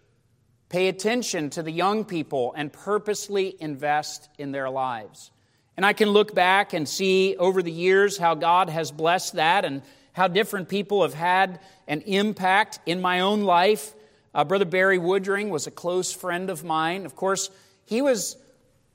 pay 0.74 0.88
attention 0.88 1.52
to 1.52 1.62
the 1.62 1.72
young 1.72 2.04
people 2.04 2.52
and 2.58 2.74
purposely 2.74 3.56
invest 3.60 4.28
in 4.40 4.52
their 4.52 4.72
lives. 4.72 5.30
And 5.78 5.86
I 5.86 5.94
can 5.94 6.10
look 6.10 6.34
back 6.34 6.74
and 6.74 6.90
see 6.90 7.36
over 7.38 7.62
the 7.62 7.72
years 7.72 8.18
how 8.18 8.34
God 8.34 8.70
has 8.70 8.90
blessed 8.90 9.34
that 9.34 9.66
and 9.66 9.84
how 10.14 10.28
different 10.28 10.70
people 10.70 11.04
have 11.04 11.14
had 11.14 11.60
an 11.88 12.02
impact 12.02 12.80
in 12.88 13.02
my 13.02 13.20
own 13.20 13.44
life. 13.44 13.94
Uh, 14.34 14.46
Brother 14.46 14.66
Barry 14.66 14.98
Woodring 14.98 15.50
was 15.50 15.68
a 15.68 15.72
close 15.72 16.12
friend 16.12 16.50
of 16.50 16.64
mine. 16.64 17.06
Of 17.06 17.16
course, 17.16 17.52
he 17.86 18.02
was 18.02 18.36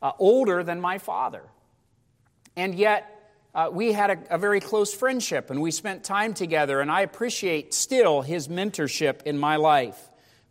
uh, 0.03 0.11
older 0.19 0.65
than 0.65 0.81
my 0.81 0.99
father. 0.99 1.45
And 2.57 2.75
yet, 2.75 3.09
uh, 3.55 3.71
we 3.73 3.93
had 3.93 4.11
a, 4.11 4.35
a, 4.35 4.39
very 4.39 4.59
close 4.59 4.93
friendship 4.93 5.49
and 5.49 5.63
we 5.63 5.71
spent 5.71 6.03
time 6.03 6.35
together, 6.35 6.81
and 6.81 6.91
I 6.91 7.03
appreciate 7.03 7.73
still 7.73 8.23
his 8.23 8.49
mentorship 8.49 9.23
in 9.23 9.39
my 9.39 9.55
life. 9.55 10.09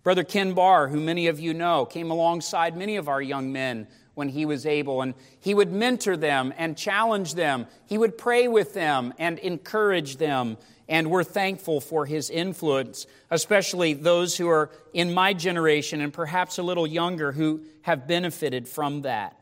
Brother 0.08 0.24
Ken 0.24 0.54
Barr, 0.54 0.88
who 0.88 1.02
many 1.02 1.28
of 1.28 1.38
you 1.38 1.54
know, 1.54 1.84
came 1.84 2.12
alongside 2.12 2.78
many 2.78 2.96
of 2.96 3.10
our 3.10 3.22
young 3.22 3.52
men 3.52 3.88
when 4.16 4.30
he 4.30 4.46
was 4.46 4.66
able, 4.66 5.02
and 5.02 5.14
he 5.38 5.54
would 5.54 5.70
mentor 5.70 6.16
them 6.16 6.54
and 6.58 6.78
challenge 6.78 7.34
them. 7.34 7.68
He 7.88 7.98
would 7.98 8.18
pray 8.18 8.48
with 8.48 8.74
them 8.74 9.14
and 9.20 9.38
encourage 9.40 10.16
them 10.16 10.56
and 10.88 11.12
we're 11.12 11.26
thankful 11.26 11.82
for 11.82 12.06
his 12.06 12.30
influence, 12.30 13.06
especially 13.30 13.94
those 13.94 14.38
who 14.38 14.48
are 14.48 14.70
in 14.94 15.14
my 15.14 15.34
generation 15.34 16.00
and 16.00 16.14
perhaps 16.14 16.58
a 16.58 16.64
little 16.64 16.88
younger 16.88 17.34
who 17.34 17.66
have 17.82 18.08
benefited 18.08 18.70
from 18.70 19.02
that. 19.02 19.37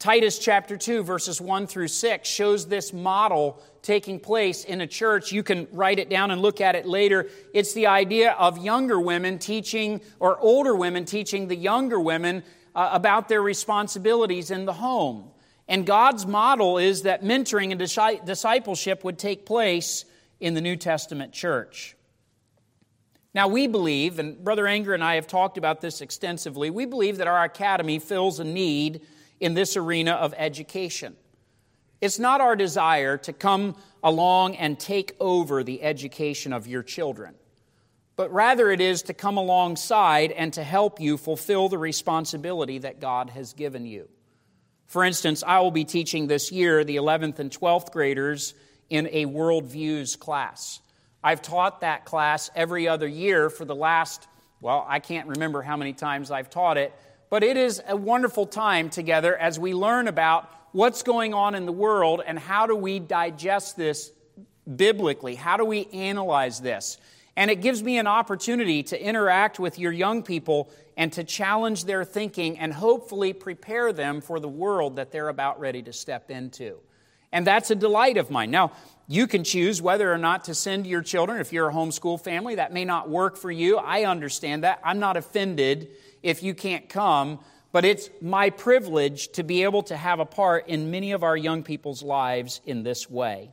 Titus 0.00 0.38
chapter 0.38 0.78
2, 0.78 1.02
verses 1.02 1.42
1 1.42 1.66
through 1.66 1.88
6 1.88 2.26
shows 2.26 2.66
this 2.66 2.90
model 2.90 3.62
taking 3.82 4.18
place 4.18 4.64
in 4.64 4.80
a 4.80 4.86
church. 4.86 5.30
You 5.30 5.42
can 5.42 5.68
write 5.72 5.98
it 5.98 6.08
down 6.08 6.30
and 6.30 6.40
look 6.40 6.62
at 6.62 6.74
it 6.74 6.86
later. 6.86 7.28
It's 7.52 7.74
the 7.74 7.86
idea 7.86 8.32
of 8.32 8.56
younger 8.56 8.98
women 8.98 9.38
teaching, 9.38 10.00
or 10.18 10.38
older 10.40 10.74
women 10.74 11.04
teaching 11.04 11.48
the 11.48 11.54
younger 11.54 12.00
women 12.00 12.42
uh, 12.74 12.88
about 12.92 13.28
their 13.28 13.42
responsibilities 13.42 14.50
in 14.50 14.64
the 14.64 14.72
home. 14.72 15.32
And 15.68 15.84
God's 15.84 16.24
model 16.24 16.78
is 16.78 17.02
that 17.02 17.22
mentoring 17.22 17.70
and 17.70 17.78
discipleship 18.26 19.04
would 19.04 19.18
take 19.18 19.44
place 19.44 20.06
in 20.40 20.54
the 20.54 20.62
New 20.62 20.76
Testament 20.76 21.34
church. 21.34 21.94
Now, 23.34 23.48
we 23.48 23.66
believe, 23.66 24.18
and 24.18 24.42
Brother 24.42 24.66
Anger 24.66 24.94
and 24.94 25.04
I 25.04 25.16
have 25.16 25.26
talked 25.26 25.58
about 25.58 25.82
this 25.82 26.00
extensively, 26.00 26.70
we 26.70 26.86
believe 26.86 27.18
that 27.18 27.26
our 27.26 27.44
academy 27.44 27.98
fills 27.98 28.40
a 28.40 28.44
need 28.44 29.02
in 29.40 29.54
this 29.54 29.76
arena 29.76 30.12
of 30.12 30.34
education. 30.36 31.16
It's 32.00 32.18
not 32.18 32.40
our 32.40 32.56
desire 32.56 33.16
to 33.18 33.32
come 33.32 33.76
along 34.02 34.56
and 34.56 34.78
take 34.78 35.14
over 35.20 35.62
the 35.64 35.82
education 35.82 36.52
of 36.52 36.66
your 36.66 36.82
children, 36.82 37.34
but 38.16 38.32
rather 38.32 38.70
it 38.70 38.80
is 38.80 39.02
to 39.02 39.14
come 39.14 39.36
alongside 39.36 40.32
and 40.32 40.52
to 40.54 40.62
help 40.62 41.00
you 41.00 41.16
fulfill 41.16 41.68
the 41.68 41.78
responsibility 41.78 42.78
that 42.78 43.00
God 43.00 43.30
has 43.30 43.52
given 43.52 43.84
you. 43.84 44.08
For 44.86 45.04
instance, 45.04 45.44
I 45.46 45.60
will 45.60 45.70
be 45.70 45.84
teaching 45.84 46.26
this 46.26 46.50
year 46.50 46.84
the 46.84 46.96
11th 46.96 47.38
and 47.38 47.50
12th 47.50 47.92
graders 47.92 48.54
in 48.88 49.06
a 49.12 49.26
worldviews 49.26 50.18
class. 50.18 50.80
I've 51.22 51.42
taught 51.42 51.82
that 51.82 52.06
class 52.06 52.50
every 52.56 52.88
other 52.88 53.06
year 53.06 53.50
for 53.50 53.64
the 53.64 53.74
last, 53.74 54.26
well, 54.60 54.84
I 54.88 54.98
can't 54.98 55.28
remember 55.28 55.62
how 55.62 55.76
many 55.76 55.92
times 55.92 56.30
I've 56.30 56.50
taught 56.50 56.78
it, 56.78 56.92
but 57.30 57.42
it 57.42 57.56
is 57.56 57.80
a 57.86 57.96
wonderful 57.96 58.44
time 58.44 58.90
together 58.90 59.36
as 59.36 59.58
we 59.58 59.72
learn 59.72 60.08
about 60.08 60.52
what's 60.72 61.02
going 61.02 61.32
on 61.32 61.54
in 61.54 61.64
the 61.64 61.72
world 61.72 62.22
and 62.26 62.38
how 62.38 62.66
do 62.66 62.76
we 62.76 62.98
digest 62.98 63.76
this 63.76 64.12
biblically? 64.76 65.36
How 65.36 65.56
do 65.56 65.64
we 65.64 65.86
analyze 65.86 66.60
this? 66.60 66.98
And 67.36 67.50
it 67.50 67.62
gives 67.62 67.82
me 67.82 67.98
an 67.98 68.06
opportunity 68.06 68.82
to 68.84 69.02
interact 69.02 69.58
with 69.58 69.78
your 69.78 69.92
young 69.92 70.22
people 70.22 70.70
and 70.96 71.12
to 71.14 71.24
challenge 71.24 71.84
their 71.84 72.04
thinking 72.04 72.58
and 72.58 72.72
hopefully 72.72 73.32
prepare 73.32 73.92
them 73.92 74.20
for 74.20 74.40
the 74.40 74.48
world 74.48 74.96
that 74.96 75.12
they're 75.12 75.28
about 75.28 75.58
ready 75.60 75.82
to 75.82 75.92
step 75.92 76.30
into. 76.30 76.76
And 77.32 77.46
that's 77.46 77.70
a 77.70 77.76
delight 77.76 78.16
of 78.16 78.30
mine. 78.30 78.50
Now, 78.50 78.72
you 79.10 79.26
can 79.26 79.42
choose 79.42 79.82
whether 79.82 80.12
or 80.12 80.18
not 80.18 80.44
to 80.44 80.54
send 80.54 80.86
your 80.86 81.02
children. 81.02 81.40
If 81.40 81.52
you're 81.52 81.68
a 81.68 81.72
homeschool 81.72 82.20
family, 82.20 82.54
that 82.54 82.72
may 82.72 82.84
not 82.84 83.10
work 83.10 83.36
for 83.36 83.50
you. 83.50 83.76
I 83.76 84.04
understand 84.04 84.62
that. 84.62 84.78
I'm 84.84 85.00
not 85.00 85.16
offended 85.16 85.88
if 86.22 86.44
you 86.44 86.54
can't 86.54 86.88
come, 86.88 87.40
but 87.72 87.84
it's 87.84 88.08
my 88.22 88.50
privilege 88.50 89.32
to 89.32 89.42
be 89.42 89.64
able 89.64 89.82
to 89.82 89.96
have 89.96 90.20
a 90.20 90.24
part 90.24 90.68
in 90.68 90.92
many 90.92 91.10
of 91.10 91.24
our 91.24 91.36
young 91.36 91.64
people's 91.64 92.04
lives 92.04 92.60
in 92.64 92.84
this 92.84 93.10
way. 93.10 93.50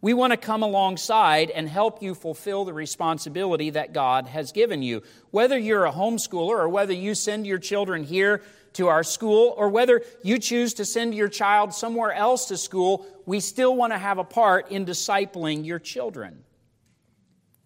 We 0.00 0.14
want 0.14 0.30
to 0.32 0.38
come 0.38 0.62
alongside 0.62 1.50
and 1.50 1.68
help 1.68 2.02
you 2.02 2.14
fulfill 2.14 2.64
the 2.64 2.72
responsibility 2.72 3.68
that 3.70 3.92
God 3.92 4.26
has 4.28 4.50
given 4.50 4.82
you. 4.82 5.02
Whether 5.30 5.58
you're 5.58 5.84
a 5.84 5.92
homeschooler 5.92 6.58
or 6.58 6.70
whether 6.70 6.94
you 6.94 7.14
send 7.14 7.46
your 7.46 7.58
children 7.58 8.02
here 8.02 8.40
to 8.76 8.88
our 8.88 9.02
school, 9.02 9.54
or 9.56 9.68
whether 9.68 10.02
you 10.22 10.38
choose 10.38 10.74
to 10.74 10.84
send 10.84 11.14
your 11.14 11.28
child 11.28 11.74
somewhere 11.74 12.12
else 12.12 12.46
to 12.46 12.56
school, 12.56 13.06
we 13.24 13.40
still 13.40 13.74
want 13.74 13.92
to 13.92 13.98
have 13.98 14.18
a 14.18 14.24
part 14.24 14.70
in 14.70 14.84
discipling 14.84 15.64
your 15.64 15.78
children. 15.78 16.44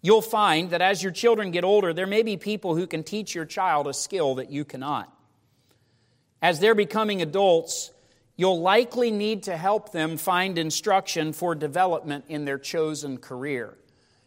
You'll 0.01 0.21
find 0.21 0.71
that 0.71 0.81
as 0.81 1.03
your 1.03 1.11
children 1.11 1.51
get 1.51 1.63
older, 1.63 1.93
there 1.93 2.07
may 2.07 2.23
be 2.23 2.37
people 2.37 2.75
who 2.75 2.87
can 2.87 3.03
teach 3.03 3.35
your 3.35 3.45
child 3.45 3.87
a 3.87 3.93
skill 3.93 4.35
that 4.35 4.49
you 4.49 4.65
cannot. 4.65 5.13
As 6.41 6.59
they're 6.59 6.73
becoming 6.73 7.21
adults, 7.21 7.91
you'll 8.37 8.61
likely 8.61 9.11
need 9.11 9.43
to 9.43 9.57
help 9.57 9.91
them 9.91 10.17
find 10.17 10.57
instruction 10.57 11.33
for 11.33 11.53
development 11.53 12.25
in 12.29 12.45
their 12.45 12.57
chosen 12.57 13.17
career. 13.17 13.77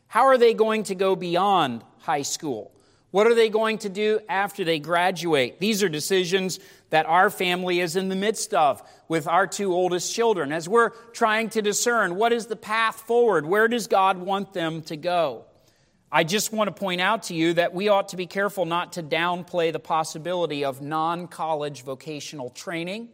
How 0.07 0.27
are 0.27 0.39
they 0.39 0.55
going 0.55 0.85
to 0.85 0.95
go 0.95 1.17
beyond 1.17 1.83
high 2.01 2.23
school? 2.23 2.74
What 3.15 3.29
are 3.29 3.35
they 3.37 3.49
going 3.49 3.79
to 3.79 3.89
do 3.89 4.19
after 4.29 4.65
they 4.65 4.81
graduate? 4.81 5.61
These 5.61 5.85
are 5.85 5.89
decisions 5.89 6.59
that 6.91 7.07
our 7.07 7.31
family 7.31 7.79
is 7.79 7.95
in 7.95 8.09
the 8.09 8.17
midst 8.17 8.53
of 8.53 8.83
with 9.07 9.29
our 9.29 9.47
two 9.47 9.73
oldest 9.73 10.13
children 10.13 10.51
as 10.51 10.69
we're 10.69 10.91
trying 11.13 11.51
to 11.51 11.63
discern 11.63 12.17
what 12.17 12.33
is 12.33 12.47
the 12.47 12.57
path 12.57 13.03
forward? 13.03 13.47
Where 13.47 13.69
does 13.69 13.87
God 13.87 14.19
want 14.19 14.53
them 14.53 14.83
to 14.87 14.97
go? 14.97 15.45
I 16.11 16.25
just 16.25 16.53
want 16.53 16.67
to 16.67 16.73
point 16.73 17.01
out 17.01 17.23
to 17.25 17.35
you 17.35 17.53
that 17.53 17.73
we 17.73 17.89
ought 17.89 18.09
to 18.09 18.17
be 18.17 18.27
careful 18.27 18.65
not 18.65 18.95
to 18.95 19.03
downplay 19.05 19.73
the 19.73 19.79
possibility 19.79 20.65
of 20.65 20.83
non 20.83 21.29
college 21.29 21.85
vocational 21.85 22.51
training. 22.51 23.11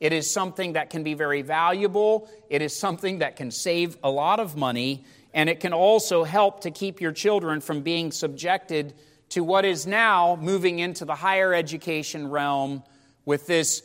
It 0.00 0.12
is 0.12 0.28
something 0.28 0.72
that 0.72 0.90
can 0.90 1.04
be 1.04 1.14
very 1.14 1.42
valuable. 1.42 2.28
It 2.50 2.62
is 2.62 2.76
something 2.76 3.20
that 3.20 3.36
can 3.36 3.52
save 3.52 3.96
a 4.02 4.10
lot 4.10 4.40
of 4.40 4.56
money, 4.56 5.04
and 5.32 5.48
it 5.48 5.60
can 5.60 5.72
also 5.72 6.24
help 6.24 6.62
to 6.62 6.72
keep 6.72 7.00
your 7.00 7.12
children 7.12 7.60
from 7.60 7.82
being 7.82 8.10
subjected 8.10 8.92
to 9.30 9.42
what 9.42 9.64
is 9.64 9.86
now 9.86 10.36
moving 10.40 10.78
into 10.78 11.04
the 11.04 11.14
higher 11.14 11.52
education 11.52 12.28
realm 12.28 12.82
with 13.24 13.46
this 13.46 13.82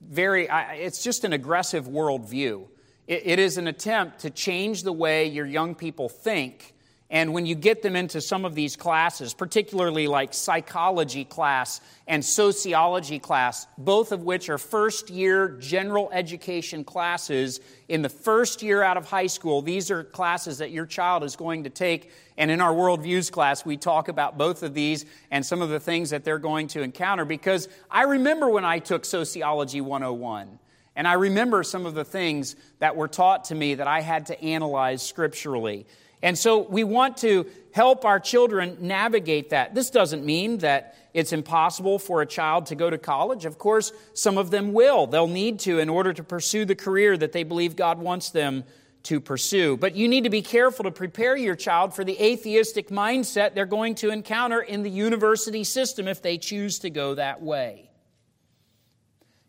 very, 0.00 0.48
it's 0.50 1.02
just 1.02 1.24
an 1.24 1.32
aggressive 1.32 1.86
worldview. 1.86 2.66
it 3.06 3.38
is 3.38 3.58
an 3.58 3.66
attempt 3.66 4.20
to 4.20 4.30
change 4.30 4.82
the 4.82 4.92
way 4.92 5.26
your 5.26 5.46
young 5.46 5.74
people 5.74 6.08
think 6.08 6.74
and 7.12 7.32
when 7.32 7.44
you 7.44 7.56
get 7.56 7.82
them 7.82 7.96
into 7.96 8.20
some 8.20 8.44
of 8.44 8.54
these 8.54 8.76
classes, 8.76 9.34
particularly 9.34 10.06
like 10.06 10.32
psychology 10.32 11.24
class 11.24 11.80
and 12.06 12.24
sociology 12.24 13.18
class, 13.18 13.66
both 13.76 14.12
of 14.12 14.22
which 14.22 14.48
are 14.48 14.58
first 14.58 15.10
year 15.10 15.48
general 15.48 16.08
education 16.12 16.84
classes, 16.84 17.58
in 17.88 18.02
the 18.02 18.08
first 18.08 18.62
year 18.62 18.84
out 18.84 18.96
of 18.96 19.06
high 19.06 19.26
school, 19.26 19.60
these 19.60 19.90
are 19.90 20.04
classes 20.04 20.58
that 20.58 20.70
your 20.70 20.86
child 20.86 21.24
is 21.24 21.34
going 21.34 21.64
to 21.64 21.70
take. 21.70 22.12
And 22.38 22.48
in 22.48 22.60
our 22.60 22.72
worldviews 22.72 23.32
class, 23.32 23.64
we 23.64 23.76
talk 23.76 24.06
about 24.06 24.38
both 24.38 24.62
of 24.62 24.72
these 24.72 25.04
and 25.32 25.44
some 25.44 25.62
of 25.62 25.68
the 25.68 25.80
things 25.80 26.10
that 26.10 26.22
they're 26.22 26.38
going 26.38 26.68
to 26.68 26.82
encounter. 26.82 27.24
Because 27.24 27.68
I 27.90 28.04
remember 28.04 28.48
when 28.48 28.64
I 28.64 28.78
took 28.78 29.04
Sociology 29.04 29.80
101. 29.80 30.60
And 30.94 31.08
I 31.08 31.14
remember 31.14 31.62
some 31.62 31.86
of 31.86 31.94
the 31.94 32.04
things 32.04 32.56
that 32.78 32.94
were 32.94 33.08
taught 33.08 33.44
to 33.46 33.54
me 33.54 33.76
that 33.76 33.86
I 33.86 34.00
had 34.00 34.26
to 34.26 34.40
analyze 34.42 35.02
scripturally. 35.02 35.86
And 36.22 36.38
so 36.38 36.58
we 36.58 36.84
want 36.84 37.16
to 37.18 37.46
help 37.72 38.04
our 38.04 38.20
children 38.20 38.76
navigate 38.80 39.50
that. 39.50 39.74
This 39.74 39.90
doesn't 39.90 40.24
mean 40.24 40.58
that 40.58 40.96
it's 41.14 41.32
impossible 41.32 41.98
for 41.98 42.20
a 42.20 42.26
child 42.26 42.66
to 42.66 42.74
go 42.74 42.90
to 42.90 42.98
college. 42.98 43.44
Of 43.44 43.58
course, 43.58 43.92
some 44.12 44.38
of 44.38 44.50
them 44.50 44.72
will. 44.72 45.06
They'll 45.06 45.26
need 45.26 45.60
to 45.60 45.78
in 45.78 45.88
order 45.88 46.12
to 46.12 46.22
pursue 46.22 46.64
the 46.64 46.74
career 46.74 47.16
that 47.16 47.32
they 47.32 47.42
believe 47.42 47.74
God 47.74 47.98
wants 47.98 48.30
them 48.30 48.64
to 49.04 49.20
pursue. 49.20 49.76
But 49.76 49.96
you 49.96 50.08
need 50.08 50.24
to 50.24 50.30
be 50.30 50.42
careful 50.42 50.84
to 50.84 50.90
prepare 50.90 51.36
your 51.36 51.56
child 51.56 51.94
for 51.94 52.04
the 52.04 52.22
atheistic 52.22 52.88
mindset 52.90 53.54
they're 53.54 53.64
going 53.64 53.94
to 53.96 54.10
encounter 54.10 54.60
in 54.60 54.82
the 54.82 54.90
university 54.90 55.64
system 55.64 56.06
if 56.06 56.20
they 56.20 56.36
choose 56.36 56.80
to 56.80 56.90
go 56.90 57.14
that 57.14 57.40
way. 57.40 57.90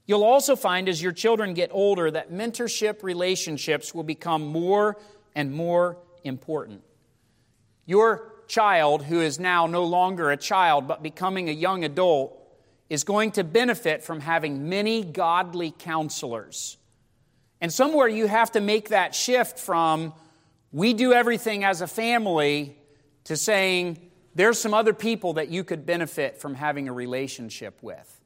You'll 0.05 0.23
also 0.23 0.55
find 0.55 0.89
as 0.89 1.01
your 1.01 1.11
children 1.11 1.53
get 1.53 1.69
older 1.73 2.09
that 2.11 2.31
mentorship 2.31 3.03
relationships 3.03 3.93
will 3.93 4.03
become 4.03 4.45
more 4.45 4.97
and 5.35 5.51
more 5.51 5.97
important. 6.23 6.81
Your 7.85 8.33
child, 8.47 9.03
who 9.03 9.21
is 9.21 9.39
now 9.39 9.67
no 9.67 9.83
longer 9.83 10.31
a 10.31 10.37
child 10.37 10.87
but 10.87 11.01
becoming 11.01 11.49
a 11.49 11.53
young 11.53 11.83
adult, 11.83 12.37
is 12.89 13.03
going 13.03 13.31
to 13.31 13.43
benefit 13.43 14.03
from 14.03 14.19
having 14.19 14.67
many 14.67 15.03
godly 15.03 15.73
counselors. 15.77 16.77
And 17.61 17.71
somewhere 17.71 18.07
you 18.07 18.27
have 18.27 18.51
to 18.51 18.59
make 18.59 18.89
that 18.89 19.15
shift 19.15 19.59
from 19.59 20.13
we 20.73 20.93
do 20.93 21.13
everything 21.13 21.63
as 21.63 21.81
a 21.81 21.87
family 21.87 22.77
to 23.25 23.35
saying 23.35 24.11
there's 24.35 24.59
some 24.59 24.73
other 24.73 24.93
people 24.93 25.33
that 25.33 25.49
you 25.49 25.63
could 25.63 25.85
benefit 25.85 26.37
from 26.37 26.55
having 26.55 26.87
a 26.87 26.93
relationship 26.93 27.77
with. 27.81 28.21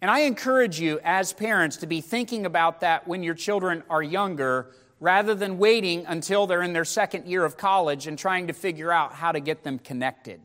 And 0.00 0.10
I 0.10 0.20
encourage 0.20 0.80
you 0.80 1.00
as 1.02 1.32
parents 1.32 1.78
to 1.78 1.86
be 1.86 2.00
thinking 2.00 2.46
about 2.46 2.80
that 2.80 3.08
when 3.08 3.22
your 3.22 3.34
children 3.34 3.82
are 3.90 4.02
younger 4.02 4.72
rather 5.00 5.34
than 5.34 5.58
waiting 5.58 6.06
until 6.06 6.46
they're 6.46 6.62
in 6.62 6.72
their 6.72 6.84
second 6.84 7.26
year 7.26 7.44
of 7.44 7.56
college 7.56 8.06
and 8.06 8.18
trying 8.18 8.46
to 8.46 8.52
figure 8.52 8.90
out 8.90 9.12
how 9.12 9.32
to 9.32 9.40
get 9.40 9.62
them 9.62 9.78
connected. 9.78 10.40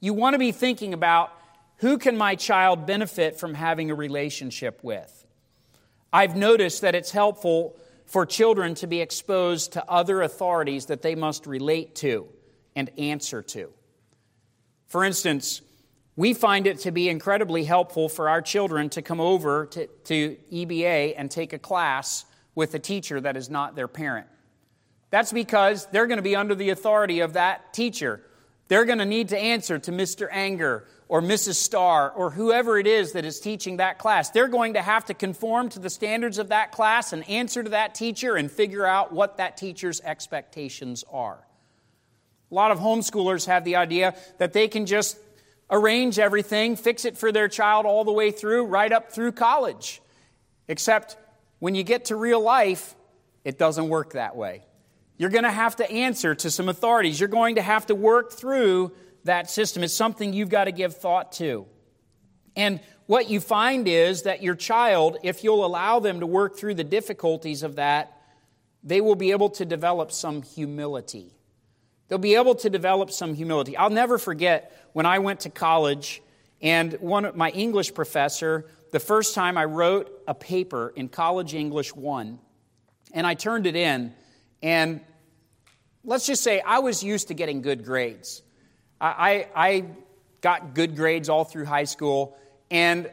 You 0.00 0.14
want 0.14 0.34
to 0.34 0.38
be 0.38 0.52
thinking 0.52 0.94
about 0.94 1.32
who 1.76 1.98
can 1.98 2.16
my 2.16 2.34
child 2.34 2.86
benefit 2.86 3.38
from 3.38 3.54
having 3.54 3.90
a 3.90 3.94
relationship 3.94 4.80
with? 4.82 5.26
I've 6.12 6.36
noticed 6.36 6.82
that 6.82 6.94
it's 6.94 7.10
helpful 7.10 7.76
for 8.06 8.26
children 8.26 8.74
to 8.76 8.86
be 8.86 9.00
exposed 9.00 9.72
to 9.72 9.90
other 9.90 10.22
authorities 10.22 10.86
that 10.86 11.02
they 11.02 11.14
must 11.14 11.46
relate 11.46 11.94
to 11.96 12.28
and 12.76 12.90
answer 12.98 13.42
to. 13.42 13.70
For 14.86 15.04
instance, 15.04 15.62
we 16.16 16.34
find 16.34 16.66
it 16.66 16.80
to 16.80 16.90
be 16.90 17.08
incredibly 17.08 17.64
helpful 17.64 18.08
for 18.08 18.28
our 18.28 18.42
children 18.42 18.90
to 18.90 19.02
come 19.02 19.20
over 19.20 19.66
to, 19.66 19.86
to 19.86 20.36
EBA 20.52 21.14
and 21.16 21.30
take 21.30 21.52
a 21.52 21.58
class 21.58 22.26
with 22.54 22.74
a 22.74 22.78
teacher 22.78 23.20
that 23.20 23.36
is 23.36 23.48
not 23.48 23.74
their 23.76 23.88
parent. 23.88 24.26
That's 25.10 25.32
because 25.32 25.86
they're 25.86 26.06
going 26.06 26.18
to 26.18 26.22
be 26.22 26.36
under 26.36 26.54
the 26.54 26.70
authority 26.70 27.20
of 27.20 27.34
that 27.34 27.72
teacher. 27.74 28.22
They're 28.68 28.84
going 28.84 28.98
to 28.98 29.04
need 29.04 29.28
to 29.28 29.38
answer 29.38 29.78
to 29.78 29.92
Mr. 29.92 30.28
Anger 30.30 30.86
or 31.08 31.20
Mrs. 31.20 31.56
Starr 31.56 32.10
or 32.10 32.30
whoever 32.30 32.78
it 32.78 32.86
is 32.86 33.12
that 33.12 33.26
is 33.26 33.38
teaching 33.38 33.76
that 33.76 33.98
class. 33.98 34.30
They're 34.30 34.48
going 34.48 34.74
to 34.74 34.80
have 34.82 35.04
to 35.06 35.14
conform 35.14 35.68
to 35.70 35.78
the 35.78 35.90
standards 35.90 36.38
of 36.38 36.48
that 36.48 36.72
class 36.72 37.12
and 37.12 37.28
answer 37.28 37.62
to 37.62 37.70
that 37.70 37.94
teacher 37.94 38.36
and 38.36 38.50
figure 38.50 38.86
out 38.86 39.12
what 39.12 39.36
that 39.36 39.58
teacher's 39.58 40.00
expectations 40.00 41.04
are. 41.12 41.46
A 42.50 42.54
lot 42.54 42.70
of 42.70 42.78
homeschoolers 42.78 43.46
have 43.46 43.64
the 43.64 43.76
idea 43.76 44.14
that 44.38 44.54
they 44.54 44.68
can 44.68 44.86
just 44.86 45.18
arrange 45.70 46.18
everything, 46.18 46.76
fix 46.76 47.04
it 47.04 47.18
for 47.18 47.32
their 47.32 47.48
child 47.48 47.84
all 47.84 48.04
the 48.04 48.12
way 48.12 48.30
through, 48.30 48.64
right 48.64 48.92
up 48.92 49.12
through 49.12 49.32
college. 49.32 50.00
Except 50.68 51.16
when 51.62 51.76
you 51.76 51.84
get 51.84 52.06
to 52.06 52.16
real 52.16 52.40
life, 52.40 52.96
it 53.44 53.56
doesn't 53.56 53.88
work 53.88 54.14
that 54.14 54.34
way. 54.34 54.64
You're 55.16 55.30
going 55.30 55.44
to 55.44 55.50
have 55.52 55.76
to 55.76 55.88
answer 55.88 56.34
to 56.34 56.50
some 56.50 56.68
authorities. 56.68 57.20
You're 57.20 57.28
going 57.28 57.54
to 57.54 57.62
have 57.62 57.86
to 57.86 57.94
work 57.94 58.32
through 58.32 58.90
that 59.22 59.48
system. 59.48 59.84
It's 59.84 59.94
something 59.94 60.32
you've 60.32 60.48
got 60.48 60.64
to 60.64 60.72
give 60.72 60.96
thought 60.96 61.30
to. 61.34 61.66
And 62.56 62.80
what 63.06 63.30
you 63.30 63.38
find 63.38 63.86
is 63.86 64.22
that 64.22 64.42
your 64.42 64.56
child, 64.56 65.18
if 65.22 65.44
you'll 65.44 65.64
allow 65.64 66.00
them 66.00 66.18
to 66.18 66.26
work 66.26 66.56
through 66.56 66.74
the 66.74 66.82
difficulties 66.82 67.62
of 67.62 67.76
that, 67.76 68.20
they 68.82 69.00
will 69.00 69.14
be 69.14 69.30
able 69.30 69.50
to 69.50 69.64
develop 69.64 70.10
some 70.10 70.42
humility. 70.42 71.32
They'll 72.08 72.18
be 72.18 72.34
able 72.34 72.56
to 72.56 72.70
develop 72.70 73.12
some 73.12 73.34
humility. 73.34 73.76
I'll 73.76 73.88
never 73.88 74.18
forget 74.18 74.76
when 74.94 75.06
I 75.06 75.20
went 75.20 75.38
to 75.40 75.48
college 75.48 76.22
and 76.60 76.94
one 76.94 77.24
of 77.24 77.36
my 77.36 77.50
English 77.50 77.94
professor 77.94 78.66
the 78.92 79.00
first 79.00 79.34
time 79.34 79.58
I 79.58 79.64
wrote 79.64 80.22
a 80.28 80.34
paper 80.34 80.92
in 80.94 81.08
College 81.08 81.54
English 81.54 81.96
1, 81.96 82.38
and 83.12 83.26
I 83.26 83.34
turned 83.34 83.66
it 83.66 83.74
in, 83.74 84.14
and 84.62 85.00
let's 86.04 86.26
just 86.26 86.42
say 86.42 86.60
I 86.60 86.78
was 86.78 87.02
used 87.02 87.28
to 87.28 87.34
getting 87.34 87.62
good 87.62 87.84
grades. 87.84 88.42
I, 89.00 89.48
I, 89.54 89.66
I 89.66 89.84
got 90.42 90.74
good 90.74 90.94
grades 90.94 91.30
all 91.30 91.44
through 91.44 91.64
high 91.64 91.84
school, 91.84 92.36
and 92.70 93.10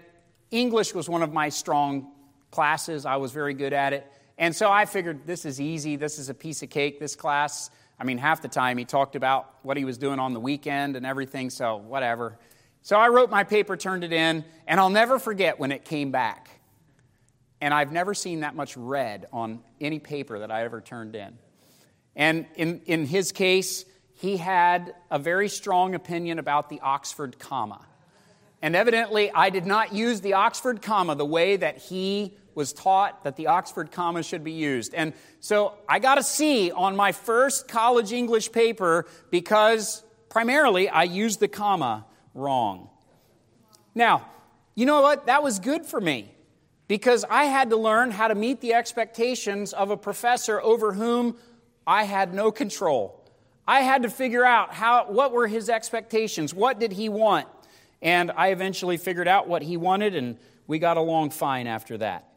English 0.52 0.94
was 0.94 1.08
one 1.08 1.24
of 1.24 1.32
my 1.32 1.48
strong 1.48 2.12
classes. 2.52 3.06
I 3.06 3.16
was 3.16 3.32
very 3.32 3.54
good 3.54 3.74
at 3.74 3.94
it. 3.94 4.06
And 4.38 4.56
so 4.56 4.70
I 4.70 4.86
figured 4.86 5.26
this 5.26 5.46
is 5.46 5.62
easy. 5.62 5.96
This 5.96 6.20
is 6.20 6.30
a 6.30 6.34
piece 6.34 6.62
of 6.62 6.70
cake, 6.70 7.00
this 7.00 7.16
class. 7.16 7.70
I 8.00 8.04
mean, 8.04 8.18
half 8.18 8.42
the 8.42 8.48
time 8.48 8.78
he 8.78 8.86
talked 8.86 9.16
about 9.16 9.54
what 9.64 9.78
he 9.78 9.86
was 9.86 9.98
doing 9.98 10.20
on 10.20 10.34
the 10.34 10.40
weekend 10.40 10.96
and 10.96 11.06
everything, 11.06 11.50
so 11.50 11.78
whatever. 11.78 12.38
So 12.82 12.96
I 12.96 13.10
wrote 13.10 13.30
my 13.30 13.44
paper, 13.44 13.78
turned 13.78 14.04
it 14.04 14.14
in, 14.14 14.46
and 14.68 14.80
I'll 14.80 14.90
never 14.90 15.20
forget 15.20 15.60
when 15.60 15.72
it 15.72 15.86
came 15.86 16.12
back. 16.12 16.50
And 17.62 17.74
I've 17.74 17.92
never 17.92 18.14
seen 18.14 18.40
that 18.42 18.56
much 18.56 18.78
red 18.78 19.26
on 19.34 19.62
any 19.82 20.00
paper 20.00 20.40
that 20.40 20.52
I 20.52 20.64
ever 20.64 20.82
turned 20.82 21.16
in. 21.16 21.38
And 22.16 22.46
in, 22.56 22.82
in 22.86 23.06
his 23.06 23.32
case, 23.32 23.86
he 24.14 24.38
had 24.38 24.94
a 25.12 25.20
very 25.20 25.50
strong 25.50 25.96
opinion 25.96 26.40
about 26.40 26.70
the 26.70 26.80
Oxford 26.82 27.38
comma. 27.40 27.86
And 28.62 28.76
evidently, 28.76 29.32
I 29.32 29.50
did 29.50 29.66
not 29.66 29.94
use 29.94 30.22
the 30.22 30.34
Oxford 30.34 30.82
comma 30.82 31.16
the 31.16 31.26
way 31.26 31.56
that 31.56 31.78
he 31.78 32.34
was 32.56 32.74
taught 32.74 33.24
that 33.24 33.38
the 33.38 33.48
Oxford 33.48 33.92
comma 33.92 34.22
should 34.22 34.44
be 34.44 34.52
used. 34.52 34.94
And 34.94 35.14
so 35.40 35.76
I 35.88 36.00
got 36.00 36.18
a 36.18 36.24
C 36.24 36.72
on 36.72 36.96
my 36.96 37.14
first 37.14 37.70
college 37.70 38.12
English 38.12 38.52
paper 38.52 39.06
because 39.30 40.04
primarily 40.28 40.90
I 40.90 41.04
used 41.04 41.40
the 41.40 41.48
comma 41.48 42.06
wrong. 42.34 42.90
Now, 43.96 44.26
you 44.76 44.86
know 44.86 45.02
what? 45.02 45.26
That 45.26 45.44
was 45.44 45.60
good 45.60 45.86
for 45.86 46.00
me 46.00 46.32
because 46.88 47.26
I 47.30 47.46
had 47.46 47.70
to 47.70 47.78
learn 47.78 48.12
how 48.12 48.28
to 48.28 48.36
meet 48.36 48.62
the 48.62 48.74
expectations 48.74 49.74
of 49.74 49.92
a 49.92 49.98
professor 49.98 50.62
over 50.62 50.94
whom 50.94 51.38
I 51.86 52.04
had 52.04 52.34
no 52.34 52.52
control. 52.52 53.16
I 53.68 53.82
had 53.82 54.04
to 54.04 54.10
figure 54.10 54.44
out 54.44 54.74
how, 54.74 55.12
what 55.12 55.32
were 55.32 55.48
his 55.48 55.70
expectations? 55.70 56.54
What 56.54 56.80
did 56.80 56.92
he 56.92 57.10
want? 57.10 57.48
And 58.02 58.32
I 58.32 58.50
eventually 58.50 58.98
figured 58.98 59.28
out 59.28 59.48
what 59.48 59.62
he 59.62 59.78
wanted, 59.78 60.16
and 60.16 60.38
we 60.66 60.80
got 60.80 60.98
along 60.98 61.32
fine 61.32 61.68
after 61.68 61.98
that. 61.98 62.28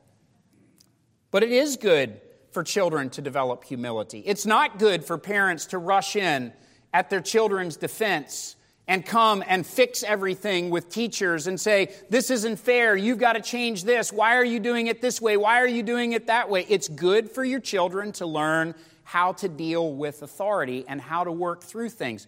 But 1.30 1.42
it 1.42 1.50
is 1.50 1.76
good 1.76 2.20
for 2.50 2.62
children 2.62 3.08
to 3.10 3.22
develop 3.22 3.64
humility. 3.64 4.22
It's 4.26 4.44
not 4.44 4.78
good 4.78 5.04
for 5.04 5.16
parents 5.16 5.66
to 5.66 5.78
rush 5.78 6.16
in 6.16 6.52
at 6.92 7.08
their 7.08 7.22
children's 7.22 7.76
defense 7.76 8.56
and 8.88 9.06
come 9.06 9.44
and 9.46 9.66
fix 9.66 10.02
everything 10.02 10.70
with 10.70 10.88
teachers 10.88 11.46
and 11.46 11.60
say, 11.60 11.94
This 12.10 12.30
isn't 12.30 12.56
fair. 12.56 12.96
You've 12.96 13.18
got 13.18 13.34
to 13.34 13.40
change 13.40 13.84
this. 13.84 14.12
Why 14.12 14.36
are 14.36 14.44
you 14.44 14.60
doing 14.60 14.88
it 14.88 15.00
this 15.00 15.20
way? 15.20 15.36
Why 15.36 15.60
are 15.60 15.68
you 15.68 15.82
doing 15.82 16.12
it 16.12 16.26
that 16.26 16.50
way? 16.50 16.66
It's 16.68 16.88
good 16.88 17.30
for 17.30 17.44
your 17.44 17.60
children 17.60 18.12
to 18.12 18.26
learn 18.26 18.74
how 19.04 19.32
to 19.32 19.48
deal 19.48 19.94
with 19.94 20.22
authority 20.22 20.84
and 20.88 21.00
how 21.00 21.24
to 21.24 21.32
work 21.32 21.62
through 21.62 21.90
things. 21.90 22.26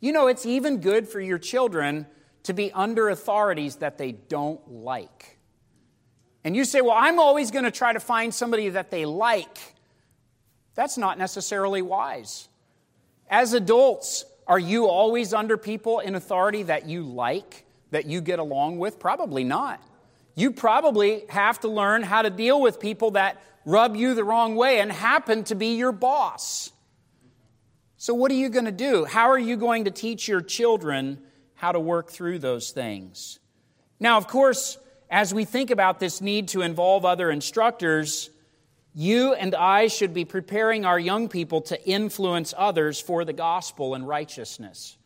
You 0.00 0.12
know, 0.12 0.26
it's 0.26 0.44
even 0.44 0.80
good 0.80 1.08
for 1.08 1.20
your 1.20 1.38
children 1.38 2.06
to 2.44 2.52
be 2.52 2.70
under 2.72 3.08
authorities 3.08 3.76
that 3.76 3.96
they 3.96 4.12
don't 4.12 4.60
like. 4.70 5.38
And 6.44 6.54
you 6.54 6.64
say, 6.66 6.82
Well, 6.82 6.96
I'm 6.96 7.18
always 7.18 7.50
going 7.50 7.64
to 7.64 7.70
try 7.70 7.94
to 7.94 8.00
find 8.00 8.34
somebody 8.34 8.68
that 8.68 8.90
they 8.90 9.06
like. 9.06 9.58
That's 10.74 10.98
not 10.98 11.18
necessarily 11.18 11.80
wise. 11.80 12.48
As 13.30 13.54
adults, 13.54 14.26
are 14.46 14.58
you 14.58 14.86
always 14.86 15.32
under 15.32 15.56
people 15.56 16.00
in 16.00 16.14
authority 16.14 16.64
that 16.64 16.86
you 16.86 17.02
like, 17.02 17.64
that 17.90 18.06
you 18.06 18.20
get 18.20 18.38
along 18.38 18.78
with? 18.78 18.98
Probably 18.98 19.44
not. 19.44 19.82
You 20.34 20.50
probably 20.50 21.24
have 21.28 21.60
to 21.60 21.68
learn 21.68 22.02
how 22.02 22.22
to 22.22 22.30
deal 22.30 22.60
with 22.60 22.80
people 22.80 23.12
that 23.12 23.40
rub 23.64 23.96
you 23.96 24.14
the 24.14 24.24
wrong 24.24 24.56
way 24.56 24.80
and 24.80 24.90
happen 24.90 25.44
to 25.44 25.54
be 25.54 25.76
your 25.76 25.92
boss. 25.92 26.72
So, 27.96 28.12
what 28.12 28.30
are 28.30 28.34
you 28.34 28.50
going 28.50 28.66
to 28.66 28.72
do? 28.72 29.04
How 29.04 29.30
are 29.30 29.38
you 29.38 29.56
going 29.56 29.84
to 29.84 29.90
teach 29.90 30.28
your 30.28 30.42
children 30.42 31.22
how 31.54 31.72
to 31.72 31.80
work 31.80 32.10
through 32.10 32.40
those 32.40 32.70
things? 32.70 33.38
Now, 33.98 34.18
of 34.18 34.26
course, 34.26 34.76
as 35.08 35.32
we 35.32 35.44
think 35.44 35.70
about 35.70 36.00
this 36.00 36.20
need 36.20 36.48
to 36.48 36.60
involve 36.60 37.04
other 37.04 37.30
instructors, 37.30 38.28
you 38.94 39.34
and 39.34 39.54
I 39.54 39.88
should 39.88 40.14
be 40.14 40.24
preparing 40.24 40.84
our 40.84 40.98
young 40.98 41.28
people 41.28 41.60
to 41.62 41.84
influence 41.86 42.54
others 42.56 43.00
for 43.00 43.24
the 43.24 43.32
gospel 43.32 43.94
and 43.94 44.06
righteousness. 44.06 44.96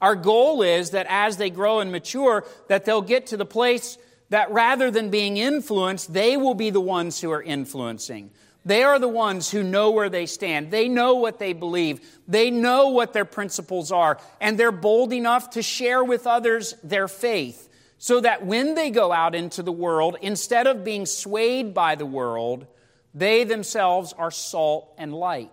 Our 0.00 0.14
goal 0.14 0.62
is 0.62 0.90
that 0.90 1.06
as 1.08 1.36
they 1.36 1.50
grow 1.50 1.80
and 1.80 1.90
mature, 1.90 2.44
that 2.68 2.84
they'll 2.84 3.02
get 3.02 3.28
to 3.28 3.36
the 3.36 3.44
place 3.44 3.98
that 4.30 4.50
rather 4.50 4.90
than 4.90 5.10
being 5.10 5.36
influenced, 5.36 6.12
they 6.12 6.36
will 6.36 6.54
be 6.54 6.70
the 6.70 6.80
ones 6.80 7.20
who 7.20 7.30
are 7.30 7.42
influencing. 7.42 8.30
They 8.64 8.82
are 8.82 8.98
the 8.98 9.08
ones 9.08 9.50
who 9.50 9.62
know 9.62 9.90
where 9.90 10.08
they 10.08 10.26
stand. 10.26 10.70
They 10.70 10.88
know 10.88 11.14
what 11.14 11.38
they 11.38 11.52
believe. 11.52 12.00
They 12.26 12.50
know 12.50 12.88
what 12.88 13.12
their 13.12 13.26
principles 13.26 13.92
are. 13.92 14.18
And 14.40 14.58
they're 14.58 14.72
bold 14.72 15.12
enough 15.12 15.50
to 15.50 15.62
share 15.62 16.02
with 16.02 16.26
others 16.26 16.74
their 16.82 17.08
faith 17.08 17.68
so 17.98 18.20
that 18.20 18.44
when 18.46 18.74
they 18.74 18.90
go 18.90 19.12
out 19.12 19.34
into 19.34 19.62
the 19.62 19.72
world, 19.72 20.16
instead 20.22 20.66
of 20.66 20.84
being 20.84 21.06
swayed 21.06 21.74
by 21.74 21.94
the 21.94 22.06
world, 22.06 22.66
they 23.14 23.44
themselves 23.44 24.12
are 24.12 24.30
salt 24.30 24.92
and 24.98 25.14
light. 25.14 25.50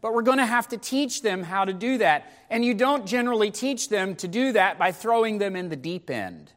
But 0.00 0.12
we're 0.12 0.22
going 0.22 0.38
to 0.38 0.46
have 0.46 0.68
to 0.68 0.76
teach 0.76 1.22
them 1.22 1.42
how 1.42 1.64
to 1.64 1.72
do 1.72 1.98
that. 1.98 2.30
And 2.50 2.64
you 2.64 2.74
don't 2.74 3.06
generally 3.06 3.50
teach 3.50 3.88
them 3.88 4.16
to 4.16 4.28
do 4.28 4.52
that 4.52 4.78
by 4.78 4.92
throwing 4.92 5.38
them 5.38 5.56
in 5.56 5.70
the 5.70 5.76
deep 5.76 6.10
end. 6.10 6.52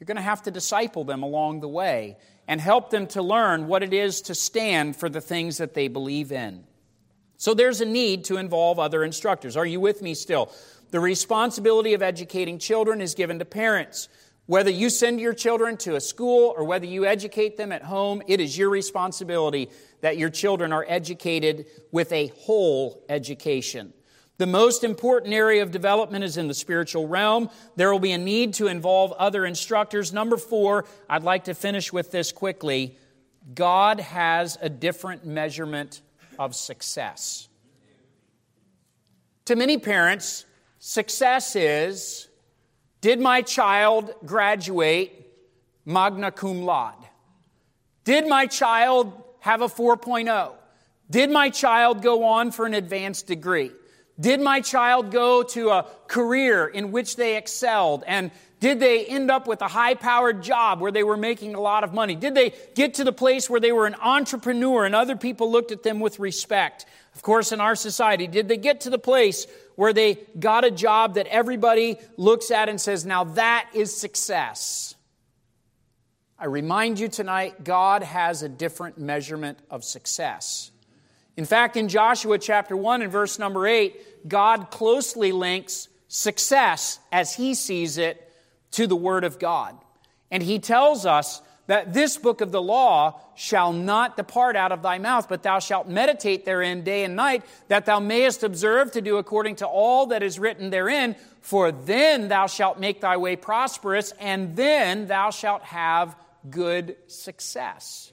You're 0.00 0.06
going 0.06 0.16
to 0.16 0.22
have 0.22 0.42
to 0.42 0.50
disciple 0.50 1.04
them 1.04 1.22
along 1.22 1.60
the 1.60 1.68
way 1.68 2.16
and 2.48 2.60
help 2.60 2.90
them 2.90 3.06
to 3.08 3.22
learn 3.22 3.68
what 3.68 3.82
it 3.82 3.92
is 3.92 4.22
to 4.22 4.34
stand 4.34 4.96
for 4.96 5.08
the 5.08 5.20
things 5.20 5.58
that 5.58 5.74
they 5.74 5.88
believe 5.88 6.32
in. 6.32 6.64
So 7.36 7.54
there's 7.54 7.80
a 7.80 7.86
need 7.86 8.24
to 8.24 8.38
involve 8.38 8.78
other 8.78 9.04
instructors. 9.04 9.56
Are 9.56 9.66
you 9.66 9.78
with 9.80 10.02
me 10.02 10.14
still? 10.14 10.52
The 10.90 11.00
responsibility 11.00 11.94
of 11.94 12.02
educating 12.02 12.58
children 12.58 13.00
is 13.00 13.14
given 13.14 13.38
to 13.38 13.44
parents. 13.44 14.08
Whether 14.46 14.70
you 14.70 14.90
send 14.90 15.20
your 15.20 15.32
children 15.32 15.78
to 15.78 15.96
a 15.96 16.00
school 16.00 16.52
or 16.56 16.64
whether 16.64 16.84
you 16.84 17.06
educate 17.06 17.56
them 17.56 17.72
at 17.72 17.82
home, 17.82 18.22
it 18.26 18.40
is 18.40 18.58
your 18.58 18.68
responsibility 18.68 19.70
that 20.02 20.18
your 20.18 20.28
children 20.28 20.72
are 20.72 20.84
educated 20.86 21.66
with 21.90 22.12
a 22.12 22.26
whole 22.40 23.02
education. 23.08 23.94
The 24.36 24.46
most 24.46 24.84
important 24.84 25.32
area 25.32 25.62
of 25.62 25.70
development 25.70 26.24
is 26.24 26.36
in 26.36 26.48
the 26.48 26.54
spiritual 26.54 27.08
realm. 27.08 27.48
There 27.76 27.90
will 27.90 28.00
be 28.00 28.12
a 28.12 28.18
need 28.18 28.54
to 28.54 28.66
involve 28.66 29.12
other 29.12 29.46
instructors. 29.46 30.12
Number 30.12 30.36
four, 30.36 30.84
I'd 31.08 31.22
like 31.22 31.44
to 31.44 31.54
finish 31.54 31.92
with 31.92 32.10
this 32.10 32.32
quickly. 32.32 32.98
God 33.54 34.00
has 34.00 34.58
a 34.60 34.68
different 34.68 35.24
measurement 35.24 36.02
of 36.38 36.54
success. 36.54 37.48
To 39.46 39.56
many 39.56 39.78
parents, 39.78 40.44
success 40.80 41.54
is 41.54 42.28
did 43.04 43.20
my 43.20 43.42
child 43.42 44.14
graduate 44.24 45.30
magna 45.84 46.32
cum 46.32 46.62
laude? 46.62 46.94
Did 48.04 48.26
my 48.26 48.46
child 48.46 49.12
have 49.40 49.60
a 49.60 49.68
4.0? 49.68 50.52
Did 51.10 51.30
my 51.30 51.50
child 51.50 52.00
go 52.00 52.24
on 52.24 52.50
for 52.50 52.64
an 52.64 52.72
advanced 52.72 53.26
degree? 53.26 53.72
Did 54.18 54.40
my 54.40 54.62
child 54.62 55.10
go 55.10 55.42
to 55.42 55.68
a 55.68 55.86
career 56.08 56.66
in 56.66 56.92
which 56.92 57.16
they 57.16 57.36
excelled? 57.36 58.04
And 58.06 58.30
did 58.58 58.80
they 58.80 59.04
end 59.04 59.30
up 59.30 59.46
with 59.46 59.60
a 59.60 59.68
high 59.68 59.96
powered 59.96 60.42
job 60.42 60.80
where 60.80 60.90
they 60.90 61.02
were 61.02 61.18
making 61.18 61.54
a 61.54 61.60
lot 61.60 61.84
of 61.84 61.92
money? 61.92 62.14
Did 62.14 62.34
they 62.34 62.54
get 62.74 62.94
to 62.94 63.04
the 63.04 63.12
place 63.12 63.50
where 63.50 63.60
they 63.60 63.72
were 63.72 63.86
an 63.86 63.96
entrepreneur 64.00 64.86
and 64.86 64.94
other 64.94 65.14
people 65.14 65.52
looked 65.52 65.72
at 65.72 65.82
them 65.82 66.00
with 66.00 66.18
respect? 66.18 66.86
Of 67.14 67.22
course, 67.22 67.52
in 67.52 67.60
our 67.60 67.74
society, 67.74 68.26
did 68.26 68.48
they 68.48 68.56
get 68.56 68.82
to 68.82 68.90
the 68.90 68.98
place 68.98 69.46
where 69.76 69.92
they 69.92 70.18
got 70.38 70.64
a 70.64 70.70
job 70.70 71.14
that 71.14 71.26
everybody 71.28 71.96
looks 72.16 72.50
at 72.50 72.68
and 72.68 72.80
says, 72.80 73.06
now 73.06 73.24
that 73.24 73.70
is 73.74 73.96
success? 73.96 74.94
I 76.38 76.46
remind 76.46 76.98
you 76.98 77.08
tonight, 77.08 77.62
God 77.64 78.02
has 78.02 78.42
a 78.42 78.48
different 78.48 78.98
measurement 78.98 79.58
of 79.70 79.84
success. 79.84 80.72
In 81.36 81.44
fact, 81.44 81.76
in 81.76 81.88
Joshua 81.88 82.38
chapter 82.38 82.76
1 82.76 83.02
and 83.02 83.10
verse 83.10 83.38
number 83.38 83.66
8, 83.66 84.28
God 84.28 84.70
closely 84.70 85.32
links 85.32 85.88
success 86.08 86.98
as 87.10 87.34
he 87.34 87.54
sees 87.54 87.98
it 87.98 88.30
to 88.72 88.86
the 88.86 88.96
Word 88.96 89.24
of 89.24 89.38
God. 89.38 89.76
And 90.30 90.42
he 90.42 90.58
tells 90.58 91.06
us 91.06 91.40
that 91.66 91.92
this 91.92 92.16
book 92.16 92.40
of 92.40 92.52
the 92.52 92.60
law 92.60 93.20
shall 93.34 93.72
not 93.72 94.16
depart 94.16 94.54
out 94.56 94.72
of 94.72 94.82
thy 94.82 94.98
mouth, 94.98 95.28
but 95.28 95.42
thou 95.42 95.58
shalt 95.58 95.88
meditate 95.88 96.44
therein 96.44 96.84
day 96.84 97.04
and 97.04 97.16
night, 97.16 97.42
that 97.68 97.86
thou 97.86 98.00
mayest 98.00 98.42
observe 98.42 98.92
to 98.92 99.00
do 99.00 99.16
according 99.16 99.56
to 99.56 99.66
all 99.66 100.06
that 100.06 100.22
is 100.22 100.38
written 100.38 100.70
therein, 100.70 101.16
for 101.40 101.72
then 101.72 102.28
thou 102.28 102.46
shalt 102.46 102.78
make 102.78 103.00
thy 103.00 103.16
way 103.16 103.36
prosperous, 103.36 104.12
and 104.20 104.56
then 104.56 105.06
thou 105.06 105.30
shalt 105.30 105.62
have 105.62 106.14
good 106.50 106.96
success. 107.06 108.12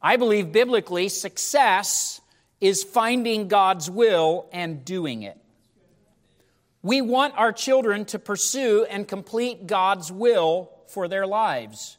I 0.00 0.16
believe 0.16 0.52
biblically, 0.52 1.08
success 1.08 2.20
is 2.60 2.82
finding 2.82 3.48
God's 3.48 3.90
will 3.90 4.48
and 4.52 4.84
doing 4.84 5.22
it. 5.22 5.38
We 6.82 7.00
want 7.00 7.34
our 7.38 7.52
children 7.52 8.04
to 8.06 8.18
pursue 8.18 8.84
and 8.84 9.08
complete 9.08 9.66
God's 9.66 10.12
will 10.12 10.70
for 10.86 11.08
their 11.08 11.26
lives. 11.26 11.96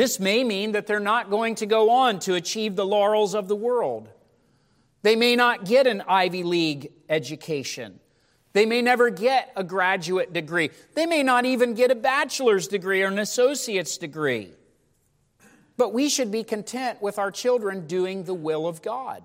This 0.00 0.18
may 0.18 0.44
mean 0.44 0.72
that 0.72 0.86
they're 0.86 0.98
not 0.98 1.28
going 1.28 1.56
to 1.56 1.66
go 1.66 1.90
on 1.90 2.20
to 2.20 2.32
achieve 2.32 2.74
the 2.74 2.86
laurels 2.86 3.34
of 3.34 3.48
the 3.48 3.54
world. 3.54 4.08
They 5.02 5.14
may 5.14 5.36
not 5.36 5.66
get 5.66 5.86
an 5.86 6.02
Ivy 6.08 6.42
League 6.42 6.90
education. 7.10 8.00
They 8.54 8.64
may 8.64 8.80
never 8.80 9.10
get 9.10 9.52
a 9.56 9.62
graduate 9.62 10.32
degree. 10.32 10.70
They 10.94 11.04
may 11.04 11.22
not 11.22 11.44
even 11.44 11.74
get 11.74 11.90
a 11.90 11.94
bachelor's 11.94 12.66
degree 12.66 13.02
or 13.02 13.08
an 13.08 13.18
associate's 13.18 13.98
degree. 13.98 14.52
But 15.76 15.92
we 15.92 16.08
should 16.08 16.30
be 16.30 16.44
content 16.44 17.02
with 17.02 17.18
our 17.18 17.30
children 17.30 17.86
doing 17.86 18.24
the 18.24 18.32
will 18.32 18.66
of 18.66 18.80
God. 18.80 19.22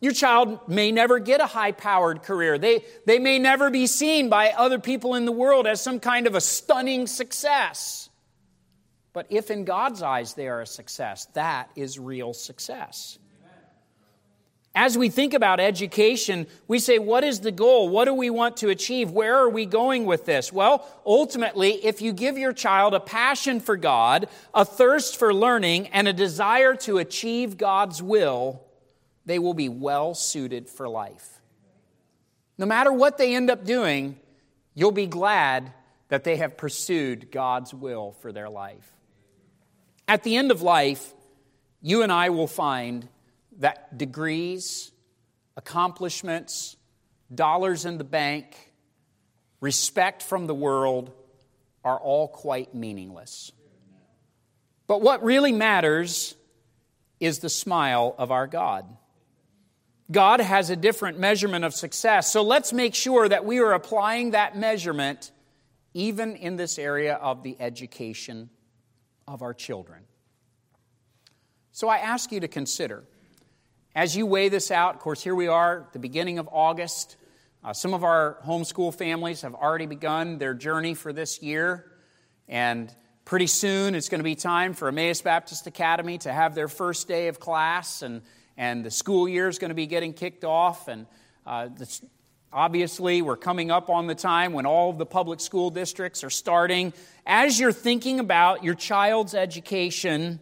Your 0.00 0.14
child 0.14 0.66
may 0.66 0.92
never 0.92 1.18
get 1.18 1.42
a 1.42 1.46
high 1.46 1.72
powered 1.72 2.22
career. 2.22 2.56
They, 2.56 2.86
they 3.04 3.18
may 3.18 3.38
never 3.38 3.68
be 3.68 3.86
seen 3.86 4.30
by 4.30 4.48
other 4.52 4.78
people 4.78 5.14
in 5.14 5.26
the 5.26 5.30
world 5.32 5.66
as 5.66 5.82
some 5.82 6.00
kind 6.00 6.26
of 6.26 6.34
a 6.34 6.40
stunning 6.40 7.06
success. 7.06 8.08
But 9.14 9.26
if 9.30 9.50
in 9.50 9.64
God's 9.64 10.02
eyes 10.02 10.34
they 10.34 10.48
are 10.48 10.60
a 10.60 10.66
success, 10.66 11.26
that 11.32 11.70
is 11.76 11.98
real 11.98 12.34
success. 12.34 13.18
As 14.76 14.98
we 14.98 15.08
think 15.08 15.34
about 15.34 15.60
education, 15.60 16.48
we 16.66 16.80
say, 16.80 16.98
what 16.98 17.22
is 17.22 17.38
the 17.38 17.52
goal? 17.52 17.88
What 17.88 18.06
do 18.06 18.14
we 18.14 18.28
want 18.28 18.56
to 18.56 18.70
achieve? 18.70 19.12
Where 19.12 19.36
are 19.36 19.48
we 19.48 19.66
going 19.66 20.04
with 20.04 20.26
this? 20.26 20.52
Well, 20.52 20.84
ultimately, 21.06 21.74
if 21.86 22.02
you 22.02 22.12
give 22.12 22.36
your 22.36 22.52
child 22.52 22.92
a 22.92 22.98
passion 22.98 23.60
for 23.60 23.76
God, 23.76 24.28
a 24.52 24.64
thirst 24.64 25.16
for 25.16 25.32
learning, 25.32 25.86
and 25.88 26.08
a 26.08 26.12
desire 26.12 26.74
to 26.74 26.98
achieve 26.98 27.56
God's 27.56 28.02
will, 28.02 28.64
they 29.24 29.38
will 29.38 29.54
be 29.54 29.68
well 29.68 30.12
suited 30.12 30.68
for 30.68 30.88
life. 30.88 31.40
No 32.58 32.66
matter 32.66 32.92
what 32.92 33.16
they 33.16 33.36
end 33.36 33.50
up 33.50 33.64
doing, 33.64 34.18
you'll 34.74 34.90
be 34.90 35.06
glad 35.06 35.72
that 36.08 36.24
they 36.24 36.36
have 36.38 36.56
pursued 36.56 37.30
God's 37.30 37.72
will 37.72 38.10
for 38.20 38.32
their 38.32 38.48
life. 38.48 38.90
At 40.06 40.22
the 40.22 40.36
end 40.36 40.50
of 40.50 40.62
life, 40.62 41.14
you 41.80 42.02
and 42.02 42.12
I 42.12 42.30
will 42.30 42.46
find 42.46 43.08
that 43.58 43.96
degrees, 43.96 44.92
accomplishments, 45.56 46.76
dollars 47.34 47.84
in 47.84 47.98
the 47.98 48.04
bank, 48.04 48.72
respect 49.60 50.22
from 50.22 50.46
the 50.46 50.54
world 50.54 51.10
are 51.84 51.98
all 51.98 52.28
quite 52.28 52.74
meaningless. 52.74 53.52
But 54.86 55.00
what 55.00 55.22
really 55.22 55.52
matters 55.52 56.34
is 57.20 57.38
the 57.38 57.48
smile 57.48 58.14
of 58.18 58.30
our 58.30 58.46
God. 58.46 58.84
God 60.10 60.40
has 60.40 60.68
a 60.68 60.76
different 60.76 61.18
measurement 61.18 61.64
of 61.64 61.72
success. 61.72 62.30
So 62.30 62.42
let's 62.42 62.72
make 62.72 62.94
sure 62.94 63.26
that 63.26 63.46
we 63.46 63.60
are 63.60 63.72
applying 63.72 64.32
that 64.32 64.56
measurement 64.56 65.30
even 65.94 66.36
in 66.36 66.56
this 66.56 66.78
area 66.78 67.14
of 67.14 67.42
the 67.42 67.56
education 67.58 68.50
of 69.26 69.42
our 69.42 69.54
children. 69.54 70.02
So 71.72 71.88
I 71.88 71.98
ask 71.98 72.30
you 72.30 72.40
to 72.40 72.48
consider, 72.48 73.04
as 73.94 74.16
you 74.16 74.26
weigh 74.26 74.48
this 74.48 74.70
out, 74.70 74.94
of 74.94 75.00
course, 75.00 75.22
here 75.22 75.34
we 75.34 75.48
are 75.48 75.88
the 75.92 75.98
beginning 75.98 76.38
of 76.38 76.48
August. 76.52 77.16
Uh, 77.64 77.72
some 77.72 77.94
of 77.94 78.04
our 78.04 78.38
homeschool 78.46 78.94
families 78.94 79.42
have 79.42 79.54
already 79.54 79.86
begun 79.86 80.38
their 80.38 80.54
journey 80.54 80.94
for 80.94 81.12
this 81.12 81.42
year, 81.42 81.90
and 82.48 82.94
pretty 83.24 83.46
soon 83.46 83.94
it's 83.94 84.08
going 84.08 84.20
to 84.20 84.24
be 84.24 84.34
time 84.34 84.74
for 84.74 84.88
Emmaus 84.88 85.22
Baptist 85.22 85.66
Academy 85.66 86.18
to 86.18 86.32
have 86.32 86.54
their 86.54 86.68
first 86.68 87.08
day 87.08 87.28
of 87.28 87.40
class, 87.40 88.02
and, 88.02 88.22
and 88.56 88.84
the 88.84 88.90
school 88.90 89.28
year 89.28 89.48
is 89.48 89.58
going 89.58 89.70
to 89.70 89.74
be 89.74 89.86
getting 89.86 90.12
kicked 90.12 90.44
off. 90.44 90.88
And 90.88 91.06
uh, 91.46 91.68
obviously, 92.54 93.20
we're 93.20 93.36
coming 93.36 93.70
up 93.70 93.90
on 93.90 94.06
the 94.06 94.14
time 94.14 94.52
when 94.52 94.64
all 94.64 94.88
of 94.88 94.96
the 94.96 95.04
public 95.04 95.40
school 95.40 95.68
districts 95.68 96.24
are 96.24 96.30
starting. 96.30 96.94
As 97.26 97.58
you're 97.58 97.72
thinking 97.72 98.20
about 98.20 98.64
your 98.64 98.74
child's 98.74 99.34
education, 99.34 100.40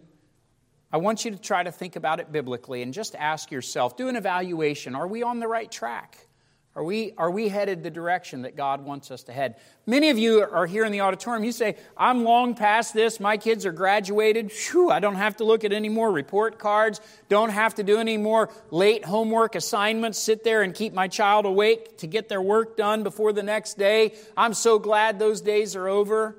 I 0.92 0.98
want 0.98 1.24
you 1.24 1.30
to 1.30 1.38
try 1.38 1.62
to 1.62 1.72
think 1.72 1.96
about 1.96 2.20
it 2.20 2.30
biblically 2.30 2.82
and 2.82 2.92
just 2.92 3.14
ask 3.16 3.50
yourself 3.50 3.96
do 3.96 4.08
an 4.08 4.16
evaluation. 4.16 4.94
Are 4.94 5.06
we 5.06 5.22
on 5.22 5.40
the 5.40 5.48
right 5.48 5.70
track? 5.70 6.28
Are 6.74 6.82
we, 6.82 7.12
are 7.18 7.30
we 7.30 7.48
headed 7.48 7.82
the 7.82 7.90
direction 7.90 8.42
that 8.42 8.56
God 8.56 8.82
wants 8.82 9.10
us 9.10 9.24
to 9.24 9.32
head? 9.32 9.56
Many 9.84 10.08
of 10.08 10.16
you 10.16 10.42
are 10.42 10.64
here 10.64 10.86
in 10.86 10.92
the 10.92 11.02
auditorium. 11.02 11.44
You 11.44 11.52
say, 11.52 11.76
I'm 11.98 12.24
long 12.24 12.54
past 12.54 12.94
this. 12.94 13.20
My 13.20 13.36
kids 13.36 13.66
are 13.66 13.72
graduated. 13.72 14.50
Whew, 14.50 14.90
I 14.90 14.98
don't 14.98 15.16
have 15.16 15.36
to 15.36 15.44
look 15.44 15.64
at 15.64 15.72
any 15.74 15.90
more 15.90 16.10
report 16.10 16.58
cards. 16.58 17.02
Don't 17.28 17.50
have 17.50 17.74
to 17.74 17.82
do 17.82 17.98
any 17.98 18.16
more 18.16 18.48
late 18.70 19.04
homework 19.04 19.54
assignments. 19.54 20.18
Sit 20.18 20.44
there 20.44 20.62
and 20.62 20.74
keep 20.74 20.94
my 20.94 21.08
child 21.08 21.44
awake 21.44 21.98
to 21.98 22.06
get 22.06 22.30
their 22.30 22.40
work 22.40 22.78
done 22.78 23.02
before 23.02 23.34
the 23.34 23.42
next 23.42 23.76
day. 23.76 24.14
I'm 24.34 24.54
so 24.54 24.78
glad 24.78 25.18
those 25.18 25.42
days 25.42 25.76
are 25.76 25.88
over. 25.88 26.36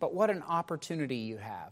But 0.00 0.12
what 0.12 0.28
an 0.28 0.42
opportunity 0.48 1.18
you 1.18 1.36
have 1.36 1.70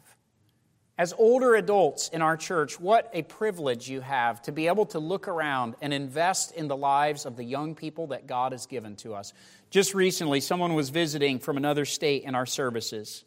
as 1.00 1.14
older 1.16 1.54
adults 1.54 2.10
in 2.10 2.20
our 2.20 2.36
church, 2.36 2.78
what 2.78 3.08
a 3.14 3.22
privilege 3.22 3.88
you 3.88 4.02
have 4.02 4.42
to 4.42 4.52
be 4.52 4.66
able 4.66 4.84
to 4.84 4.98
look 4.98 5.28
around 5.28 5.74
and 5.80 5.94
invest 5.94 6.52
in 6.52 6.68
the 6.68 6.76
lives 6.76 7.24
of 7.24 7.36
the 7.36 7.42
young 7.42 7.74
people 7.74 8.08
that 8.08 8.26
God 8.26 8.52
has 8.52 8.66
given 8.66 8.96
to 8.96 9.14
us. 9.14 9.32
Just 9.70 9.94
recently, 9.94 10.40
someone 10.40 10.74
was 10.74 10.90
visiting 10.90 11.38
from 11.38 11.56
another 11.56 11.86
state 11.86 12.24
in 12.24 12.34
our 12.34 12.44
services. 12.44 13.24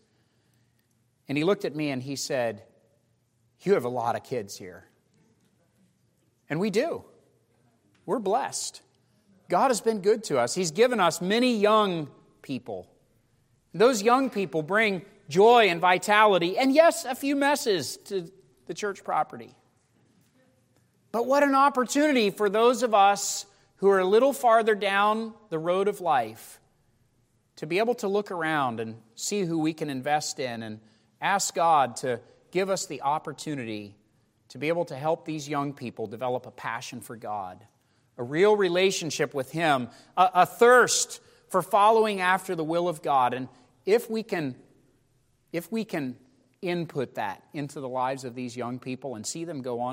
And 1.27 1.35
he 1.35 1.43
looked 1.43 1.65
at 1.65 1.75
me 1.75 1.89
and 1.89 2.03
he 2.03 2.15
said, 2.15 2.61
You 3.61 3.73
have 3.73 3.85
a 3.85 3.89
lot 3.89 4.15
of 4.15 4.23
kids 4.23 4.55
here. 4.55 4.85
And 6.51 6.59
we 6.59 6.69
do. 6.69 7.03
We're 8.05 8.19
blessed. 8.19 8.83
God 9.49 9.69
has 9.69 9.81
been 9.81 10.01
good 10.01 10.25
to 10.25 10.37
us. 10.37 10.53
He's 10.53 10.69
given 10.69 10.99
us 10.99 11.21
many 11.21 11.57
young 11.57 12.07
people. 12.43 12.87
Those 13.73 14.03
young 14.03 14.29
people 14.29 14.61
bring 14.61 15.01
joy 15.29 15.69
and 15.69 15.79
vitality, 15.79 16.57
and 16.57 16.73
yes, 16.73 17.05
a 17.05 17.15
few 17.15 17.35
messes 17.35 17.97
to 18.05 18.29
the 18.65 18.73
church 18.73 19.03
property. 19.03 19.55
But 21.11 21.27
what 21.27 21.43
an 21.43 21.55
opportunity 21.55 22.29
for 22.31 22.49
those 22.49 22.83
of 22.83 22.93
us 22.93 23.45
who 23.77 23.89
are 23.89 23.99
a 23.99 24.05
little 24.05 24.33
farther 24.33 24.75
down 24.75 25.33
the 25.49 25.59
road 25.59 25.87
of 25.87 26.01
life 26.01 26.59
to 27.57 27.67
be 27.67 27.79
able 27.79 27.95
to 27.95 28.07
look 28.07 28.31
around 28.31 28.79
and 28.79 28.95
see 29.15 29.41
who 29.41 29.59
we 29.59 29.73
can 29.73 29.89
invest 29.89 30.39
in 30.39 30.63
and 30.63 30.79
ask 31.21 31.53
God 31.53 31.97
to 31.97 32.19
give 32.51 32.69
us 32.69 32.85
the 32.85 33.01
opportunity 33.01 33.95
to 34.49 34.57
be 34.57 34.67
able 34.67 34.85
to 34.85 34.95
help 34.95 35.25
these 35.25 35.49
young 35.49 35.73
people 35.73 36.07
develop 36.07 36.45
a 36.45 36.51
passion 36.51 37.01
for 37.01 37.15
God, 37.15 37.65
a 38.17 38.23
real 38.23 38.55
relationship 38.55 39.33
with 39.33 39.51
Him, 39.51 39.89
a, 40.15 40.29
a 40.33 40.45
thirst 40.45 41.19
for 41.49 41.61
following 41.61 42.21
after 42.21 42.55
the 42.55 42.63
will 42.63 42.87
of 42.87 43.01
God. 43.01 43.33
And 43.33 43.47
if 43.85 44.09
we 44.09 44.23
can 44.23 44.55
if 45.53 45.71
we 45.71 45.85
can 45.85 46.17
input 46.61 47.15
that 47.15 47.43
into 47.53 47.79
the 47.79 47.87
lives 47.87 48.25
of 48.25 48.35
these 48.35 48.57
young 48.57 48.79
people 48.79 49.15
and 49.15 49.25
see 49.25 49.45
them 49.45 49.61
go 49.61 49.79
on 49.79 49.81